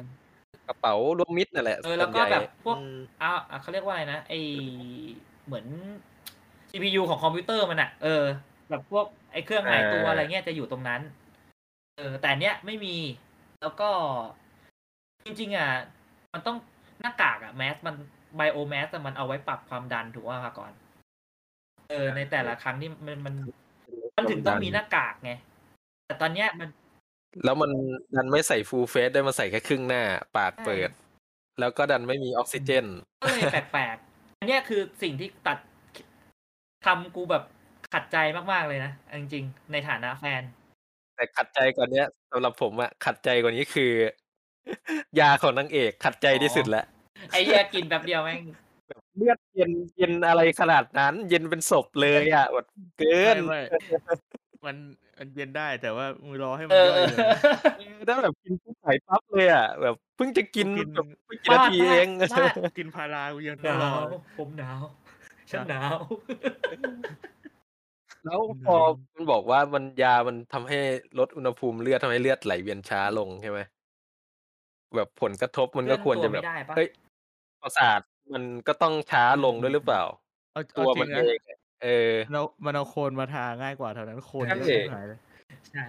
[0.68, 4.32] กระเป๋ารวมมิตรนั่นแหละเออแล้วก็ส่นใหญ่แบบพวกอืมอ่าอะเขาเรียกว่าอะไรนะไอ
[5.46, 5.66] เหมือน
[6.70, 8.24] CPU ของคอมพิวเตอร์มันอะเออ
[8.70, 11.00] แบบพวกไอเครื่องหมายตัวอะไรเงี้ยจะอยู่ตรงนั้น
[11.98, 12.96] เออ แต่เนี้ยไม่มี
[13.62, 13.90] แล้วก็
[15.24, 15.70] จริงๆอะ
[16.32, 16.56] มันต้อง
[17.00, 17.94] หน้ากากอะแมสมัน
[18.36, 20.72] ไบโอแมสมันเอาไว้ปรับความดันถูกว่าก่อน
[21.90, 23.34] เออ ในแต่ละครั้งที่มันมัน
[24.16, 25.32] มันถึงต้องมีหน้ากากไง
[26.06, 26.68] แต่ตอนเนี้ยมัน
[27.44, 27.70] แล้วมัน
[28.14, 30.02] ดันไม่ใส่ฟูลเฟสได้มาใส่แค่ครึ่งหน้า
[30.36, 30.90] ปากใช่เปิด
[31.60, 32.86] แล้วก็ดันไม่มีออกซิเจน
[33.22, 35.58] ก็เลยแปลกๆ อันเนี้ยคือสิ่งที่ตัด
[36.86, 37.44] ทำกูแบบ
[37.94, 38.16] ขัดใจ
[38.52, 40.42] มากๆเลยนะเอาจริงๆ ในฐานะแฟน
[41.16, 43.92] แต่ขัดใจกว่าเนี้ยสำหรับผมอะขัดใจกว่านี้คือ
[45.20, 46.84] ยาของนางเอกขัดใจที่สุดแล้ว
[47.32, 48.42] ไอ้เหี้ยกินแป๊บเดียวแม่ง
[49.16, 52.66] เลือดเย็นเย็นอะไรขนาดนั้น เย็นเป็นศพเลยอะแบบ
[52.98, 54.76] เกินไม่ไม่มัน
[55.18, 57.20] มันเย็นได้แต่ว่ามือรอให้มัเอนอย่อยเลย
[57.76, 64.06] เออถ้าแบบกินปุ๊บหายปั๊บเลยอะแบบเพิ่งจะกินกินแบบไม่กี่นาทีเองบ้าบ้ากินพารากูยังหนารอว
[64.38, 64.80] ผมหนาว
[65.50, 65.98] ฉันหนาว
[68.24, 68.76] แล้วพอ
[69.14, 70.78] มันบอกว่ามันยามันทำให้
[71.18, 73.60] ลดอุณหภูมิเลือดทำให้เลือดไหลเวียนช้าลงใช่ไหม
[74.96, 76.88] แบบผลกระทบมันก็ควรจะแบบเลื่อนตัวไม่ได้ปะ เฮ้ย
[77.62, 78.00] ประสาท
[78.34, 80.02] มันก็ต้องช้าลงด้วยหรือเปล่า
[80.52, 85.18] เอาตัเอาวจริมันงเอนะงอะ เออมันเอามันเอาโคนมาทาง่ายกว่าเท่านั้นโคนใช่เยอะชิบหายเลย
[85.70, 85.84] ใช่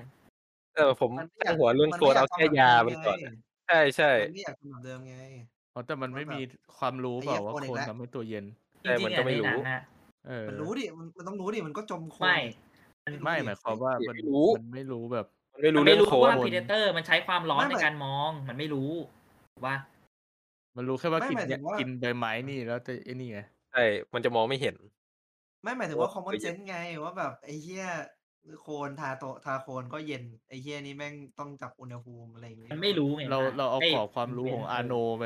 [0.75, 3.33] เออผมมันไม่อตั้ยางกหัวเรื่องมันโคไม่นอยาเอากทำแค่แบบยาเดิมันมก่อนไงอะ
[3.67, 5.15] ใช่ใช่มันไม่อยากทำแบบเดิมไง
[5.73, 6.41] อ๋อแต่มันไม่มันแบบมี
[6.77, 8.45] ความรู้เปล่าว่าไอ้เหี้โคยนโคนอีกแล้วทำให้ตัวเย็น
[8.83, 9.81] จแต่ริมังนๆก็อะไม่ในหนัรู้งอะ
[10.27, 12.51] เออมันรู้ดิมันมันต้องรู้ดิมันก็จมโคลนไม่ดิ
[13.05, 18.91] มันรู้ไม่ดิหมายความว่าไม่มันรู้มันไม่รู้แบบมันไม่มัรู้นเรื่ไม่องรู้โค้ดว่าโคนพีเดเตอร์มันใช้ความร้อนไม่ในหมายการมองมันไม่รู้
[19.53, 19.75] ถูกปะ
[20.77, 23.39] มันรู้แค่ว่าไม่กินหมายถึงว่ากินใบไม้นี่แล้วจะไอ้นี่ไง
[23.71, 23.83] ใช่
[24.13, 24.75] มันจะมองไม่เห็น
[25.63, 27.85] ไม่หมายถึงโอ้ว่า common เคยเย็น sense ไงว่าแบบไอ้เหี้ย
[28.61, 35.25] โคลนทาโตะทาโคลนก็เย็นไอ้เหี้ยนี่แม่งต้องจับอุณหภูมิอะไรอย่างเงี้ยมันไม่รู้ไงเราว่เราเอาไกรอบความรู้ของเอาโนไป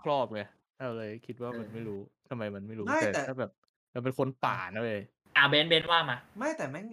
[0.00, 0.42] ครอบไง
[0.84, 3.50] เราเลยคิดว่าเออมันไม่รู้ทำไมมันไม่รู้ไม่แต่แต่ถ้าแบบ
[3.92, 5.00] เราเป็นคนป่านะเว้ย
[5.36, 6.86] อ่าเบนซ์เบนซ์ว่ามาไม่แต่แม่ง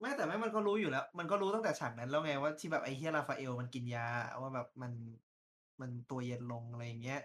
[0.00, 4.06] ไม่แต่แม่งมันก็รู้อยู่แล้ว มันก็รู้ตั้งแต่ฉากนั้นแล้วไงว่าที่แบบไอ้เฮียราฟาเอลมันกินยา
[4.40, 4.92] ว่าแบบมัน
[5.80, 7.20] มันตัวเย็นลงอะไรอย่างเงี้ย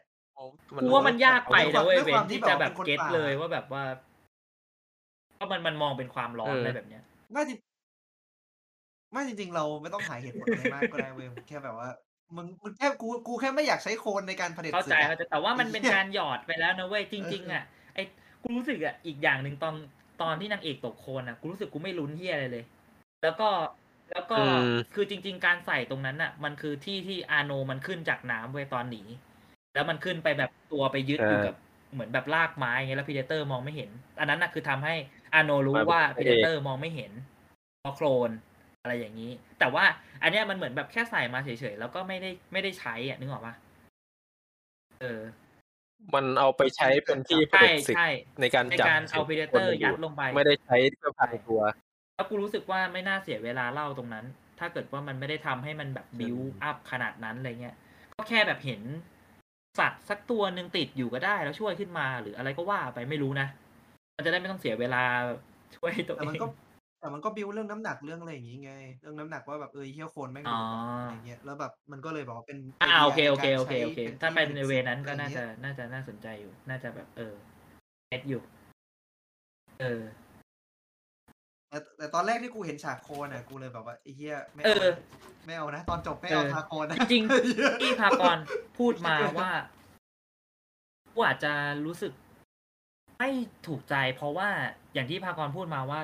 [0.82, 3.84] กูว่ามันยากไปนะเว้ยด้วยเบคนวามซ์ที่ที่จะแบบแบบเป็นคน get ป่าเลยว่าแบบว่า
[5.36, 7.60] เพราะมันมันมองเป็นความร้อนเออออะไรแบบเนี้ยไม่จริง
[9.12, 11.90] ไม่จริง ๆ เราไม่ต้องหาเหตุผลอะไรมากก็ได้เว้ยแค่แบบว่า
[12.36, 17.64] มึงมึงแค่กูกูแค่ไม่อยากใช้โคลนในการผลิตเข้าสื่ใจออะเข้าใจแต่ว่ามันไอ้เป็นเหี้ยการหยอดไปแล้วนะเว้ยจริง ๆ อะ
[17.94, 18.04] ไอ้
[18.44, 19.76] กูรู้สึกอะอีกอย่างหนึ่งตอน
[20.22, 22.66] ตอนที่นางเอกตกโคลนอะกูรู้สึกกูไม่ลุ้นเฮียอะไรเลย
[23.24, 23.50] แล้วก็
[24.12, 29.04] แล้วก็อืมคือจริง ๆ การใส่ตรงนั้นอะ มันคือที่ที่อาโนมันขึ้นจากน้ำเว้ยตอนหนี
[29.76, 31.56] แล้วมันขึ้นไปแบบตัวไปยึดอยู่กับ
[31.94, 33.90] เหมือนแบบลากไม้อย่างเงี้ยแล้ว Predator มองไม่เห็น
[34.20, 34.96] อันนั้นน่ะคือทำให้
[35.34, 37.12] Arnold รู้ว่า Predator มองไม่เห็น
[37.82, 38.32] เพราะโคลน
[38.82, 39.86] อะไรอย่างนี้ แต่ว่า
[40.22, 43.56] อันเนี้ยมันเหมือนแบบแค่ใส่มาเฉยๆแล้วก็ไม่ได้ไม่ได้ใช้อะนึกออกปะ
[45.02, 45.22] เออ
[46.14, 48.10] มันเอาไปใช้เป็นที่ผใช่ลิตศึกใช่
[48.42, 51.62] ในการในจับการเอาศึกพีเดคเตนอร์ยู่ยัดลงไป ไม่ได้ใช้เพื่อพังตัว
[52.16, 54.26] แล้วกูรู้สึกว่าไม่น่าเสียเวลาเล่าตรงนั้น
[54.60, 57.76] ถ้าเกิดว่ามันไม่ได้ทำให้มันแบบบิวอัพขนาดนั้นอะไรเงี้ย
[58.18, 58.82] ก็แค่แบบเห็น
[59.80, 63.48] สัตว์สักตัวหนึ่งติดอยู่ก็ได้แล้วช่วยขึ้นมาหรืออะไรก็ว่าไปไม่รู้นะ
[64.16, 65.04] มันจะได้ไม่ต้องเสียเวลา
[65.76, 66.46] ช่วยตัวแต่เอมันงก็
[67.00, 68.72] แต่มันก็บิวเรื่องน้ำหนักเรื่องอะไรอย่างงี้ไง
[69.02, 77.36] เรื่องน้ำหนักว่าแบบเออไอ้เหี้ยโคนแม่งอ๋โดอดอะอะไรเงี้ยแล้วแบบมันก็เลยบอกว่าเป็นอ่าไอโอเดีเคยโอในเคการโอเคใช้โอเคเป็นถ้าที่ไปผลิตในเวสิ่งนั้นอะก็ไรน่าจะเงี้ยน่าจะน่าสนใจอยู่ น่าจะแบบเออ
[78.10, 78.42] เอ็ดอยู่
[79.80, 80.02] เออ
[81.76, 84.98] แต่แต่ตอนแรกที่กูเห็นฉากโคนอะกูเลยแบบว่าไอ้เหี้ยไม่เอเอาอนะ
[85.46, 88.38] ไม่เอานะ ตอนจบไม่เอเอาอทาโคนนะจริงไอ้เหี้ยๆที่พากร
[88.78, 89.50] พูดมาว่า
[91.14, 91.54] กูอาจจะ
[91.86, 92.12] รู้สึก
[93.20, 93.30] ไม่
[93.68, 94.50] ถูกใจ เพราะว่า
[94.94, 96.00] อย่างที่พากรพูดมาว่า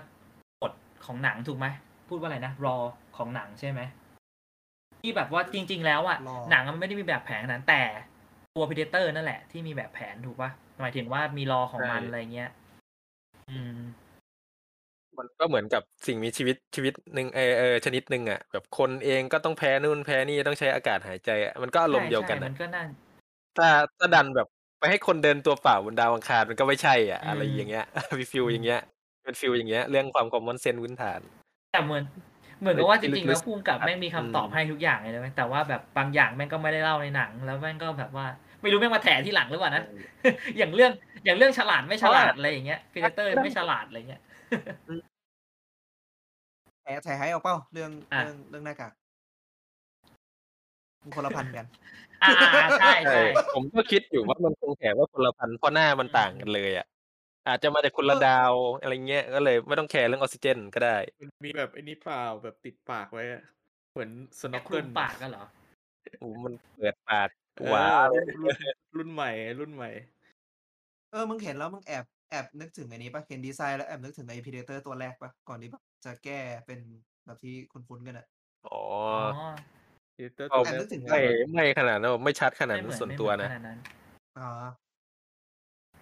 [0.62, 0.74] กฎ
[1.06, 1.68] ของหนังถูกไหม
[2.10, 2.78] พูดว่าอะไรนะรอ
[3.18, 3.82] ของหนังใช่ไหม
[5.02, 7.82] ที่แบบว่าจริง ๆ แล้วอะ lore หนังมันไม่ได้มีแบบแผนขนาดนั้นแต่
[8.56, 12.61] ตัว Predator นั่นแหละที่มีแบบแผนถูกปะหมายถึงว่ามี lore ของมันใช่ อะไรเงี้ยอืม
[15.22, 22.84] มันก็เหมือนกับสิ่งมีชีวิตชีวิตหนึ่งเออเออชนิดหนึ่งอะ แบบคนเองก็ต้องแพ้นู่นแพ้นี่ต้องใช้อากาศหายใจอะมันก็อารมณ์เดียวกันใช่อะมันก็น่า
[23.58, 23.68] ถ้า
[24.00, 24.48] ถ้าดันแบบ
[24.80, 27.86] ไปให้คนเดินตัวเปล่าบนดาวอังคารมันก็ไม่ใช่อะอืมอะไรอย่างเงี้ย
[28.20, 28.82] มี feel อืมอย่างเงี้ย
[29.24, 31.20] เป็น feel อย่างเงี้ย เรื่องความ common sense พื้นฐาน
[31.74, 32.04] แต่เหมือน
[32.60, 38.26] เหมือนกับว่าจลึกๆริงๆแล้วภูมิกับแม่งมีคำตอบอืมให้ทุกอย่างเลยนะเว้ยแต่ว่าแบบบางอย่างแม่งก็ไม่ได้เล่าในหนัง แล้วแม่งก็แบบว่า
[38.62, 39.84] ไม่รู้แม่งมาแถที่หลังหรือเปล่านะ
[40.58, 40.92] อย่างเรื่อง
[41.26, 44.22] อย่างเรื่องฉลาดไม่ฉลาดอะไรอย่างเงี้ยพีเดเตอร์ไม่ฉลาดอะไรเงี้ย
[46.84, 48.92] แถแถให้เอาเป้าเรื่องอะ เรื่องเรื่องหน้ากาก
[51.02, 51.66] มันคนละพันกัน
[52.24, 56.86] อ่าอ่าอ่าใช่ใช่ใช่ผมก็คิดอยู่ว่ามันคงแถว่าคนละพันเพราะหน้ามันต่างกันเลยอะ
[57.48, 63.42] อาจจะมาจากคนละดาวอะไรเงี้ยก็เลยไม่ต้องแคร์เรื่องออกซิเจนก็ได้ มันมีแบบไอ้นี้เปล่าแบบติดปากไว้อะ
[63.92, 64.10] เหมือน
[64.40, 65.46] สโนแค่ว์คเกิลุลมปากกันเหรอ
[66.20, 68.56] โอ้มันเปิดปากเออหวาเลรุ่ยนรุ่น
[68.98, 69.90] รุ่นใหม่ รุ่นใหม่
[71.12, 76.80] เออ มึงเห็นแล้วมึงแอบแอบนึกถึงไอ้นี้ปะเห็นดีไซน์แล้วแอบนึกถึงไอ้พีเดเตอร์ตัวแรกปะก่อนที่แบบ จะแก้เป็น
[77.26, 78.26] แบบที่คุ้นๆกันอะ
[78.68, 78.82] อ๋อ
[79.38, 79.50] อ๋อ
[80.16, 81.20] เดเตอร์ก็ตัวแอบแรนึกกถึง ไม่
[81.54, 83.78] ไม่ขนาดนั้นไม่ชัดขนาดไม่เหนั้มืนอนส่วนไม่ตัวเหมือนะขนาดนั้น
[84.40, 84.50] อ๋อ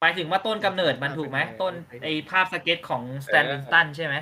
[0.01, 1.73] หมายถึงว่าต้นกำเนิดมันถูกไหมต้น
[2.03, 4.15] ไอภาพสเก็ตของสแตนลินตันใช่ไหม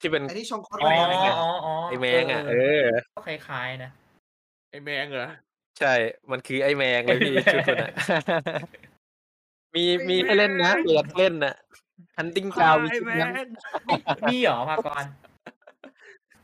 [0.00, 3.90] ที่เป็นไอ้นี่ชองคอนอ๋อแมนไงอ๋ออ๋อไอแมงอะเออก็คล้ายๆนะ
[4.70, 5.28] ไอ้แมงเหรอ
[5.78, 5.94] ใช่
[6.30, 7.90] มันคือไอแมงเลยพี่ไอ้แมงชุดมันอะ
[9.74, 11.54] มีมีให้เล่นนะเรียกเล่นน่ะ
[12.16, 13.48] ฮันติงกาวมีไอ้ชุดแมนั้น
[14.18, 15.04] งมีเหรอพากร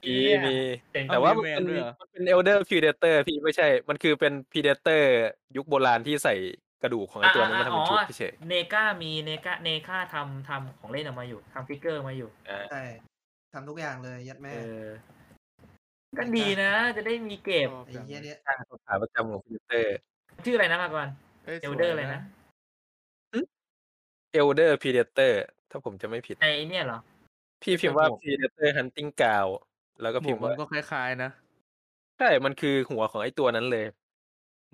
[0.04, 0.56] มีเหี้ยมี
[0.92, 5.10] เจ๋งแต่ว่ามีมันแมงเป็นด้วยเหรอมันเป็น Elder Predator พี่ไม่ใช่ มันคือเป็น Predator
[5.56, 6.34] ยุคโบราณที่ใส่
[6.82, 12.82] กระดูกของไอตัวนั้นมาทำเป็นชุดเฉย NECA มี NECA NECA ทำทำของเล่นออกมาอยู่ทำ figure มาอยู่ๆอ่าใช่
[13.52, 14.86] ทำทุกอย่างเลยยัดแม่เออ
[16.18, 18.56] ก็ดีนะ จะได้มีเก็บชอบไอ้จังเหี้ยเนี่ยสร้าง
[18.86, 19.96] ขาประจำของ Predator
[20.44, 21.08] ชื่ออะไรนะพากร
[21.46, 22.20] อ้ยเอสลวยเดอร์อะไรนะ
[24.32, 26.98] Elder Predator ถ้าผมจะไม่ผิด ไอเนี่ยเหรอ
[27.62, 29.46] พี่พิมพ์ว่าพีเดเตอร์ฮันติงกาว
[30.02, 31.30] แล้วก็หมพิวมกพ์มันว่าก็คล้ายๆนะ
[32.18, 33.86] ใช่มันคือหัวของไอตัวนั้นเลย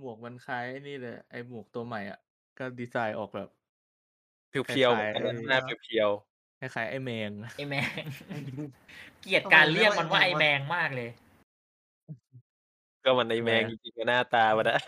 [0.00, 2.18] หมวกมันคล้ายไอ้นี่เลยไอ้หมวกตัวใหม่อะ
[2.58, 3.48] ก็ดีไซน์ออกแบบ
[4.48, 6.10] เพียวๆเหมือนคกันล้ายนะๆหน้าเพียว
[6.60, 8.04] คล้ายๆไอ้แมง ไอแมง
[9.22, 11.10] เกลียดการเรียกมันว่าไอแมงมากเลย
[12.06, 14.78] ๆก็มันไอแมงทำไมจอะริงๆก็หน้าตามันอะ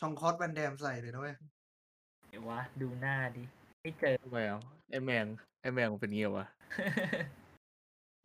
[0.00, 1.55] ชองคอสแวนแดมใส่เลยนะเว้ยเดี๋ย
[2.38, 3.44] ววะ ดูหน้าดิ
[3.82, 4.60] ไม่เจอ ทำไมอะ
[4.90, 5.26] ไอ้แมง
[5.60, 6.46] ไอ้แมงมันเป็นเงี้ยวะ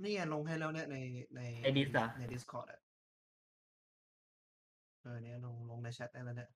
[0.02, 0.98] นี่ไงลงให้แล้วเนี่ยใน
[1.36, 2.80] ในใน Dis เหรอ ใน Discord อะ
[5.02, 6.50] เออเนี่ยลงลงในแชทได้แล้วเนี่ย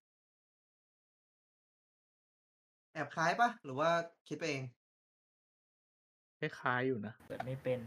[2.94, 3.90] แอบคล้ายปะหรือว่า
[4.28, 4.64] คิดไปเอง
[6.40, 7.80] คล้ายๆอยู่นะ เปิดไม่เป็น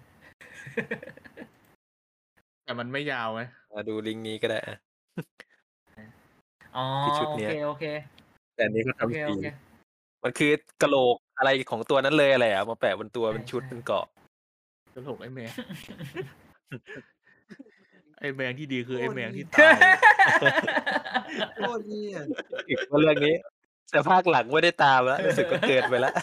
[2.64, 3.40] แต่มันไม่ยาวไหม
[3.74, 4.76] มาดูลิงก์นี้ก็ได้อะ
[6.76, 7.84] อ๋อที่ชุดโอเนี้เคย โอเค
[8.58, 9.46] แต่อันนี้ก็โอเคทำโอสีเค
[10.22, 10.50] มันคือ
[10.82, 14.06] กระโหลกอะไรของตัวนั้นเลยอะไรอะมาแปะบนตัวใช่เป็นชุดใช่เป็นเกราะ
[14.94, 15.50] ตลกไอ้แมง
[18.18, 19.78] ไอ้แมงที่ดีคือโคตรไอ้แมงดีที่ตาย
[21.56, 22.24] โคตรดีอะ
[22.68, 23.34] อีกว่าเรื่องนี้
[23.90, 26.14] แต่ภาคหลังไม่ได้ตามแล้วรู้สึกว่าเกินไปแล้ว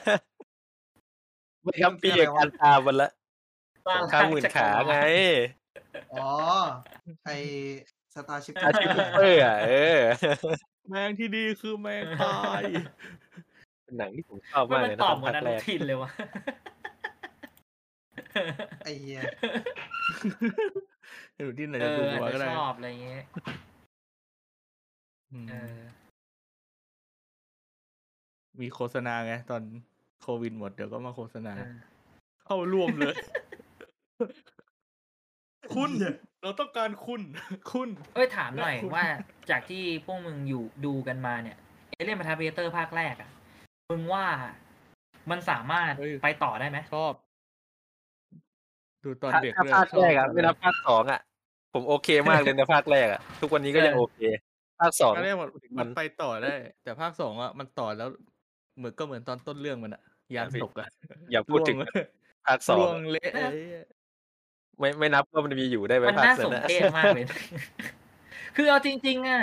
[1.63, 3.09] ไม่ครับปีกับการตามมันละ
[3.95, 4.97] สงครามหมื่นขาไง
[6.13, 6.27] อ๋อ
[7.25, 7.29] ไอ
[8.15, 9.99] สตาร์ชิพอาชีพเปอร์อะเออ
[10.89, 12.63] แมงที่ดีคือแมงตาย
[13.83, 16.09] เป็นหนังที่ผมชอบมันมากมันเลยนะตตออบนเหมือนภาอคแรนุกทินเลยวะ
[18.83, 19.21] ไอเฮีย
[21.35, 23.23] หนูที่ไหนเอจะดูออาจมาจะก็ได้ชอบอะไรอย่างเงี้ย
[25.33, 25.79] มเออ
[28.61, 29.61] มีโฆษณาไงตอน
[30.21, 31.75] โควิดหมดเดี๋ยวก็มาโฆษณาเออ
[32.45, 33.15] เข้าร่วมเลย
[35.75, 35.89] คุณ
[36.45, 37.21] เราต้องการคุณ
[37.71, 39.05] คุณเอ้ยถามหน่อยคุณว่า
[39.49, 41.57] จากที่พวกมึงอยู่ดูกันมาเนี่ย
[41.89, 43.29] เอเลียนมาทาเบเตอร์ภาคแรกอะ
[43.89, 44.25] มึงว่า
[45.31, 47.13] มันสามารถเฮ้ยไปต่อได้ไหมชอบ
[49.03, 51.21] ดูตอนถ้าเด็กถ้าด้วยภาคชอบแรกอะตนไม่นับภาคสองอะ
[51.73, 54.19] ผมโอเคมากเลยนะภาคแรกอะ ทุกวันนี้ก็ยังโอเค
[54.81, 55.49] ภาคสองภาคแรกมัน
[55.79, 58.09] มัมันนไปต่อได้ แต่ภาคสองอะมันต่อแล้ว
[58.77, 60.01] เหมือนก็เหมือนตอนต้นเรื่องมันอะ
[60.35, 60.87] ยามตกอะ
[61.31, 61.87] อย่าพูดถึงล่ว
[62.45, 63.51] ภาคสองล่วงอะเละ
[64.79, 67.25] ไอ้เหี้ยไม่ไม่นับว่ามันมีอยู่ได้ไหมมันภาคน่านั้สนมน่ะเพชมากเลย
[68.55, 69.41] คือเอาจริง ๆ อะ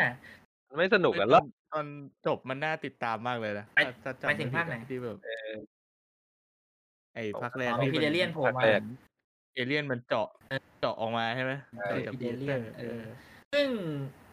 [0.69, 1.87] มันไม่สนุกเฮ้ยอะตแล้อวนตอน
[2.27, 5.53] จบมันน่าติดตามมากเลยนะไปถ้าถ้าไปจำถึไม่งผิภาดคไหนอะที่แบบเออ
[7.15, 8.81] ไอ้ภาคแรอ๋กอมีที่พีมัเดเลียนโผล่ภาคมาแรก
[9.55, 10.29] เอเลี่ยนมันเจาะ
[10.81, 13.05] เจาะออกมาใช่ไหมใช่เจาะจากพีบูเดสเลีเตยอนร์เอเอออ
[13.53, 13.69] ซึ่ง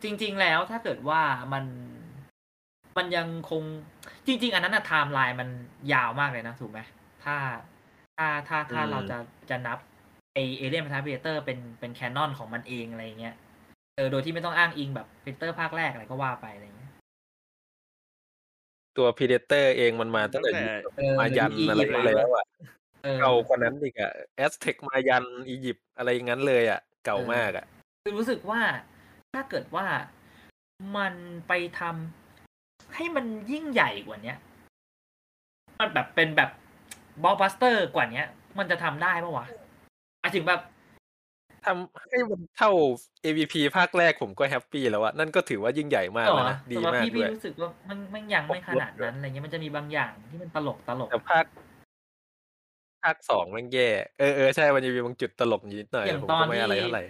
[0.04, 1.22] จริง ๆ แล้วถ้าเกิดว่า
[1.54, 1.66] มัน
[2.98, 3.64] มันยังคง
[4.28, 5.50] จริง ๆ อันนั้นอะไทม์ไลน์มัน
[5.94, 6.80] ยาวมากเลยนะ ถูกไหม
[7.24, 7.36] ถ้า
[8.18, 9.18] ถ้าถ้าถ้าอืม เราจะ
[9.50, 9.89] จะนับไอ
[10.58, 10.96] Alien vs.
[11.04, 13.36] Predator เป็นเป็น canon ของมันเองอะไรอย่างเงี้ย
[13.96, 16.92] เออโดยที่ไม่ต้องอ้างอิงแบบ Predator ภาคแรกอะไรก็ว่าไปอะไรอย่างเงี้ย
[18.98, 22.46] ตัว Predator เองมันมาตั้งแต่ตั้งแต่ยุคเออมายันอีอะไรยิปต์ก็เลยแล้วอะ
[23.04, 27.66] เออเก่ากว่านั้นอีกอะแอซเท็กมายันอียิปต์อะไรอย่างนั้นเลยอะเก่ามากอะ
[28.04, 28.62] คือรู้สึกว่า
[29.34, 29.86] ถ้าเกิดว่า
[30.98, 31.14] มัน
[31.48, 34.38] ไปทำให้มันยิ่งใหญ่กว่าเนี้ย
[35.80, 36.50] มันแบบเป็นแบบ
[37.24, 40.62] บอ b บัสเตอร์กว่าเนี้ย มันจะทำได้ปะวะหมายถึงแบบ
[41.66, 42.72] ทำให้มันเท่า
[43.26, 51.46] AVP ภาคแรกผมก็ happy แล้วอะนั่นก็ถือว่ายิ่งใหญ่มากหรแล้วอนะดีสำหรับมากพี่ด้พี่วยรู้สึกว่ามันมันยังไม่ขนาดนั้นอะไรเงี้ยมันจะมีบางอย่างที่มันตลกตลกแต่ภาค
[53.04, 53.90] ภาคสองแม่งแย่
[54.20, 57.04] เออเออใช่มันจะมีบางจุดตลกนิดหน่อยอย่างผมตอก็นไม่ที่อะไรเท่าไหร่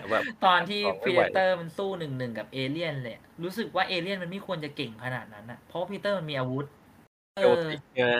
[0.00, 6.66] แต่แบบตอนที่สองไม่พีไหวเตอร์มันสู้หนึ่งหนึ่งกับเอเลี่ยนเลยรู้สึกว่าเอเลี่ยนมันไม่ควรจะเก่งขนาดนั้นอะเพราะว่าพีเตอร์มันมีอาวุธ
[7.36, 8.12] เอเซลอติกเนี่ย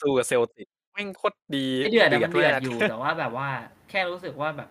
[0.00, 4.68] สู้กับเซลติกแม่งโคตรดีไอเดือดอะมันเดือดมากอยู่แต่ว่าแบบว่าแค่รู้สึกว่าแบบ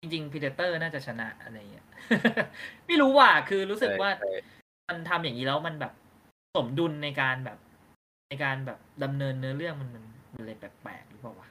[0.00, 1.86] จริงๆพีเตอร์น่าจะชนะอะไรเงี้ย
[2.86, 4.54] ไม่รู้ว่ะคือรู้สึกว่าใช่ใช่
[4.88, 5.92] มันทำอย่างนี้แล้วมันแบบ
[6.56, 7.58] สมดุลในการแบบ
[8.28, 11.48] ในการแบบดำเนินเนื้อเรื่องมันมันมันเลยแปลกๆหรือเปล่าวะ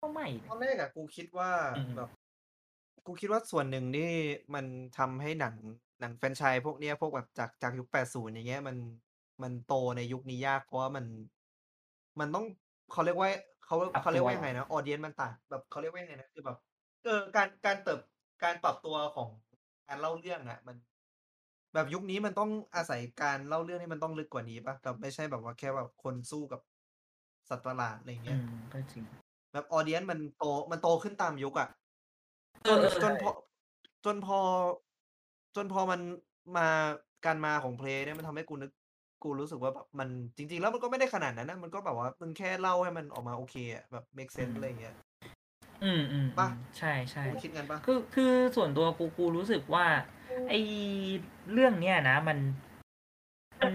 [0.00, 2.10] ก็ไม่ตอนแรกอะกูคิดว่าอืมแบบ
[3.06, 4.10] กูคิดว่าส่วนหนึ่งนี่
[4.54, 4.66] มัน
[4.98, 5.54] ทำให้หนัง
[6.00, 8.76] หนังแฟรนไชส์พวกเนี้ยพวกแบบจากจากยุค80อย่างเงี้ยมัน
[9.42, 11.04] มันโตในยุคนี้ยากเพราะว่ามัน
[12.20, 12.44] มันต้อง
[12.92, 13.30] เขาเรียกว่า
[13.66, 16.56] เขาปรับเขาเรียกตัวว่าเหรอยังไงนะออเดียนมันต่างแบบเขาเรียกว่ายังไงนะคือแบบ
[17.04, 18.00] เออการการเติบ
[18.42, 19.28] การปรับตัวของ
[19.88, 20.76] การเล่าเรื่องอะมัน
[21.74, 26.60] แบบยุคนี้มันต้องอาศัยการเล่าเรื่องที่มันต้องลึกกว่านี้เปล่าแบบไม่ใช่แบบว่าแค่แบบคนสู้กับ
[27.48, 28.40] สัตว์ประหลาดอะไรอย่างอืเงี้ยม
[28.72, 29.04] ก็จริง
[29.52, 31.68] แบบออเดียนมันโตมันโตขึ้นตามยุคอะ
[32.62, 33.30] เอจนอเออจนพอ
[34.04, 34.38] จนพอ
[35.56, 36.00] จนพอมัน
[36.56, 36.68] มา
[37.26, 38.70] การมาของเพลงเนี่ยมันทำให้กูนึก
[39.24, 44.94] กูรู้สึกว่าแบบมันจริง ๆ แล้วมันก็ไม่ได้ขนาดนั้นนะมันก็แบบว่ามึงแค่เล่าให้มันออกมาโอเคอะแบบ make อื sense มอะไรอย่างเงี้ย
[45.84, 49.86] อืมอืมปะอืมใช่ใช่กูคิดงั้นปะคือคือส่วนตัวกูกูรู้สึกว่า
[50.48, 50.54] ไอ
[51.52, 52.38] เรื่องเนี้ยนะ มัน
[53.60, 53.74] มัน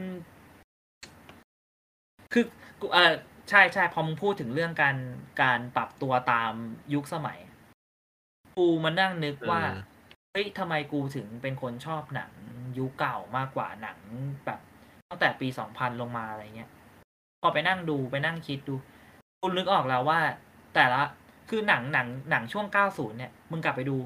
[2.33, 2.45] คือ
[2.81, 3.13] กูเออ
[3.49, 4.97] ใช่ใช่พอมึงพูดถึงเรื่องการ
[5.41, 6.53] การปรับตัวตาม
[6.93, 7.39] ยุคสมัย
[8.57, 9.79] กูมานั่งนึกว่าอืม
[10.31, 12.31] เฮ้ยทำไมกูถึงเป็นคนชอบหนัง
[12.77, 13.97] ยุคเก่ามากกว่าหนัง
[14.45, 14.59] แบบ
[15.09, 16.69] ตั้งแต่ปีสองพันลงมาอะไรเงี้ย
[17.41, 18.75] พอไปนั่งดูไปนั่งคิดดู
[19.39, 20.19] กูนึกออกแล้วว่า
[20.75, 21.01] แต่ละ
[21.49, 23.97] คือหนังหนังหนังช่วง90เนี่ย มึงกลับไปดู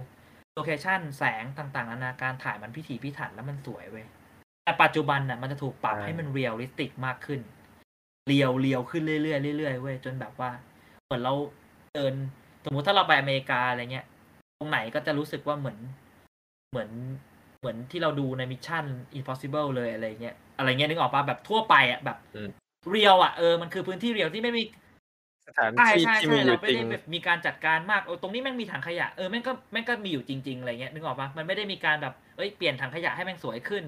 [0.53, 4.05] location แสงต่างๆนานาการถ่ายมันพิถีพิถันแล้วมันสวยเว้ย
[4.63, 7.39] แต่ปัจจุบันน่ะมันจะถูกปรับใช่ให้มัน realistic มากขึ้น
[8.27, 10.51] real real ขึ้นเรื่อยๆเรื่อยๆเว้ยจนแบบว่า
[11.03, 11.33] เหมือนเรา
[11.93, 12.13] เดิน
[12.65, 14.05] สมมุติถ้าเราไปอเมริกาอะไรเงี้ย
[14.57, 15.77] ตรงไหนก็จะรู้สึกว่าเหมือน
[16.71, 16.89] เหมือน
[17.59, 18.85] เหมือนที่เราดูใน Mission
[19.17, 22.49] impossible เลยอะไรเงี้ย อะไรเงี้ยนึกออกปะแบบทั่วไปอะแบบอืม
[22.89, 24.63] เรียวอะเออมันคือพื้นที่เรียวที่ไม่มี
[25.47, 33.83] สถานใช่ที่ใช่ที่ใช่มีอเรายู่ไม่จริได้งแบบมีการจัดการมากเออตรงนี้แม่งมีถังขยะเออแม่งก็แม่งก็มีอยู่จริง ๆอะไรเงี้ยนึกออกปะมันไม่ได้มีการแบบเอ้ยเปลี่ยนถังขยะให้แม่งสวยขึ้น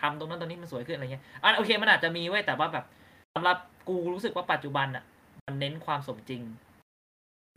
[0.00, 2.84] ทำตรงนั้นตรงนี้มันสวยขึ้นอะไรเงี้ยอะโอเคมันอาจจะมีไว้ยแต่ว่าแบบ
[3.34, 3.56] สำหรับ
[3.88, 5.04] กูรู้สึกว่าปัจจุบันอะ
[5.46, 6.42] มันเน้นความสมจริง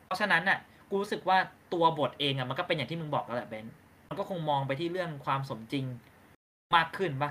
[0.05, 0.59] เพราะฉะนั้นน่ะ
[0.89, 1.37] กูรู้สึกว่า
[1.73, 3.67] ตัวบทเองอะมันก็เป็นอย่างที่มึงบอกแล้วแหละเบน
[4.09, 5.85] มันก็คงมองไปที่เรื่องความสมจริง
[6.75, 7.29] มากขึ้นปะ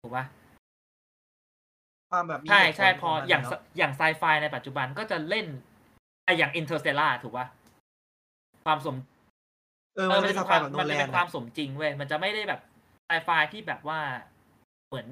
[0.00, 0.24] ถูกปะ
[2.10, 5.46] ความแบบมีใช่เหตุผลใช่ขพอมันอย่างะสเนาะอย่างไซไฟในปัจจุบันก็จะเล่น
[6.24, 7.46] ไอะอย่างอินเตอร์สเตลล่าถูกปะ
[8.64, 8.96] ความสม
[9.94, 12.60] เออเอมัอนมันเป็จะนเป็นสคไตวามล์แบบโนมันแลจะเป็นนความอะสมจริงเว้ยมันจะไม่ได้แบบ
[13.06, 14.00] ไซไฟที่แบบว่า
[14.88, 15.08] เหมือน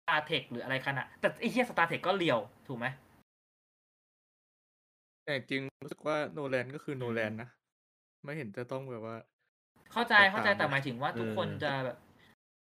[0.00, 2.38] สตาร์เทคหรืออะไรขนาดแต่ไอ้เหี้ยสตาร์เทคก็เลียว
[2.68, 2.86] ถูกไหม
[5.24, 7.48] แต่จริงรู้สึกว่าโนแลนก็คือโนแลนนะ
[8.24, 9.16] ไม่เห็นจะต้องแบบว่า
[9.92, 11.98] เข้าใจแตกเข้าใจต่างแต่เลยหมายถึงว่าทุกคนอืมจะแบบ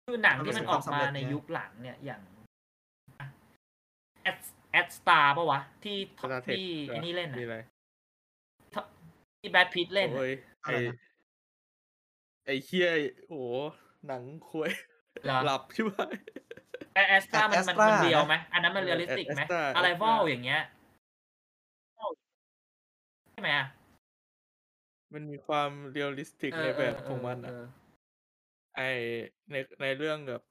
[0.06, 2.22] คือหนังมันที่เป็มันนออกความมาสำเร็จในไงยุคหลังเนี่ยอย่าง
[4.22, 4.38] แอด
[4.72, 7.58] แอดสตาร์ปะวะ ที่สตาร์เทคที่ไอ้นี่เล่นมีอะอะไร
[9.40, 10.32] ที่แบทพิทเล่นอะโอ้ย
[10.64, 10.96] อะไอไรนะ
[12.46, 12.88] ไอเคีย
[13.26, 13.54] โอ้โห
[14.06, 14.70] หนังควย
[15.24, 15.92] เหรอหลับใช่ไหม
[16.94, 20.62] แอดสตาร์มันมัน Astra มันเรียวนะไหมอันนั้นมันเออเรียลลิสติกไหม Astra อะไรวอล Astra อย่างเงี้ย
[23.32, 23.66] ใช่ไหมอะ
[25.14, 27.64] มันมีความ realistic เอในอแบบเออของมันเออะอ
[28.76, 28.80] ไอ
[29.50, 30.42] ในในเรื่องแบบ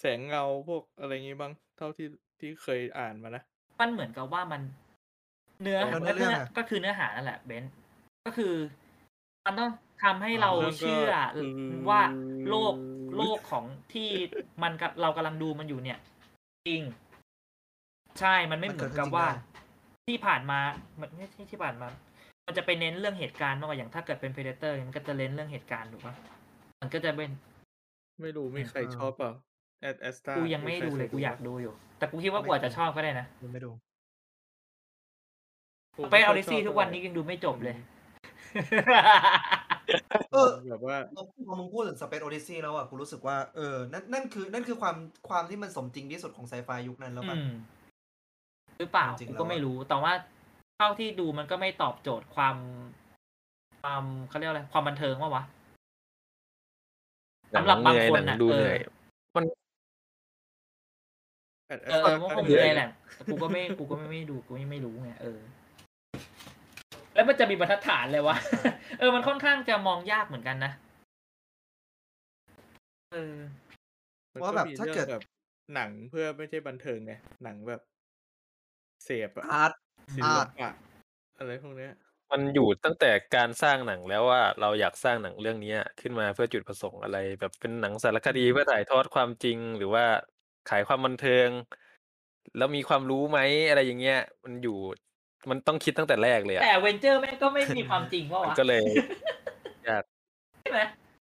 [0.00, 2.06] แสงเงาพวกอะไรงี้บ้าง เท่าที่
[2.42, 3.42] ที่เคยอ่านมานะ
[3.80, 4.62] มันเหมือนกับว่ามัน
[5.62, 7.72] เนื้อแล้วเนื้อเรื่องอะก็คือเนื้อหานั่นแหละเบนซ์
[8.26, 8.54] ก็คือ
[9.46, 9.70] มันต้อง
[10.04, 11.10] ทำให้เราเรื่องก็เชื่อ
[11.68, 12.00] คือว่า
[12.48, 12.74] โลก
[13.16, 14.10] โลกของที่
[14.62, 15.98] มันกับเรากำลังดูมันอยู่เนี่ย
[16.68, 16.82] จริง
[18.20, 19.34] ใช่มันไม่มันเหมืเกิอดนขึ้นกับจริงว่าได้
[20.08, 20.58] ที่ผ่านมา
[21.00, 21.88] มันไม่ใช่ที่ผ่านมา
[22.46, 26.14] มันจะไปเน้นเรื่องเหตุการณ์มากกว่าอย่างถ้าเกิดเป็น Predator มันก็จะเน้นเรื่องเหตุการณ์ถูกปะ
[26.80, 27.30] มันก็จะเป็น
[28.20, 29.30] ไม่รู้มีใครเออชอบเปล่า
[29.82, 33.70] แอดแอสตากูยังไม่ดูเลยกูอยากดูอยู่ แต่กูคิดว่ากูอาจจะชอบก็ได้นะยังไม่ดู
[36.12, 37.76] ไปเอาดิซี่ทุกวันนี้ยังดูไม่จบเลย
[40.32, 44.96] เออแบบว่าพอพอมึงพูดถึง Space Odyssey แล้วอะกูรู้สึกว่าเออนั่นนั่นคือ นั่นคือความ
[45.28, 47.50] ความที่มันสมจริงที่สุดของไซไฟยุคนั้นแล้วอืป่ะม
[48.78, 50.12] หรือเปล่าจริงๆกูแล้วก็ไม่อะรู้ แต่ว่า
[50.76, 52.56] เท่าที่ดูมันก็ไม่ตอบโจทย์ความ
[53.82, 55.44] ความเขาเรียกอะไร ความบันเทิงว่าวะ
[57.52, 59.01] หนังสำหรับบางเหนื่อยคนหนังน่ะดูเออเหนื่อยมัน
[61.66, 65.38] แอดแอเอสอตามันก็คงเหนื่อยเลยแหละแต่กูก็ไม่กูก็ไม่ไม่ดูกูไม่ไม่รู้ไงเออ
[67.14, 68.36] แล้วมันจะมีบรรทัดฐานเลยวะ
[68.98, 70.72] เออ มันค่อนข้างจะมองยากเหมือนกันนะ
[73.12, 73.36] เออ
[74.32, 75.24] มันว่าก็แบบมีถ้าเรื่อเกิดงแบบ
[75.74, 77.12] หนังเพื่อไม่ใช่บันเทิงไง
[77.44, 77.80] หนังแบบ
[79.04, 79.72] เสพอะอาร์ต
[80.14, 80.72] ศิอาลร์ตปะ
[81.38, 81.92] อะไรพวกเนี้ย
[82.32, 90.04] มันอยู่ตั้งแต่การสร้างหนังแล้วว่าเราอยากสร้างหนังเรื่องเนี้ย ขึ้นมาเพื่อจุดประสงค์อะไร แบบเป็นหนังสารคดีเพื่อถ่ายทอดความจริงหรือว่า
[90.70, 91.48] ขายความบันเทิง
[92.56, 94.76] แล้วมีความรู้ไหมอะไรอย่างเงี้ย มันอยู่
[95.50, 98.82] มันต้องคิดตั้งแต่แรกเลยอะแต่เวนเจอร์แม่งก็ไม่มีความจริงว่าวะมันก็เลย
[99.88, 100.02] ยาก
[100.62, 100.80] ใช่ไหม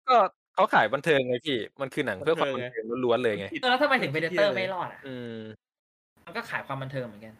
[0.09, 0.17] ก็
[0.53, 5.37] เขาขายบันเทิงไงพี่ มันคือหนังเพื่อความบันเทิงล้วนๆเลยไงเออแล้วทำไมถึงเ e เดเตอร์ไม่รอดอะอืม
[6.25, 7.33] มันก็ขายความบันเทิงเหมือนกัน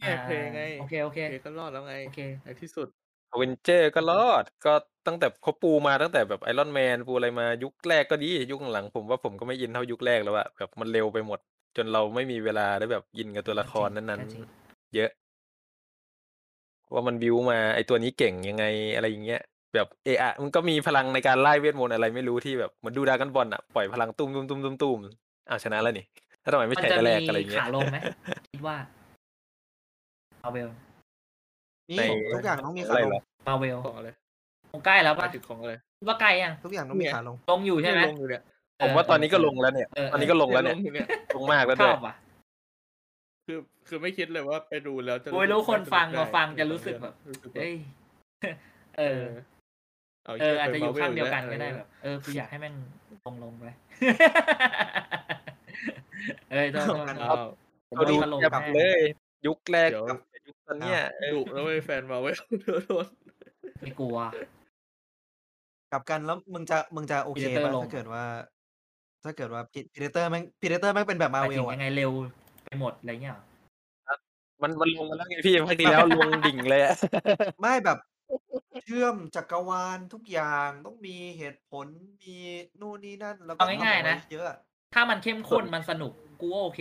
[0.00, 2.88] แค่เพลงไงโอเคโอเคเพลงก็รอดแล้วไงโอเคในที่สุด
[3.34, 4.72] อเวนเจอร์ก็รอด ก็
[5.06, 11.38] ตั้งแต่เขาปูมาตั้งแต่แบบ Iron Man ปูอะไรมายุคแรกก็ดี ยุคหลังผมว่าผมก็ไม่อินเท่ายุคแรกแล้วอะแบบมันเร็วไปหมด
[11.76, 15.10] จนเราไม่มีเวลาได้แบบอินกับตัวละครนั้นก็จริงๆเยอะ
[16.92, 19.42] ว่ามันบิวมาไอตัวนี้เก่งยังไงอะไรอย่างเงี้ย
[19.74, 24.98] แบบเอะอะมันก็มีพลังในการไล่เวทมนต์อะไรไม่รู้ที่แบบเหมือนดูดรากันบอลอะปล่อยพลังตุ้มตุ้มตุ้มตุ้มตุ้ม
[25.48, 26.06] อ้าวชนะแล้วนี่
[26.40, 27.98] แล้วทำไมไม่มันใช่จะแต่แรกมีอะไรอย่างเงี้ยขาลงไหม
[28.52, 28.76] คิดว่า
[30.42, 30.68] มาเวล
[31.90, 32.02] นี่ใน
[32.34, 34.08] ทุกอย่างต้องมีอะขาไรลงเหรอมาเวลของอะไร
[34.70, 38.42] คงใกล้แล้วหมาป่ะยถึงของอะไรคิดว่าใกล้ยังทุกอย่างต้องมีเนี่ยขาลงลงอยู่ใช่ไหมลงอยู่เนี่ย
[38.82, 41.06] ผมว่าตอนนี้ก็ลงแล้วเนี่ยเออเออตอนนี้ก็ลงแล้วเนี่ยลงอยู่เนี่ย
[41.36, 42.14] ลงมากแล้วชด้วอยบว่ะ
[43.46, 43.58] คือ
[43.88, 47.74] คือไม่คิดเลยว่าไปดูแล้วจะโอ้ยรู้คนฟังได้มาฟังจะรู้สึกแบบรู้สึกว่าเอ้ย
[48.98, 49.24] เออ
[50.24, 52.74] เอาเออหี้อาจจะอยู่ไปข้างเดียวกัน Marvel ก็ได้อีแบล้วบเออกูอยากให้แม่ง
[53.26, 53.66] ลงลงไป
[56.50, 57.46] เอ้ยโทษโทษโทอ้าษว
[57.88, 59.02] ผมเราดูว่าถล่มกลับแน่เลย
[59.46, 60.33] ยุคแรกเดี๋ยวกับยุค
[60.66, 62.36] ตอนเนี้ยเออดุแล้วไม่แฟนมาเว้ย
[62.84, 63.06] โดน
[63.82, 64.16] ไม่กลัว
[65.92, 68.24] กลับกันแล้วมึงจะมึงจะโอเค Predator ป่ะลงถ้าเกิดว่า
[69.24, 72.12] ถ้าเกิดว่าพีเดเตอร์แม่งพีเดเตอร์แม่งเป็นแบบหมามาเวยถึลงอะยังไงเร็ว
[72.64, 73.44] ไปหมดอะไรเงี้ยเหรอ
[74.62, 76.96] มันมันลงมาแล้วไงพี่ภาคที่แล้วลงดิ่งเลยอะ
[77.60, 77.98] ไม่แบบ
[78.84, 81.86] เชื่อมจักรวาลทุกอย่างต้องมีเหตุผล
[82.22, 82.34] มี
[82.80, 84.58] นู่นนี่นั่น แล้วก็เอาง่ายๆนะทำเอไว้เยอะอะ
[84.94, 86.80] ถ้ามันเข้มข้นมันสนุกกูว่าโอเค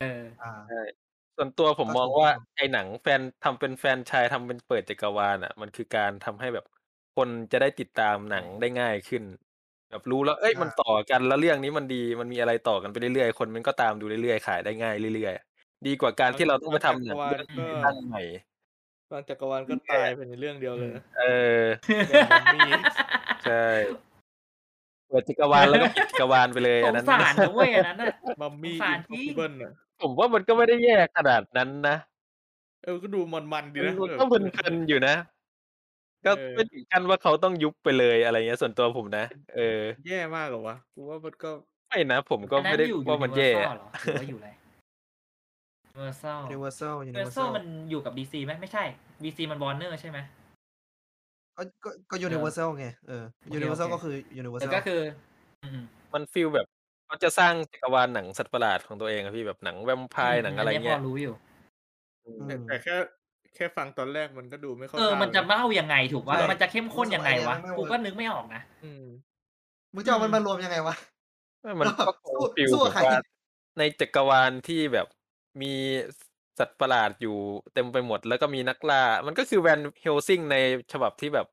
[0.00, 0.82] เอออ่าใช่
[1.36, 6.66] ส่วนตัวผมก็มองถูกว่าต้องไอ้หนังแฟน ทำเป็นแฟนชายทำเป็นเปิดจักรวาลอะมันคือการทำให้แบบ
[7.16, 9.22] คนจะได้ติดตามหนังได้ง่ายขึ้น
[9.90, 18.22] แบบรู้แล้วเอ้ยมันต่อกัน แล้วเรื่องนี้มันดี มันมีอะไรต่อกันไปเรื่อย ๆ คนมันก็ตามดูเรื่อย ๆ ขายได้ง่ายเรื่อย ๆ ดีกว่าการที่เราต้องไปทำหนังเรื่องก็ ตั้งใหม่
[19.10, 21.24] บางจักรวาลก็ตายไปในเรื่องเดียวเลยนะ เอ
[21.60, 21.62] อ
[22.08, 22.70] อย่างมัมมี่
[23.44, 23.64] ใช่
[25.08, 29.72] เปิดจักรวาล แล้วก็ปิดจักรวาลไปเลยสอันงนั้น สารนะเว้ย อันนั้นน่ะ มัมมี่สงสาอิรนจริงพอสิเบิลอะ
[30.04, 31.96] ผมว่ามันก็ไม่ได้แย่ขนาดนั้นนะ
[32.84, 35.14] เออ ก็ดูมันๆดีมันนะมันแบบก็เพลินๆอยู่นะ
[36.26, 39.24] ก็เออไม่ถึงขั้นว่าเขาต้องยุบไปเลยอะไรเงี้ย ส่วนตัวผมนะ
[39.56, 41.50] เออ แย่มากเหรอวะกูว่ามันก็
[41.88, 44.50] ไม่นะผมก็อันนั้ไม่นได้อยู่ว่ามันแย่ Universal เหรอหรือว่าอยู่อะไร
[45.94, 48.84] Universal Universal Universal Universal มันอยู่กับ DC ไหมไม่ใช่
[49.24, 50.18] DC มัน Warner ใช่ไหม
[51.56, 53.24] ก็ก็ก็ Universal ไงเออ
[53.58, 55.00] Universal โอเคก็คือเออ Universal ก็คือ
[55.64, 55.80] อืม
[56.14, 56.66] มันฟีลแบบ
[57.14, 61.34] เขาจะสร้างจักรวาลหนังสัตว์ประหลาดของตัวเองอะพี่แบบหนังแวมไพร์หนังอะไรนี้พเงี้อยรู้อยู่
[62.26, 62.96] อืมแต่แต่แค่
[63.54, 69.04] แค่ฟังตอนแรกมันก็ดูไม่เข้าเออท่ามันจะเลยเล่ายังไงถูกว่าใช่มันจะเข้มข้นยังไงวะรู้สึกว่ากูก็นึกไม่ออกนะอืม
[69.94, 70.96] มึงจะเอามันมารวมยังไงวะ
[71.62, 73.18] ไม่มันก็คงสู้ฟีลสู้แบกับบใครว่า
[73.78, 75.06] ในจักรวาลที่แบบ
[75.62, 75.72] มี
[76.58, 77.36] สัตว์ประหลาดอยู่
[77.74, 80.56] เต็มไปหมด แล้วก็มีนักล่า มันก็คือแวนเฮลซิงใน
[80.92, 81.46] ฉบับที่แบบ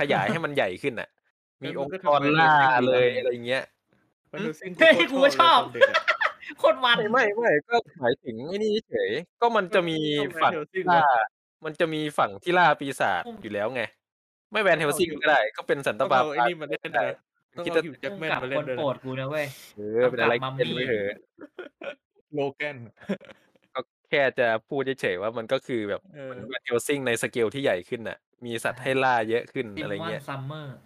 [0.00, 1.08] ขยายให้มันใหญ่ขึ้นอะ
[1.62, 3.64] มีงั้นอมังนก็ค์ทำกรไมล่า Hellsing เลยดีวะอะไรเงี้ย
[4.32, 6.04] มันดูซิ่งเฮ้ยกูก็ชอบเลยตนเด็กอะ
[6.58, 9.98] โคตรมันไม่ไม่ไม่ก็หมายถึงไอ้นี่เฉยก็มันจะมี
[10.28, 11.26] ก็ฝั่ง Van Helsing ล่าวะ
[11.64, 13.82] มันจะมีฝั่งที่ล่าปีศาจอยู่แล้วไง
[14.52, 17.16] ไม่แวนเฮลซิงก็ได้ ก็เป็นสันตก็บาเอาไอ้ปานี่มาเล่นได้นะ
[17.52, 19.46] เอต้องคิดเอาว่าฮิวแจ็คพุ่งแมนกับมาคเล่นนด้วยโปรนะดกูนะเว้ย
[19.76, 21.16] เออเป็นอะไรกำกับเป็นมัมมี่ไปเถอะ
[22.34, 22.76] โลแกน
[23.74, 23.80] ก็
[24.10, 30.76] แค่จะพูดเฉยๆว่ามันก็คือแบบเอเหอมือนว่าเทลซิงในสเกลที่ใหญ่ขึ้นน่ะ มีสัตว์ให้ล่าเยอะขึ้นซิอะไรมอนเงี้ยซัมเมอร์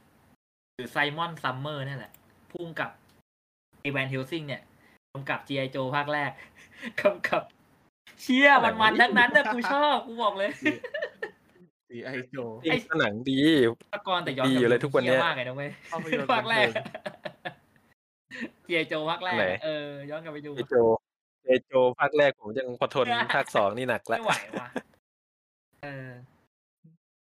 [0.76, 2.12] หรือไซมอนซัมเมอร์นี่นแหละ
[2.52, 2.90] พุ่งกับ
[3.84, 4.62] ไอแวนเฮลซิงเนี่ย
[5.12, 5.66] กำกับ G.I.
[5.74, 6.30] Joe ภาคแรก
[7.00, 7.42] กำกับ
[8.20, 10.50] เชี่ยมันมันๆทั้งนั้นนะกูชอบกูบอกเลย
[11.88, 13.40] ซีไอโจจริงไอ้หนังดี
[13.92, 17.04] ตะกอนแต่ย้อนดีกลับอยู่เลยไปทุกวันเนี้ยหี้มากเลยนะเว้ยภาพยนตร์ภาคแรกบันเทิง
[18.68, 18.84] G.I.
[18.90, 20.74] Joe ภาคแรกไหนเออย้อนกลับไปดูเอโจ
[21.46, 24.68] เอโจภาคแรกผมยังพอทนภาคสองนี่หนักละไม่ไหวว่ะ
[25.82, 26.10] เออ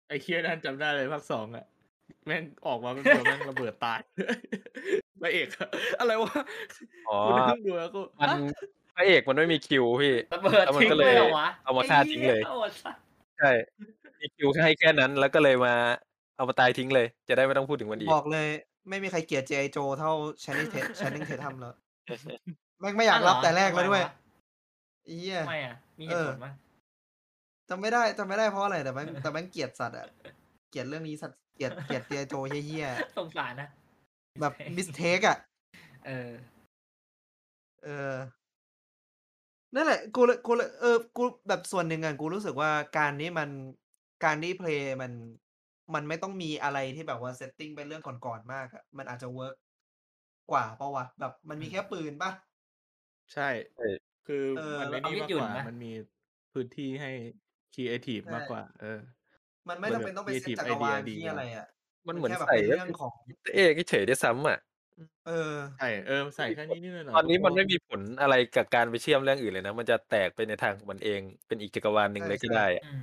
[0.09, 1.65] ไอเคียนั่นจำได้เลยภาคสองอะ
[2.27, 4.01] แม่งออกมาเป็นเดียวแม่งระเบิดตาย
[5.23, 5.69] พระเอกอะ
[6.01, 6.32] อะไรวะ
[7.09, 8.39] อ๋อกูนั่งดูแล้วกูมันฮะ
[8.97, 12.97] พระเอกมันไม่มีคิวพี่ระเบิดแล้วมันทิ้งก็เลเลยยเหรอวะเอามาฆ่าทิ้งเลยไอ้หี้โอดสัส
[13.39, 13.51] ใช่
[14.20, 15.74] มีคิวแค่ให้แค่นั้น แล้วก็เลยมา
[16.36, 18.49] เอามาตายทิ้งเลย จะได้ไม่ต้องพูดถึงมันอีกบอกเลย
[18.89, 19.66] ไม่มีใครเกลียด G.I.
[19.77, 20.12] Joe เท่า
[20.43, 21.74] Channing Tatum Channing Tatum แล้ว
[22.81, 24.03] แม่งไม่อยากรับแต่แรกแล้วด้วย
[25.05, 26.55] ไอ้เหี้ยทำไมอะมีเหตุผลมั้ย
[27.69, 30.07] จำไม่ได้จำไม่ได้เพราะอะไรแต่แม่งแต่แม่งเกลียดสัตว์อะ
[30.70, 32.24] เกลียดเรื่องนี้สัตว์เกลียดเกลียด G.I.
[32.32, 32.86] Joe เหี้ย
[33.19, 33.82] สงสารนะๆ
[34.41, 35.39] แบบ mistake อะ
[36.07, 36.31] เออ
[37.85, 38.17] เออ
[39.75, 43.51] นั่นแหละ กูเลยกูเลยเออ กูแบบส่วนหนึ่งอะกูรู้สึกว่าการนี้มัน
[44.25, 45.13] การที่ Prey มัน
[45.95, 49.55] มันไม่ต้องมีอะไรที่แบบว่า setting เป็นเรื่องก่อนๆมากอะมันอาจจะ work
[50.51, 52.31] กว่าเปล่าวะ แบบมันมีแค่ปืนปะ
[53.35, 53.87] ใช่ใช่
[54.27, 55.93] คือเออ มันแล้ไม่วนี่เอามากยืดหยุ่กนว่าไหมมันมี
[56.53, 57.11] พื้นที่ให้
[57.75, 58.99] ครีเอทีฟใช่ มากกว่า เออ
[59.69, 61.67] มันไม่มันจำเป็นต้องไปเซต creative จักรวาล idea ดีที่อะไรอะ
[62.09, 63.15] มันเหมือนแค่แบบใส่เป็นก็เรื่องของ
[63.55, 64.59] เอกเฉยๆได้วยซ้ำอะ
[65.24, 65.33] เออ
[65.77, 72.91] ใช่เออใส่แค่นี้นิดหน่อยตอนนี้ก็พมันไม่มีผลอะไรกับการไปเชื่อมเรื่องอื่นเลยนะ มันจะแตกไปในทางของมันเองเป็นอีกจักรวาลหนึ่งใช่เลยก็ใช่ได้อะอื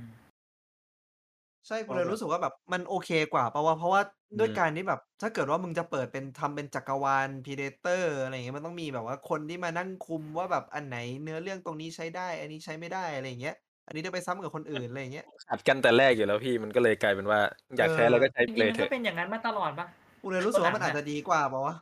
[1.66, 4.02] ใช่เพกูราะเลยแบบรู้สึกว่าแบบมันโอเคกว่าเพราะว่าเพราะว่า
[4.38, 13.54] ด้วยอืมการที่แบบ ถ้าเกิดว่ามึงจะเปิดเป็นทำเป็นจักรวาล Predator อะไรอย่างเงี้ยมันต้องมีแบบว่าคนที่มานั่งคุมว่าแบบอันไหนเนื้อเรื่องตรงนี้ใช้ได้ อันนี้ใช้ไม่ได้อะไรอย่างเงี้ย
[13.90, 17.40] อันนี้จะไปซ้ำกับคนอื่นอะไรอย่างเงี้ยขัดกันแต่แรกอยู่แล้วพี่มันก็เลยกลายเป็นว่า
[17.76, 19.86] อยากใช้อะไรก็ใช้จไปริเลงๆยมันเถก็อะเป็นอย่างนั้นมาตลอดปะ
[20.22, 21.74] กูเลยรู้สึกว่าหนัมันงอาจอะจะดีกว่าเปล่าวะ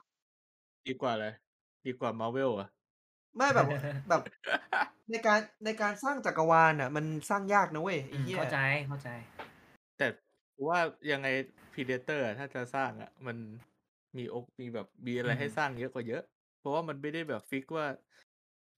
[0.86, 1.32] ดีกว่าเลย
[1.86, 2.68] ดีกว่ามาเวลอะ
[3.36, 3.66] ไม่แบบ
[4.08, 4.22] แบบ
[5.10, 8.56] ในการในการสร้างจักรวาลน่ะ มันสร้างยากนะเว้ยอืไอ้มเหี้ยเข้าใจ
[8.88, 9.08] เข้าใจ
[9.96, 10.06] แต่
[10.54, 10.80] กูว่า
[11.12, 11.26] ยังไง
[11.72, 13.36] Predator ถ้าจะสร้างอะ มัน
[14.16, 16.22] มีอกมีแบบมีอะไรอืม ให้สร้างเยอะกว่าเยอะ
[16.58, 17.86] เพราะว่ามันไม่ได้แบบ fix ว่า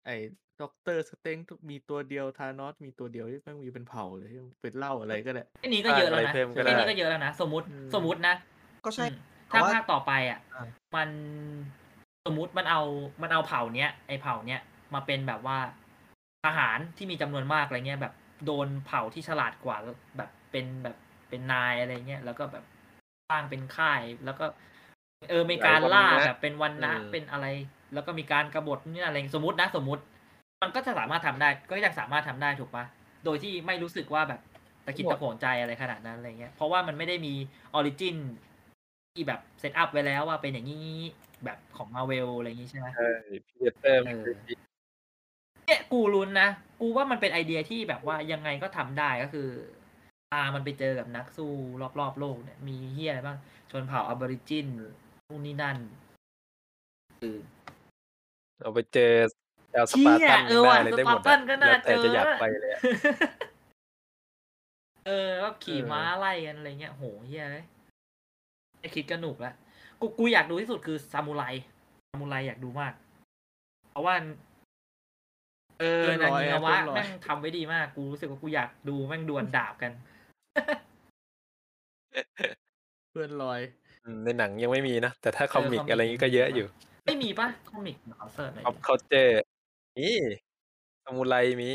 [0.05, 0.15] ไอ้
[0.63, 1.39] Doctor Strange
[1.71, 4.31] มีตัวเดียว Thanos มีตัวเดียวที่แม่งมีเป็นเผ่าเลย
[4.63, 8.35] เป็นเล่าอะไรก็ได้ไอ้นี้ก็เยอะแล้วอะไรนะเพิ่มก็ไอ้ได้นี้ก็เยอะแล้วนะสมมติอืมสมมตินะ
[8.85, 9.17] ก็ใช่อืม
[9.49, 10.67] แต่ถ้าว่าภาคต่อไปอะอ่า
[10.97, 11.09] มัน
[12.27, 12.83] สมมติมันเอา
[13.23, 14.61] มันเอาเผ่าเนี้ยไอเผ่าเนี้ย
[14.95, 15.59] มาเป็นแบบว่า
[16.45, 18.15] ทหารที่มีจำนวนมากอะไรเงี้ยแบบ
[18.47, 19.77] โดนเผ่าที่ฉลาดกว่า
[20.17, 20.97] แบบเป็นแบบ
[21.29, 22.65] เป็นนายอะไรเงี้ยแล้วก็แบบ
[23.31, 24.45] สร้างเป็นค่ายแล้วก็
[25.31, 27.47] เออมีการล่าหลายวันนะแบบเป็นวันนะอืมเป็นอะไร
[27.95, 30.03] แล้วก็มีการกบฏนี่อะไรสมมตินะสมมติ
[30.63, 32.85] มันก็จะสามารถทำได้ก็ยังสามารถทำได้ถูกปะ
[33.25, 34.41] โดยที่ไม่รู้สึกว่าแบบ
[34.87, 37.35] ตะขิดตะขวงใจอะไรขนาดนั้นอะไรเงี้ย เพราะว่ามันไม่ได้มี
[37.75, 38.17] origin
[39.13, 40.91] ที่แบบ set up ไว้แล้วว่าเป็นอย่างนี้
[41.45, 43.11] แบบของมาเวลอะไรอย่างนี้ใช่ไหมใช่
[43.47, 44.25] พีเดเตอร์เออ
[45.67, 46.49] เนี่ยกูรุ้นนะ
[46.81, 49.49] กูว่ามันเป็นไอเดียที่แบบว่ายังไงก็ทำได้ก็คือ
[50.33, 51.53] ตามันไปเจอกับนักสู้
[52.01, 53.39] รอบๆโลกเนี่ยมีเฮียอะไรบ้าง
[53.71, 54.67] ชนเผ่าออบอริจิน
[55.29, 55.79] นู่นนี่นั่น
[57.21, 57.37] คือ
[58.63, 59.13] เอาไปเจอ
[59.75, 62.81] ดาวสเชี่ปายร์ตันเออได้ว่ะเลยสได้หปามร์ดตัอะนก็น่าแล้วแต่เจอจะอยากไปเลยอะ
[65.07, 67.65] เออว่าขี่เออม้าไล่กันอะไรเงี้ยโหเฮียเลย
[68.81, 69.55] ไอคิดก็หนุกแล้ว
[70.01, 71.43] กูกูอยากดูที่สุดคือซามูไร
[72.11, 72.93] ซามูไรอยากดูมาก
[73.91, 74.15] เพราะว่า
[75.81, 79.93] เออเพื่อนนาร้อยงิอะงาวะเพื่อนร้อยแม่งทำไว้ดีมาก กูรู้สึกว่ากูอยากดูแม่งดวลดาบกัน
[83.11, 83.61] เพื่อนลอย
[84.05, 86.67] อืมในหนังยังไม่มีนะ แต่ถ้าคอมิกคอมิกอะไรงี้ก็เยอะอยู่
[87.07, 88.95] ไม่มีปะคอมิกขอเสิร์ชหน่อย p อ
[90.01, 90.41] p ดิ culture นี่
[91.05, 91.71] ซามูไรมี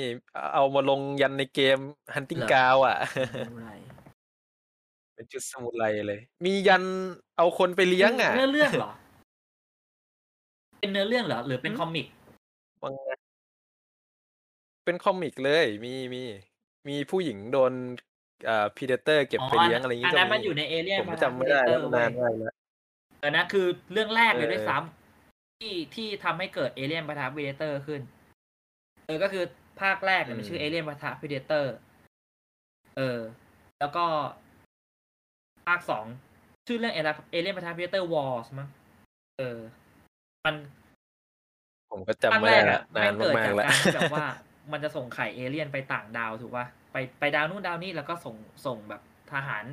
[0.53, 1.79] เอามาลงยันในเกม
[2.13, 2.97] Hunting Ground อะ
[3.47, 3.71] ซามูไร
[5.13, 6.83] เป็นชุดซามูไรเลย มียัน
[7.37, 8.91] เอาคนไปเลี้ยงอะ เนื้อเรื่องเหรอ
[10.79, 12.07] เป็นเนื้อเรื่องเหรอ หรือเป็นอืม comic
[12.83, 13.17] มังงะ
[14.85, 16.23] เป็น comic เลย มีมี
[16.87, 17.71] มีผู้หญิงโดน
[18.47, 22.53] อ่า Predator เก็บอ๋อไปเลี้ยงอะไรอย่างงี้ อังี้นก็มันมีอยู่ในเอเลี่ยนผมจำไม่ได้แล้วนานมากแล้ว
[23.19, 28.01] เออนะคือเรื่องแรกเลยเออด้วยซ้ำที่ที่ทำให้เกิดเอเลี่ยนปะทะ Predator ขึ้น
[29.05, 29.43] เออก็คือ
[29.81, 31.75] ภาคแรกเนี่ยมันชื่อเอเลี่ยนปะทะ Predator
[32.97, 33.19] เออ
[33.79, 34.05] แล้วก็
[35.67, 36.05] ภาคสอง
[36.67, 38.67] ชื่อเรื่องเอเลี่ยนปะทะ Predator Wars มั้ง
[39.37, 39.59] เออ
[40.45, 40.55] มัน
[41.91, 44.25] ผมก็จำไม่แรได้ละอะนานแม่งเกิดจากการที่แบบว่า
[44.71, 49.01] มันจะส่งไข่เอเลี่ยนไปต่างดาวถูกป่ะไปไปดาวนู่นดาวนี่แล้วก็ส่งส่งแบบ
[49.31, 49.63] ทหาร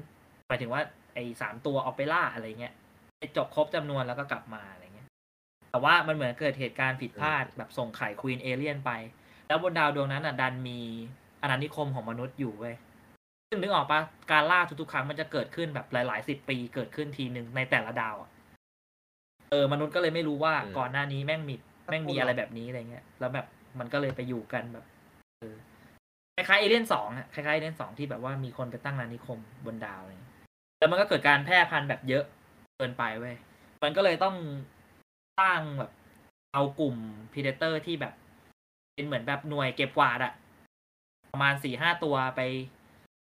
[0.49, 0.83] หมายถึงว่า
[1.15, 2.75] ไอ้สามตัวออกไปล่าอะไรเงี้ย
[3.37, 5.09] จบครบจำนวนแล้วก็กลับมาอะไรเงี้ย
[5.71, 8.91] แต่ว่ามันเหมือนเกิดเหตุการณ์ผิดพลาดแบบส่งไข่ queen เอเลียนไป
[9.53, 10.79] แล้วบนดาวดวงนั้นอะ ดันมี
[11.43, 12.75] อาณานิคมของมนุษย์อยู่เว้ย
[13.49, 14.01] ซึ่งนึกออกปะ
[14.31, 18.31] การล่าทุกๆครั้งมันจะเกิดขึ้นแบบหลายๆสิบปีเกิดขึ้นทีหนึ่งในแต่ละดาวอะ
[19.51, 21.55] เออมนุษย์ก็เลยไม่รู้ว่าอืมก่อนหน้านี้แม่งมี
[21.91, 23.47] แม่งมีอะไรแบบนี้อะไรเงี้ย แล้วแบบ
[23.79, 24.85] มันก็เลยไปอยู่กันแบบ
[25.39, 25.55] เออ
[26.37, 30.35] คล้ายๆเอเลี่ยนสองอะคล้ายๆเอเลี่ยนสองที่แบบว่ามีคนไปตั้งอาณานิคมบนดาวอะไรเงี้ย
[30.79, 32.25] แล้วมันก็เกิดการแพร่พันธุ์แบบเยอะ
[32.77, 33.37] เกินไปเว้ย
[33.83, 34.37] มันก็เลยต้อง
[35.41, 35.91] สร้างแบบ
[36.55, 36.97] เอากลุ่ม
[37.33, 38.15] Predator ที่แบบ
[38.95, 40.33] เป็นเหมือนแบบหน่วยเก็บกวาดอะ
[41.31, 42.41] ประมาณสี่ห้าตัวไป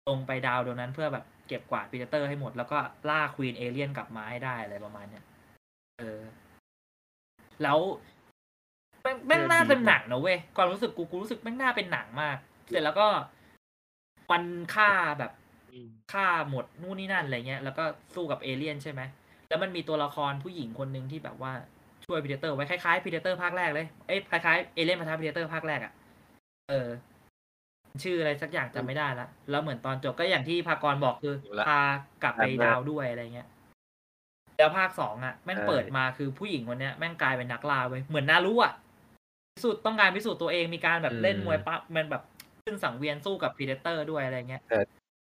[0.10, 2.78] ลงไปดาวดวงนั้นเพื่อแบบเก็บกวาด Predator ให้หมด แล้วก็
[3.10, 5.24] ล่า queen เอเลียนกลับมาให้ได้อะไรประมาณเนี้ย
[5.98, 6.20] เออ
[7.64, 7.80] แล้ว
[9.02, 12.38] แม่งแม่งน่าเป็นหนังนะเว้ยความรู้สึกกูกูรู้สึกแม่งน่าเป็นหนังมาก
[12.70, 13.08] เสร็จแล้วก็
[14.32, 14.44] มัน
[14.76, 15.32] ฆ่าแบบ
[16.14, 17.84] ฆ่าหมดนู่นนี่นั่นอะไรเงี้ยแล้วก็
[18.16, 19.02] สู้กับเอเลี่ยนใช่ไหม
[19.48, 21.54] แล้วมันมีตัวละครผู้หญิงคนหนึ่งที่แบบว่า
[22.06, 25.94] ช่วย Predator ไว้คล้ายๆ Predator ภาคแรกเลย เอ้ยคล้ายๆเอเลี่ยนปะทะ Predator ภาคแรกอะ
[26.70, 26.90] เออ
[28.04, 31.80] ชื่ออะไรสักอย่างจำไม่ได้ละ แล้วเหมือนตอนจบก็อย่างที่ภากรบอกคืออยู่ละพา
[32.24, 33.48] กลับไปดาวด้วยอะไรเงี้ย
[34.58, 38.74] แล้วภาคสองอะ แม่งใช่เปิดมาคือผู้หญิงคนเนี้ยแม่งกลายเป็นนักล่าเว้ยเหมือนนารู้อะ
[39.54, 42.24] พิสูจน์ต้องการพิสูจน์ตัวเองมีการแบบเล่นมวยปั๊บมันแบบ
[42.64, 44.80] ขึ้นสังเวียนสู้กับ Predator ด้วยอะไรเงี้ยเชี่ยแต่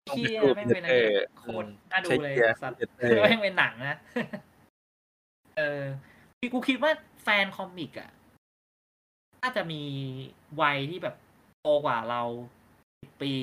[0.10, 3.98] ต้องเชี่ไปยสู้แม่งเป็นอะไร Predator โคตรน่าดูใช้เลยเหี้ยสัตว์ Predator แม่งเป็นหนังนะ
[5.58, 5.84] เออ
[6.54, 6.92] กูคิดว่า
[7.24, 8.10] แฟน comic อะ
[9.42, 9.82] น่าจะมี
[10.62, 11.16] วัยที่แบบ
[11.62, 12.22] โตกว่าเรา
[13.02, 13.34] สิบปี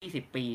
[0.00, 0.46] ยี่สิบปี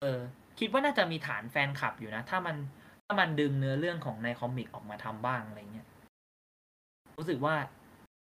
[0.00, 0.18] เออ
[0.58, 2.56] คิดว่าน่าจะมีฐานแฟนคลับอยู่นะ ถ้ามัน
[3.04, 5.86] ถ้ามันดึงเนื้อเรื่องของใน comic ออกมาทำบ้างอะไรเงี้ย
[7.18, 7.54] รู้สึกว่า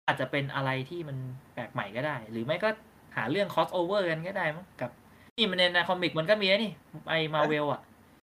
[0.06, 1.16] อาจจะเป็นอะไรที่มัน
[1.54, 2.68] แปลกใหม่ก็ได้ หรือไม่ก็
[3.16, 4.90] หาเรื่อง cross over กันก็ได้มั้งกับ
[5.36, 6.72] นี่มันในในคอมิกมันก็มีนี่
[7.08, 7.80] ไอมาเวลอะ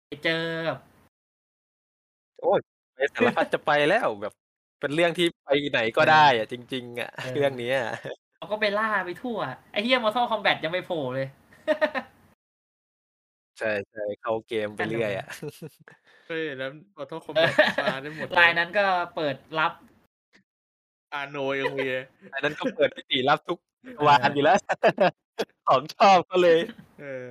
[0.06, 0.78] ไปเจอกับ
[2.42, 2.60] โอ้ย
[3.00, 4.34] ไปสารพัดจะไปแล้วแบบ
[4.80, 7.76] เป็นเรื่องที่ไปไหนก็ได้อะจริง ๆ อะเออเรื่องเนี้ย
[8.38, 9.38] เขาก็ไปล่าไปทั่ว
[9.72, 11.28] ไอ้เฮียมอ r ท a l คอมแบทยังไปโผล่เลย
[13.58, 15.28] ใช่ใช่เข้าเกมไปเรื่อยอะ
[16.28, 18.84] เฮ้ยแล้วออโต้คอมเอแบอทมาได้หมดลายนั้นก็
[19.16, 19.72] เปิดรับ
[21.14, 22.04] อาโนยังมีเลย
[22.34, 23.58] อันนั้นก็เปิดพิธีรับทุก
[24.06, 24.58] วานอยู่แล้ว
[25.68, 26.58] ของชอบก็เลย
[27.00, 27.26] เออ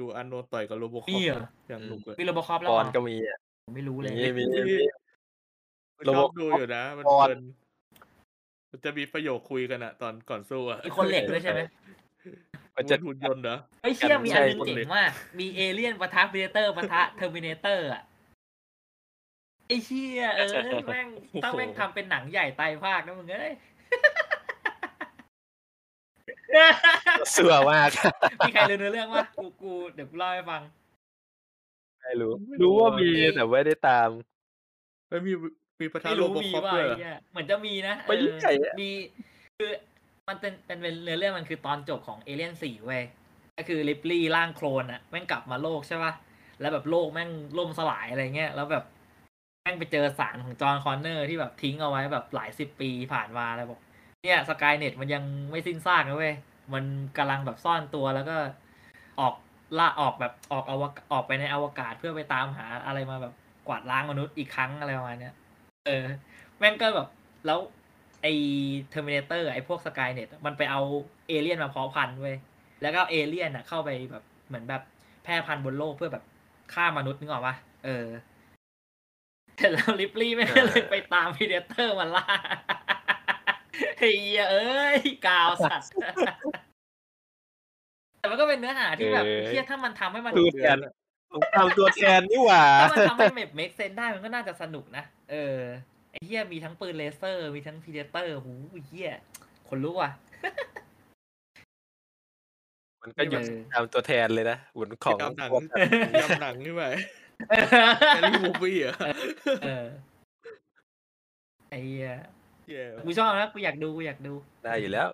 [0.00, 4.76] ดูอาโนต่อยกับโรโบคมีอปเหรอ อย่างหนุกเลยมีโรบอคอปแล้วปเหอรนอก็มีอะผมไม่รู้เลย มีมีที่มี
[6.06, 7.40] ชอบ Robocop ดูอยู่นะ มันปอนเพลิน
[8.70, 11.60] มันจะมีประโยคคุยกันอะตอนก่อนสู้อะมีคนเหล็กด้วยใช่ไหม
[12.76, 18.02] มันมึจะงเป็นหุ่นยนต์เหรอไอ้เชี่ยกันมีใช่อันนึงคนเจ๋เหล็งกมากมีเอเลี่ยนปะทะพีเตอร์ปะทะเทอร์มินเตอร์อะ
[19.68, 20.54] ไอ้เชี่ยเออ
[20.92, 21.08] แม่ง
[21.44, 23.52] ต้องแม่งทำเป็นหนังใหญ่ไตรภาคนะมึงเอ้ย
[27.34, 27.90] สัวมาก
[28.40, 30.62] มีใครรู้เนื้อเรื่องวะกูกูเดี๋ยวกูเล่าให้ฟัง
[32.00, 32.32] ไม่รู้
[32.62, 34.08] รู้ว่ามีแต่ไม่ได้ตาม
[35.08, 35.32] แล้วมี
[35.80, 38.90] มีประธานไม่โรรู้โบมีคอปว่าด้วยไอ้เหรอเหี้ยเหมือนจะมีนะไม่รู้เออใครอะมี
[39.58, 39.70] คือ
[40.28, 43.02] มันเป็นเป็นเป็นเนื้อเรื่องมันคือตอนจบของเอเลียนสี่เว้ย
[43.58, 46.12] ก็คือริปลี่ร่างโคลนอะแม่งกลับมาโลกใช่ป่ะ
[46.60, 48.84] แล้วแบบโลกแม่งล่มสลายอะไรเงี้ยแล้วแบบ
[49.62, 53.80] แม่งไปเจอสารของจอห์นคอนเนอร์ที่แบบทิ้งเอาไว้แบบหลายสิบปีผ่านมาแล้วบอก
[54.24, 56.34] เนี่ยสกายเน็ตมันยังไม่สิ้นซากนะเว้ย
[56.72, 56.84] มัน
[57.18, 58.36] กำลังแบบซ่อนตัวแล้วก็
[59.20, 59.34] ออก
[59.78, 63.34] ล่าออกแบบออกอวกออกไปในอวกาศเพื่อไปตามหาอะไรมาแบบ
[63.68, 65.34] กวาดล้างมนุษย์อีกครั้งอะไรประมาณเนี้ย
[65.86, 66.04] เออ
[66.58, 67.08] แม่งก็แบบ
[67.46, 67.58] แล้ว
[68.22, 68.32] ไอ้
[68.90, 70.80] เทอร์มิเนเตอร์ไอ้พวกสกายเน็ตมันไปเอา
[71.28, 72.36] เอเลี่ยนมาเพาะพันธุ์เว้ย
[72.82, 74.82] แล้วก็เอาเอเลี่ยนอะเข้าไปแบบเหมือนแบบ
[75.24, 76.24] แพร่พันธุ์บนโลกเพื่อแบบ
[76.74, 78.06] ฆ่ามนุษย์นึกออกปะเออ
[79.56, 82.26] เสร็จแล้วลิปลี่แม่งก็เลยไปตาม Predator มาล่า
[83.98, 85.90] เหี้ยเอ้ยกาวสัตว์
[88.18, 90.76] แต่มันก็เป็นเนื้อหาที่แบบเออเหี้ยถ้ามันทำให้มันคือแทน
[91.32, 95.58] ผมทำตัวแทนนี่หว่าถ้ามันทำให้เมบเมกเซนได้มันก็น่าจะสนุกนะเออ
[96.10, 98.52] ไอ้เฮียมีทั้งปืนเลเซอร์ มีทั้งพีเดเตอร์หู
[98.86, 99.10] เฮีย
[99.68, 100.10] คนรู้ว่ะ
[103.02, 105.62] มันก็หยุดเออตามตัวแทนเลยนะเหมือนของยำหนังพวก
[106.22, 106.84] ยำหนังนี่ไหม
[107.48, 108.94] แอรี่มูฟี่เหรอ
[109.64, 109.86] เออ
[111.70, 112.10] ไอ้เฮีย
[112.70, 114.34] เย่กูชอบนะกูอยากดูกูอยากดู
[114.64, 115.08] ได้อยู่แล้ว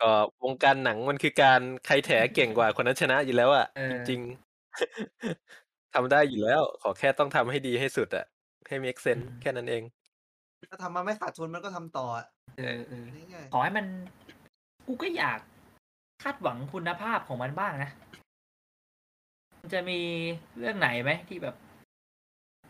[0.00, 0.12] ก็
[0.44, 8.26] วงการหนังมันคือการใครแถเก่งกว่าคนนั้นชนะอยู่แล้วอะ เออ จริงๆ ทำได้อยู่แล้ว ขอแค่ต้องทำให้ดีให้สุดอะ
[8.68, 9.82] ให้ make sense แค่นั้นเอง
[10.70, 12.26] ถ้าทำมาไม่ขาดทุนมันก็ทำต่ออะ
[12.58, 13.86] เออเออง่ายขอให้มัน
[14.86, 15.38] กูก็อยาก
[16.22, 17.90] คาดหวังคุณภาพของมันบ้างนะ
[19.60, 20.00] มันจะมี
[20.58, 21.54] เรื่องไหนไหมที่แบบ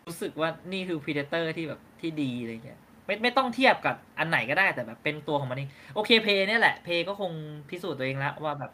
[0.07, 7.31] รู้สึกว่านี่คือพีเดเตอร์ที่แบบที่ดีอะไรเงี้ย ไม่ไม่ต้องเทียบกับอันไหนก็ได้แต่แบบเป็นตัวของมันเองโอเคเพย์เนี่ยแหละเพย์ก็คง
[7.69, 8.71] พิสูจน์ตัวเองแล้วว่าแบบ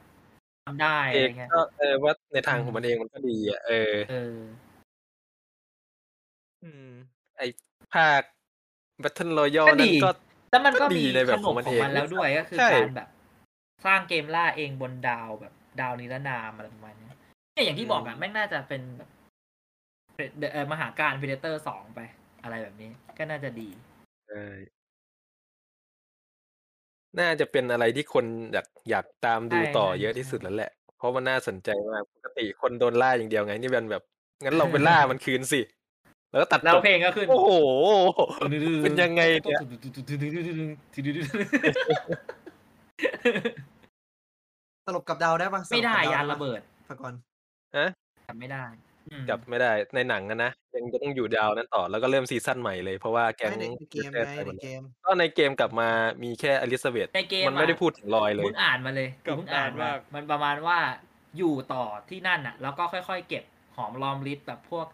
[0.65, 4.37] ทำได้เออะไรงเงี้ยก็เออว่าในทางอืมของมันเองมันก็ดีอะเออเออ
[6.63, 6.89] อืม
[7.37, 7.41] ไอ
[7.93, 8.21] ภาค
[9.03, 10.09] Battle Royale ก็นั่ดีนก็
[10.49, 13.09] แต่มันก็ก็ดีมีในแบขบนของบมันของเองมันแล้วด้วยก็คือใช่การแบบ
[13.85, 17.11] สร้างเกมล่าเองบนดาวแบบดาวนิรนามอะไรประมาณนี้
[17.53, 19.09] เนี่ยอย่างที่บอกอะแม่งน่าจะเป็นแบบ
[20.53, 21.99] เออมหาการ Predator สองไป
[22.43, 23.69] อะไรแบบนี้ ก็น่าจะดี
[24.33, 24.47] ใช่
[27.19, 34.03] น่าจะเป็นอะไรที่คนอยาก อยากตามดูใช่ต่อใช่เยอะที่ใช่สุดแล้วแหละ เพราะมันน่าสนใจมาก ปกติคนโดนล่าอย่างเดียวไง นี่เป็นแบบ
[34.43, 35.61] งั้นเราไปล่ามันคืนสิ
[36.31, 37.51] แล้วก็ตัดแล้วจบเพลงก็ขึ้นโอ้โห
[38.83, 39.59] เป็นยังไงเนี่ย
[44.87, 47.13] สรุปกับดาวได้ปะสรุไม่ปได้ กับยานประเบิดพากร
[47.77, 47.87] ฮะ
[48.27, 48.65] จำไม่ได้
[49.09, 55.89] อืมจับไม่ได้ ในหนังอะนะ ยังจะต้องอยู่ดาวนั้นต่อ แล้วก็เริ่มซีซั่นใหม่เลย เพราะว่าแก๊งไม่ใน ในเกม Predator ไงตายหมในดเกแล้วม ก็ในเกมกลับมา
[56.23, 60.77] มีแค่อลิซาเบธในเกมมันไม่ได้อะพูดถึงลอยเลยมึงอ่านมาเลยกลับมึงอ่านด้านมา มาก มันประมาณว่า
[61.37, 63.43] อยู่ต่อที่นั่นน่ะ แล้วก็ค่อยๆ เก็บ
[63.75, 64.87] หอมรอมริบแบบพวก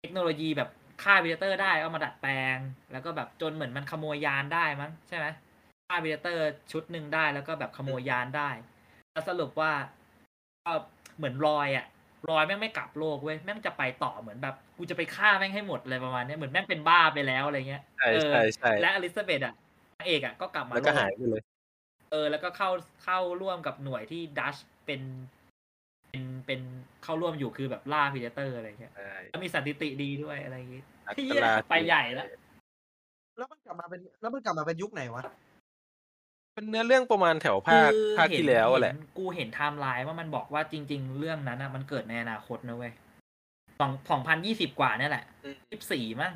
[0.00, 0.70] เทคโนโลยีแบบ
[1.02, 2.56] ฆ่าพีเตอร์ได้เอามาดัดแปลง
[2.92, 5.26] แล้วก็แบบจนเหมือนมันขโมยยานได้มั้งใช่ไหม
[5.88, 8.50] ฆ่าพีเตอร์ชุดหนึ่งได้แล้วก็แบบขโมยยานได้
[9.12, 9.72] แล้วสรุปว่า
[10.64, 10.72] ก็
[11.16, 11.86] เหมือนรอยซ์อะ
[12.30, 19.54] รอยซ์แม่งไม่กลับโลกเว้ยแม่งจะไปต่อเหมือนแบบกูจะไปฆ่าแม่งให้หมดเลยประมาณเนี้ยเหมือนแม่งเป็นบ้าไปแล้วอะไรเงี้ยใช่เออใช่ใช่และอลิซาเบธอะ
[19.98, 21.42] นางเอกอะก็กลับมาแล้วก็โลกหายไปเลย
[22.10, 22.70] เออ แล้วก็เข้า
[23.04, 24.56] เข้าร่วมกับหน่วยที่ดัช
[24.86, 25.00] เป็น
[26.10, 26.60] เป็นเป็น
[27.04, 32.26] เข้าร่วมอยู่คือแบบล่า Predator อะไรเงี้ยใช่แล้วมีสถิติดีด้วยอะไรอย่างงี้นักเฮีกียฬาไปใหญ่แล้ว
[33.38, 35.24] แล้วมันกลับมาเป็นแล้วมันกลับมาเป็นยุคไหนวะ
[36.58, 42.92] เป็นเนื้อเรื่องประมาณแถวภาคคือภาคเห็นที่แล้วอะแหละเห็นกูเห็นไทม์ไลน์ว่ามันบอกว่าจริง ๆ เรื่องนั้นอะมันเกิดในอนาคตนะเว้ย
[43.80, 46.32] สองสองพันยี่สิบกว่าเนี่ยแหละอืมสิบสี่มั้ง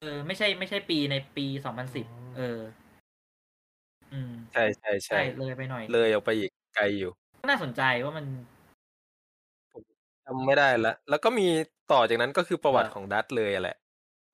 [0.00, 2.06] เออ ไม่ใช่ไม่ใช่ปีในปีสองพันสิบ
[2.36, 2.60] เออ
[4.12, 7.12] อืมใช่ใช่ใช่ใช่เลยไปหน่อย เลยออกไปอีกไกลอยู่
[7.48, 8.26] น่าสนใจว่ามัน
[10.24, 11.46] จำไม่ได้ละ แล้วก็มี
[11.92, 13.76] ต่อจากนั้นก็คือประวัติเออของดัชเลยอะแหละ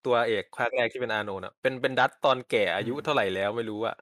[0.06, 3.96] ตัวเอกภาคแรกที่เป็นอาร์โนลด์อะเป็นเป็นดัชตอนแก่อายุอืมเท่าไหร่แล้วไม่รู้อะ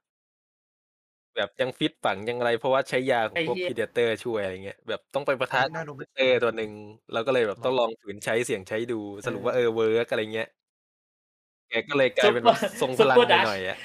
[1.36, 6.70] แบบยังฟิตปั๋งยังอะไร เพราะว่าใช้ยาของไอ้พวกเหี้ย Predator ช่วยอะไรเงี้ยแบบต้องไปปะทะน่าดู Predator ตัวหนึ่ง
[7.12, 10.48] เราก็เลยแบบต้องลองฝืนใช้เสี่ยงใช้ดูสรุปว่าเออ work อะไรเงี้ย
[11.68, 13.76] แกก็เลยกลายเป็นแบบทรงพลังไปหน่อยอะ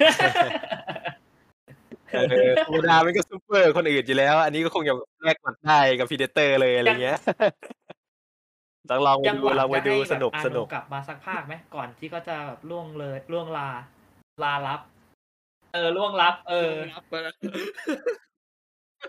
[2.12, 4.94] เออธรรมดามันก็ซูเปอร์คนอื่นอยู่แล้ว อันนี้ก็คงจะ
[5.24, 7.18] แลกหมัดได้กับ Predator เลยอะไรเงี้ย
[8.90, 13.68] ต้องลองไปยังดูหวังลองไปจะดูให้สแบบนุกอาสโนนุกกลับมาสักภาคไหมก่อนที่เขาจะแบบล่วงเลยล่วงลา
[14.42, 14.80] ลาลับ
[15.76, 17.34] เออล่วงลับ เออรับไปแล้ว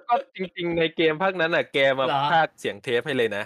[0.07, 3.43] ก็จริง ๆ ในเกมภาคนั้นอะ แกมาเหรอ ภาคเสียงเทปให้เลยนะ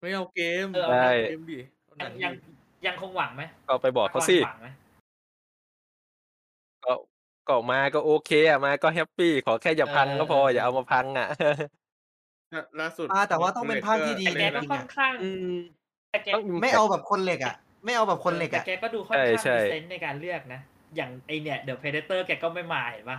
[0.00, 2.50] ไม่เอาเกมเออ ได้เกมดิเอาหยันังงยังดิ
[2.86, 4.68] ยังคงหวังไหมก็ไปบอกเขาสิหวังไหม
[6.84, 6.92] ก็
[7.48, 11.28] ก็มาก็โอเคอะมาก็แฮปปี้ ขอแค่อย่าพังก็พอเออเอออย่าเอามาพังอะ
[12.54, 15.54] ล่าล่าสุดอ่าแต่ว่าต้องเป็นภาคที่ดี แต่แกก็จริงๆค่อนข้างอืม
[16.10, 20.60] แต่แกต้อง ไม่เอาแบบคนเหล็กอะ ไม่เอาแบบคนเหล็กแต่อะ แกก็ดูค่อนข้างใช่ มีใช่เซนส์ในการเลือกนะ
[20.96, 23.18] อย่างไอเนี่ยเดอะเพเดเตอร์แกก็ไม่มาเห็นปะ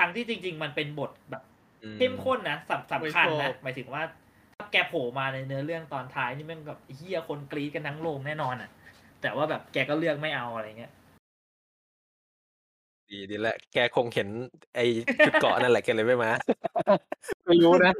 [0.00, 1.42] ทั้งที่จริง ๆ มันเป็นบทแบบ
[1.82, 4.02] อืมเข้มข้นนะสำสำคัญไม่ชนะอบหมายถึงว่า
[4.58, 8.70] ถ้าแกโผล่มาในเนื้อเรื่องตอนท้ายนี่แม่งแบบเฮียคนกรี๊ดกันทั้งโรงแน่นอนอะ
[9.22, 10.92] แต่ว่าแบบแกก็เลือกไม่เอาอะไรเงี้ย
[13.10, 14.28] ดีดีแหละ แกคงเห็น
[14.74, 14.80] ไอ
[15.26, 16.30] ชุดเกาะนั่นแหละแกเลยไม่มา
[17.46, 17.94] ไม่รู้นะ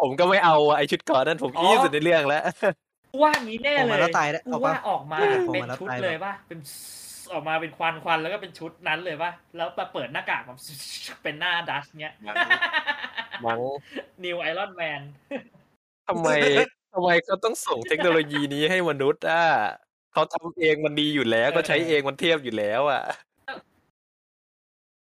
[0.00, 2.42] ผมก็ไม่เอาอะไอชุดเกาะนั่นผมอ๋ออีที่สุดในเรื่องแล้ว
[3.12, 6.58] กูว่างี้แน่ออกเลมายแล้วตายได้กูเอาว่าปะออกมาออกมาเป็นแล้วชุดตายเลยป่ะเป็น
[7.32, 10.58] ออกมาเป็นควันควันแล้วก็เป็นชุดนั้นเลยป่ะ แล้วมาเปิดหน้ากากแบบ
[11.22, 12.36] เป็นหน้าดัชเนี้ยมั้ง
[13.46, 13.60] มั้ง
[14.24, 15.02] นิวไอรอนแมน
[16.08, 16.28] ทำไม
[16.92, 19.44] ทำไมเขาต้องส่งเทคโนโลยีนี้ให้มนุษย์อะ
[20.12, 23.02] เขาทำเองมันดีอยู่แล้วก็ใช้เออเองมันเทียบอยู่แล้ว อะ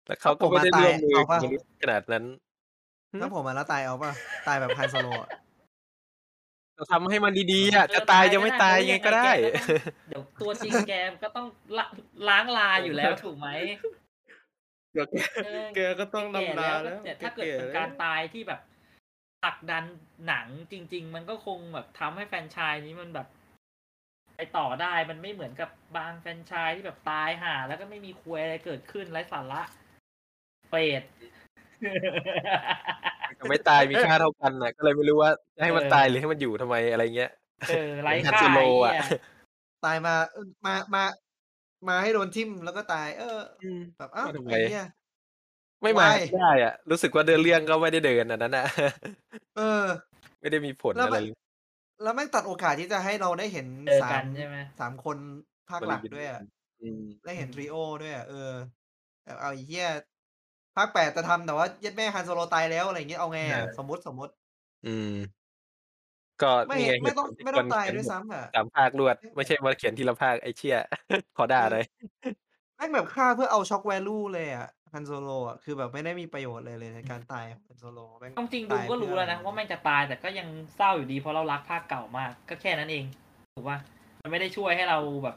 [0.08, 2.24] แล้วเขาก็ผมไม่มาได้ตายร่วมมือเอากับปะมนุษย์ขนาดนั้น
[3.22, 4.12] ถ้าผมมาแล้วตายเอาป่ะ
[4.48, 5.30] ตายแบบไฮโซโลอะ
[6.78, 10.94] จะทำให้มันดีๆอะเออจะตายตายจะไม่ก็ได้ตายเพราะไงยังไงก็ได้แกก็ต้องเดี๋ยวตัวจริงแก
[11.24, 11.48] ก็ต้อง
[11.78, 11.86] ละ
[12.30, 13.50] ล้างลาอยู่แล้วถูกไหม
[14.94, 18.62] เดี๋ยวแกเออแกก็ต้องแก่นำลาแล้วแล้วเนี่ยถ้าเกิดแเป็นการตายที่แบบ
[19.44, 19.84] ผลักดัน
[20.28, 23.28] หนังจริง ๆ มันก็คงแบบทำให้แฟรนไชายนี้มันแบบ
[24.36, 29.62] ไปต่อได้มันไม่เหมือนกับบางแฟรนไชายที่แบบตายห่าแล้วก็ไม่มีคุยอะไรเกิดขึ้นไร้สาระ
[30.70, 31.04] เปรต
[33.40, 37.32] จะไม่ตายมีค่าเท่ากันน่ะก็เลยไม่รู้ว่าจะให้มันเออตายหรือให้มันอยู่ทำไมอะไรเงี้ย
[37.68, 39.02] เออไร้ฮันค่าโซโลไอ้อะเหี้ย
[39.86, 41.04] ตายมาเออมามา
[41.88, 43.40] มาให้โดนทิ่มแล้วก็ตาย เออ
[43.98, 44.84] แบบอ้าวว่าทำไมไอ้เนี่ย
[45.84, 46.18] ไม่มา Why?
[46.34, 48.66] ก็ได้อะ รู้สึกว่าเดินเรื่องก็ไม่ได้เดินอันนั้นอะ
[49.56, 49.86] เออ
[50.40, 51.34] ไม่ได้มีผลแล้วอะไรมันเลย
[52.04, 55.18] แล้วแม่งตัดโอกาสที่จะให้เราได้เห็นเจอสากัมนใช่ไหมสามคน
[55.70, 56.42] ภาคหลักด้วยอะ
[56.82, 58.52] อืมได้เห็น trio ด้วยอะเออ
[59.26, 59.88] แบบเอาไอ้เหี้ย
[60.78, 64.32] ภาคแปดจะทำแต่ว่าเย็ดแม่ฮันโซโลตายแล้วอะไรอย่างเงี้ยเอาไงใช่อะสมมติสมมติ
[64.86, 65.14] อืม
[66.42, 70.78] ก็ไม่นี่ไงไม่ต้องเหตุผลที่ไม่ต้องควรตายเขียนบทด้วยซ้ำอะสามภาครวด ไม่ใช่มาเขียนทีละภาคไอ้เชี่ย
[71.38, 71.86] ขอด่าเลย
[72.78, 83.06] แม่งแบบฆ่าเพื่อเอา shock value เลยอะฮันโซโลอะคือแบบไม่ได้มีประโยชน์เลยเลยในการตายของฮันโซโลแม่งต้องจริงดูตายเพื่รู้แล้วนะอะไรว่าแม่งจะตายแต่ก็ยังเศร้าอยู่ดีเพราะเรารักภาคเก่ามาก ก็แค่นั้นเอง
[83.56, 83.78] ถูกป่ะ
[84.22, 85.36] มันไม่ได้ช่วยให้เราแบบ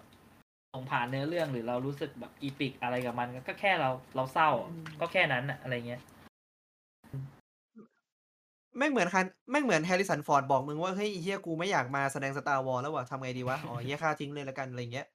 [0.73, 4.51] ส่งผ่านเนื้อเรื่องหรือเรารู้สึกแบบ epic อะไรกับมัน ก็แค่เราเราเศร้า
[5.01, 6.01] ก็แค่นั้นอะอะไรเงี้ย
[8.77, 15.07] แม่งเหมือนฮันแม่งเหมือนแฮร์ริสันฟอร์ดบอกมึงว่าเฮ้ยไอ้เหี้ยกูไม่อยากมาแสดง Star Wars แล้วว่ะทำไงดีวะ อ๋อเหี้ยฆ่าทิ้งเลยละกันอะไรเงี้ย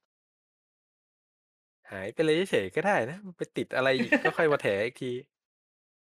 [1.90, 5.12] หายไปเลยเฉยๆก็ได้นะไปติดอะไรอีกก็ค่อยมาแถอีกที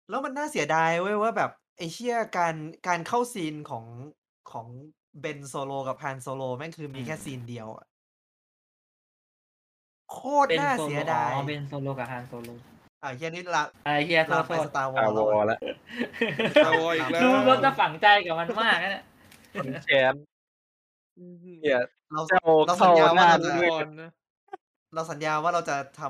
[0.10, 2.56] แล้วมันน่าเสียดายเว้ยว่าแบบไอ้เชี่ยการ
[2.88, 3.86] การเข้าซีนของ
[4.52, 4.68] ของ
[5.22, 7.86] เบนโซโลกับฮันโซโลแม่งคือมีแค่อืมซีนเดียวอะ
[10.12, 12.50] โคตรเป็นน่าโซเสีโลยดายอ๋อเป็นโซโลกับฮานโซโล
[13.04, 15.60] อะเฮียนี่ละไอ้เฮียโทลาษไปโทษสตาร์วอตาลวแล้วออะแล้ว
[16.56, 19.04] Star Wars อีกแล้ว ดูรถจะฝังใจกับมันมากนะเนี่ย
[19.86, 20.14] แชน
[21.64, 24.12] เนี่ยเรา เจ้าเราสัญญาเข้าว่าหน้าเราจะด้วยก่อนนะ
[24.94, 26.02] เราสัญญาว่าเราจะท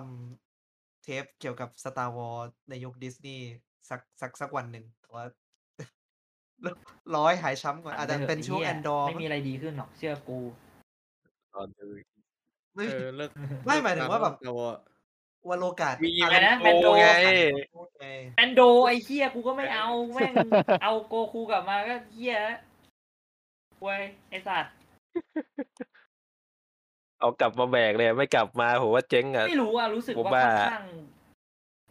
[0.47, 2.35] ำเทปเกี่ยวกับสตาร์วอล
[2.69, 3.45] ในยุคดิสนีย์
[3.89, 5.23] สักสักสักวันหนึ่งแต่ว่า
[7.15, 10.39] ร้อยหายช้ำก่อนอาจจะเป็นช่วงแอนดอร์ ไม่มีอะไรดีขึ้นหรอกเชื่อกู
[11.53, 11.85] ตอนดู
[12.75, 13.29] ไม่เออเลิก
[13.65, 14.77] ไม่หมายถึงว่าแบบเลิกตม Star Wars
[15.49, 17.07] วาโลกาดมีอะอะไรไรนะแมนโดไง
[17.75, 20.33] พูดไงแมนโดไอ้เฮียกูก็ไม่เอาแม่ง
[20.83, 22.37] เอาโกคูกลับมาก็เฮีย
[23.81, 24.73] เว้ยไอ้สัตว์
[27.19, 30.85] เอากลับมาแบกเลยไม่กลับมาผมว่าเจ๊งอะไม่รู้อะรู้สึกผมว่าว่าค่อนข้าง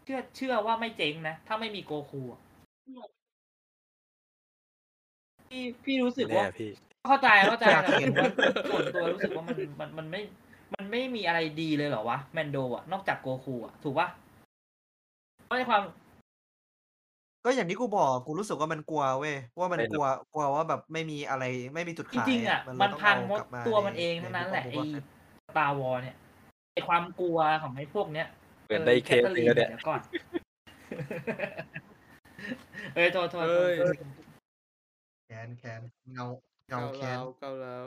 [0.04, 2.40] เชื่อเชื่อว่าไม่เจ๊งนะถ้าไม่มีโกคูอะ
[5.50, 6.70] พี่พี่รู้สึกแน่ว่าพี่
[7.08, 8.30] เข้าใจเข้าใจแต่ผมว่า
[8.70, 10.20] ส่วนตัวรู้สึกว่ามันมันมันไม่
[10.74, 14.08] มันไม่มีอะไรดีเลยเหรอวะแมนโดอะนอกจากโกคูอะถูกปะ
[15.44, 15.82] เพราะในความ
[17.44, 24.86] ก็อย่างที่กูบอกกูรู้สึกว่ามันกลัวเว้ยว่ามันไม่หรอกกลัวกลัวว่าแบบไม่มีอะไรไม่มีจุดจขายริงๆอะเลยมันต้องพังเอามดกลับมาตัวในมันเองในทั้งนั้นแหละพไอ้วก
[25.58, 26.16] ตาวอเนี่ย
[26.72, 28.26] ไอ้ความกลัวของไอ้พวกเนี้ย
[28.66, 30.00] เหมือนได้เคสหนึงแล้วเนี่ยเดี๋ยวก่อน
[32.94, 33.94] เอ้ยโทษโทษโทเอ้ษยโทษ
[35.26, 35.80] แคนแคน
[36.12, 36.26] เงา
[36.68, 37.86] เงาเก้าแคนแล้วเก้าแล้ว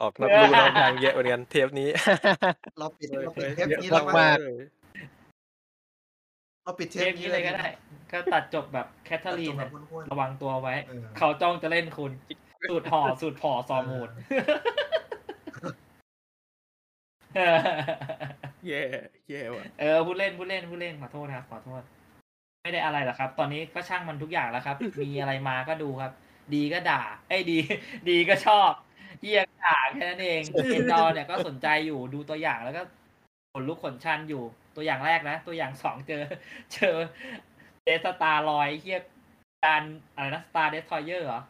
[0.00, 1.88] ออกนอกลู่นอกทางเยอะเหมือนกันเทปนี้
[2.78, 4.58] เราปิดเฮ้ยเราปิดเฮ้ยเทปนี้เยแล้วอะมั้มากยเลย
[6.62, 7.66] เราปิดเทเทปปนี้นี้เลเลยยดีก็ไหมได้
[8.12, 12.12] ก็ตัดจบแบบแคทเธอรีนตัดเนี่ยจบแบบห้วนระวังตัวไว้เออเขาจ้องจะเล่นคุณ
[12.70, 14.08] สูตรห่อสูตรผ่อซอมมูด
[18.66, 18.82] แย่
[19.28, 21.82] แย่ว่ะเออพูดเล่นพูดเล่นพูดเล่นขอโทษครับขอโทษ
[22.62, 26.12] ไม่ได้อะไรหรอกครับ ตอนนี้ก็ช่างมันทุกอย่างแล้วครับ มีอะไรมาก็ดูครับ
[26.54, 27.58] ดีก็ด่า ไอ้ยดี
[28.08, 28.70] ดีก็ชอบ
[29.22, 32.82] เยี่ยก็ด่าแค่นั้นเองเอ็นดอร์เนี่ยก็สนใจอยู่ดูตัวอย่างแล้วก็
[33.52, 34.42] ขนลุกขนชันอยู่
[34.76, 36.22] ตัวอย่างแรกนะ ตัวอย่างสองเจอ
[36.72, 36.96] เจอ
[37.84, 39.00] Death Star ลอยเฮีย
[39.64, 39.82] การ
[40.14, 41.40] อะไรนะ Star Destroyer เหรอ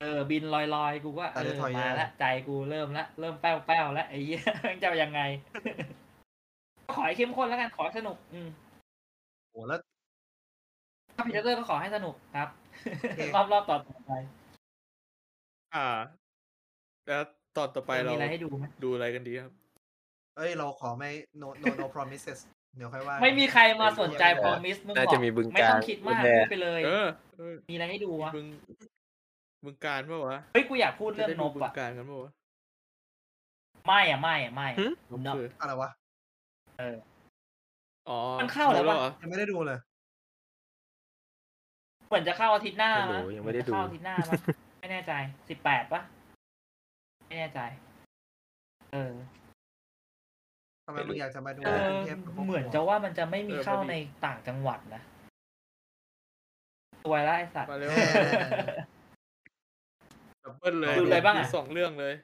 [0.00, 5.20] เออบินลอยลอยๆกูก็เอ Star อ Destroyer มาละใจกูเริ่มละเริ่มแป้วแป้วๆแล้วไอ้เหี้ยมันจะยังไง
[6.94, 8.48] ขอให้เข้มข้นแล้วกันขอให้สนุก อืม
[9.50, 9.80] โอ้แล้ว
[11.16, 12.48] ถ้าพีเตอร์ก็ขอให้สนุกครับ
[13.00, 14.12] โอเครอบรอบต่อไป
[15.74, 15.88] อ่า
[17.06, 17.22] แล้ว
[17.56, 19.52] ตอนต่อไปเรามีอะไรให้ดูไหมดูอะไรกันดีครับ
[20.36, 21.10] เอ้ย เราขอไม่
[21.40, 22.38] no no no promises
[22.76, 27.06] เดี๋ยวค่อยว่า ไม่มีใครมาสนใจเออพอมิสมึงน่าบอจะกมีบึงไม่ต้องกาฬคิดมากแน่พูดไปเลย เออ
[27.38, 28.46] เออมีอะไรให้ดูวะบึง
[29.64, 32.32] บึงการปะวะเฮ้ย กูอยากพูดจะเรื่องได้นดูบบึอะงการกันปะวะ
[33.86, 35.88] ไม่อะไม่อะไม่หึนบนบ คืออะไรวะ
[36.78, 36.96] เออ
[38.08, 39.78] อ๋อมันเข้าแล้วปะหรอยังไม่ได้ดูเลย
[42.08, 44.40] เหมือนจะเข้าอาทิตย์หน้าไม่รู้มั้ยังไม่ได้เหอนจะเข้าดูอาทิตย์หน้ามั้ง
[44.86, 45.14] ไม่แน่ใจ
[45.48, 46.02] สิบแปดปะ
[47.26, 47.60] ไม่แน่ใจ
[48.92, 49.12] เออ
[50.84, 53.94] ทำไมมึงอยากจะมาดูเออกรุงเทพกับพวกเหมือนกูจะว่ามันจะไม่มีเข้าใน
[54.24, 55.02] ต่างจังหวัดนะ
[57.04, 58.04] ตัวละไอสัตว์ มาเร็วแน่
[60.44, 62.14] ดับเบิลเลยดูอะไรบ้างอะ ดูสองเรื่องเลย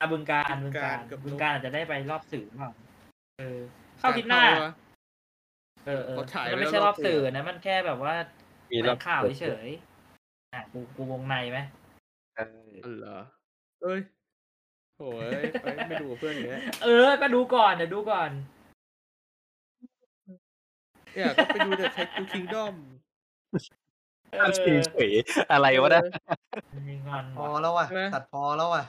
[0.00, 2.70] อะบึงการบึบึงงกาการรกับบึงนกการอาจจะได้ไปรอบสื่อเปล่า
[3.38, 3.58] เออ
[3.98, 4.72] เข้าอาทิตย์หน้าเข้วะ
[5.86, 8.14] เออเออเขาฉายมันไว้ไม่แล้วใช่รอบรอบสื่สื่ออ นะ มันแค่แบบว่า
[8.72, 9.93] มีแถรลอบงข่าวเฉยๆ
[10.54, 11.58] อะกูกูวงในไหม
[12.34, 12.44] ใช่
[12.84, 13.18] อ๋อเหรอ
[13.82, 14.00] เอ้ย
[14.98, 15.08] โอ้
[15.40, 18.30] ยไปไม่ดูกับเพื่อนอย่างเงี้ยเออ ก็ดูก่อนเดี๋ยวดูก่อน
[21.14, 22.74] เนี่ยก็ไปดูแต่ไทคูคิงดอม
[24.30, 25.12] เอตั้งอชื่อเฉย
[25.52, 26.02] อะไรวะนะ
[26.88, 28.84] มีงอนพอว่ะแล้วว่ะใช่ไหมตัดพอแล้วว่ะ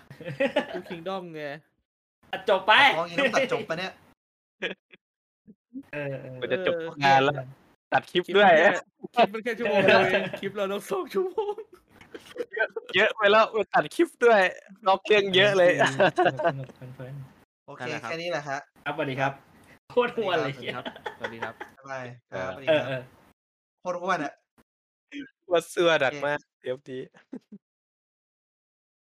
[0.67, 1.43] ไทคูคิงดอมไง
[2.31, 3.93] ตัดจบไปพออย่างนี้ต้องตัดจบปะเนี่ย
[5.93, 7.35] เออเออ มันจะจบเอองานแล้ว
[7.94, 8.72] ตัดคลิปคลิปด้วยมันแค่
[9.16, 11.53] คลิปมันแค่ชั่วโมงเดียวเองคลิปเราต้องสองชั่วโมง
[12.95, 14.41] เยอะไปแล้วไปตัดคลิปด้วย
[14.88, 16.28] นอกเรื่องเยอะเลยส
[16.60, 17.14] นุกสนุกเพลิน
[17.68, 19.32] โอเคนั่นแหละครับแค่นี้แหละฮะๆครับสวัสดีครับ
[19.91, 20.86] โคตรหัวเลยสวัสดีครับ
[21.18, 23.02] สวัสดีครับบ๊ายบายครับสวัสดีเออครับเออ
[23.80, 24.34] โคตรอ้วนอะ
[25.52, 27.02] ว่าเสื้อดักโอเคมากเทปนี้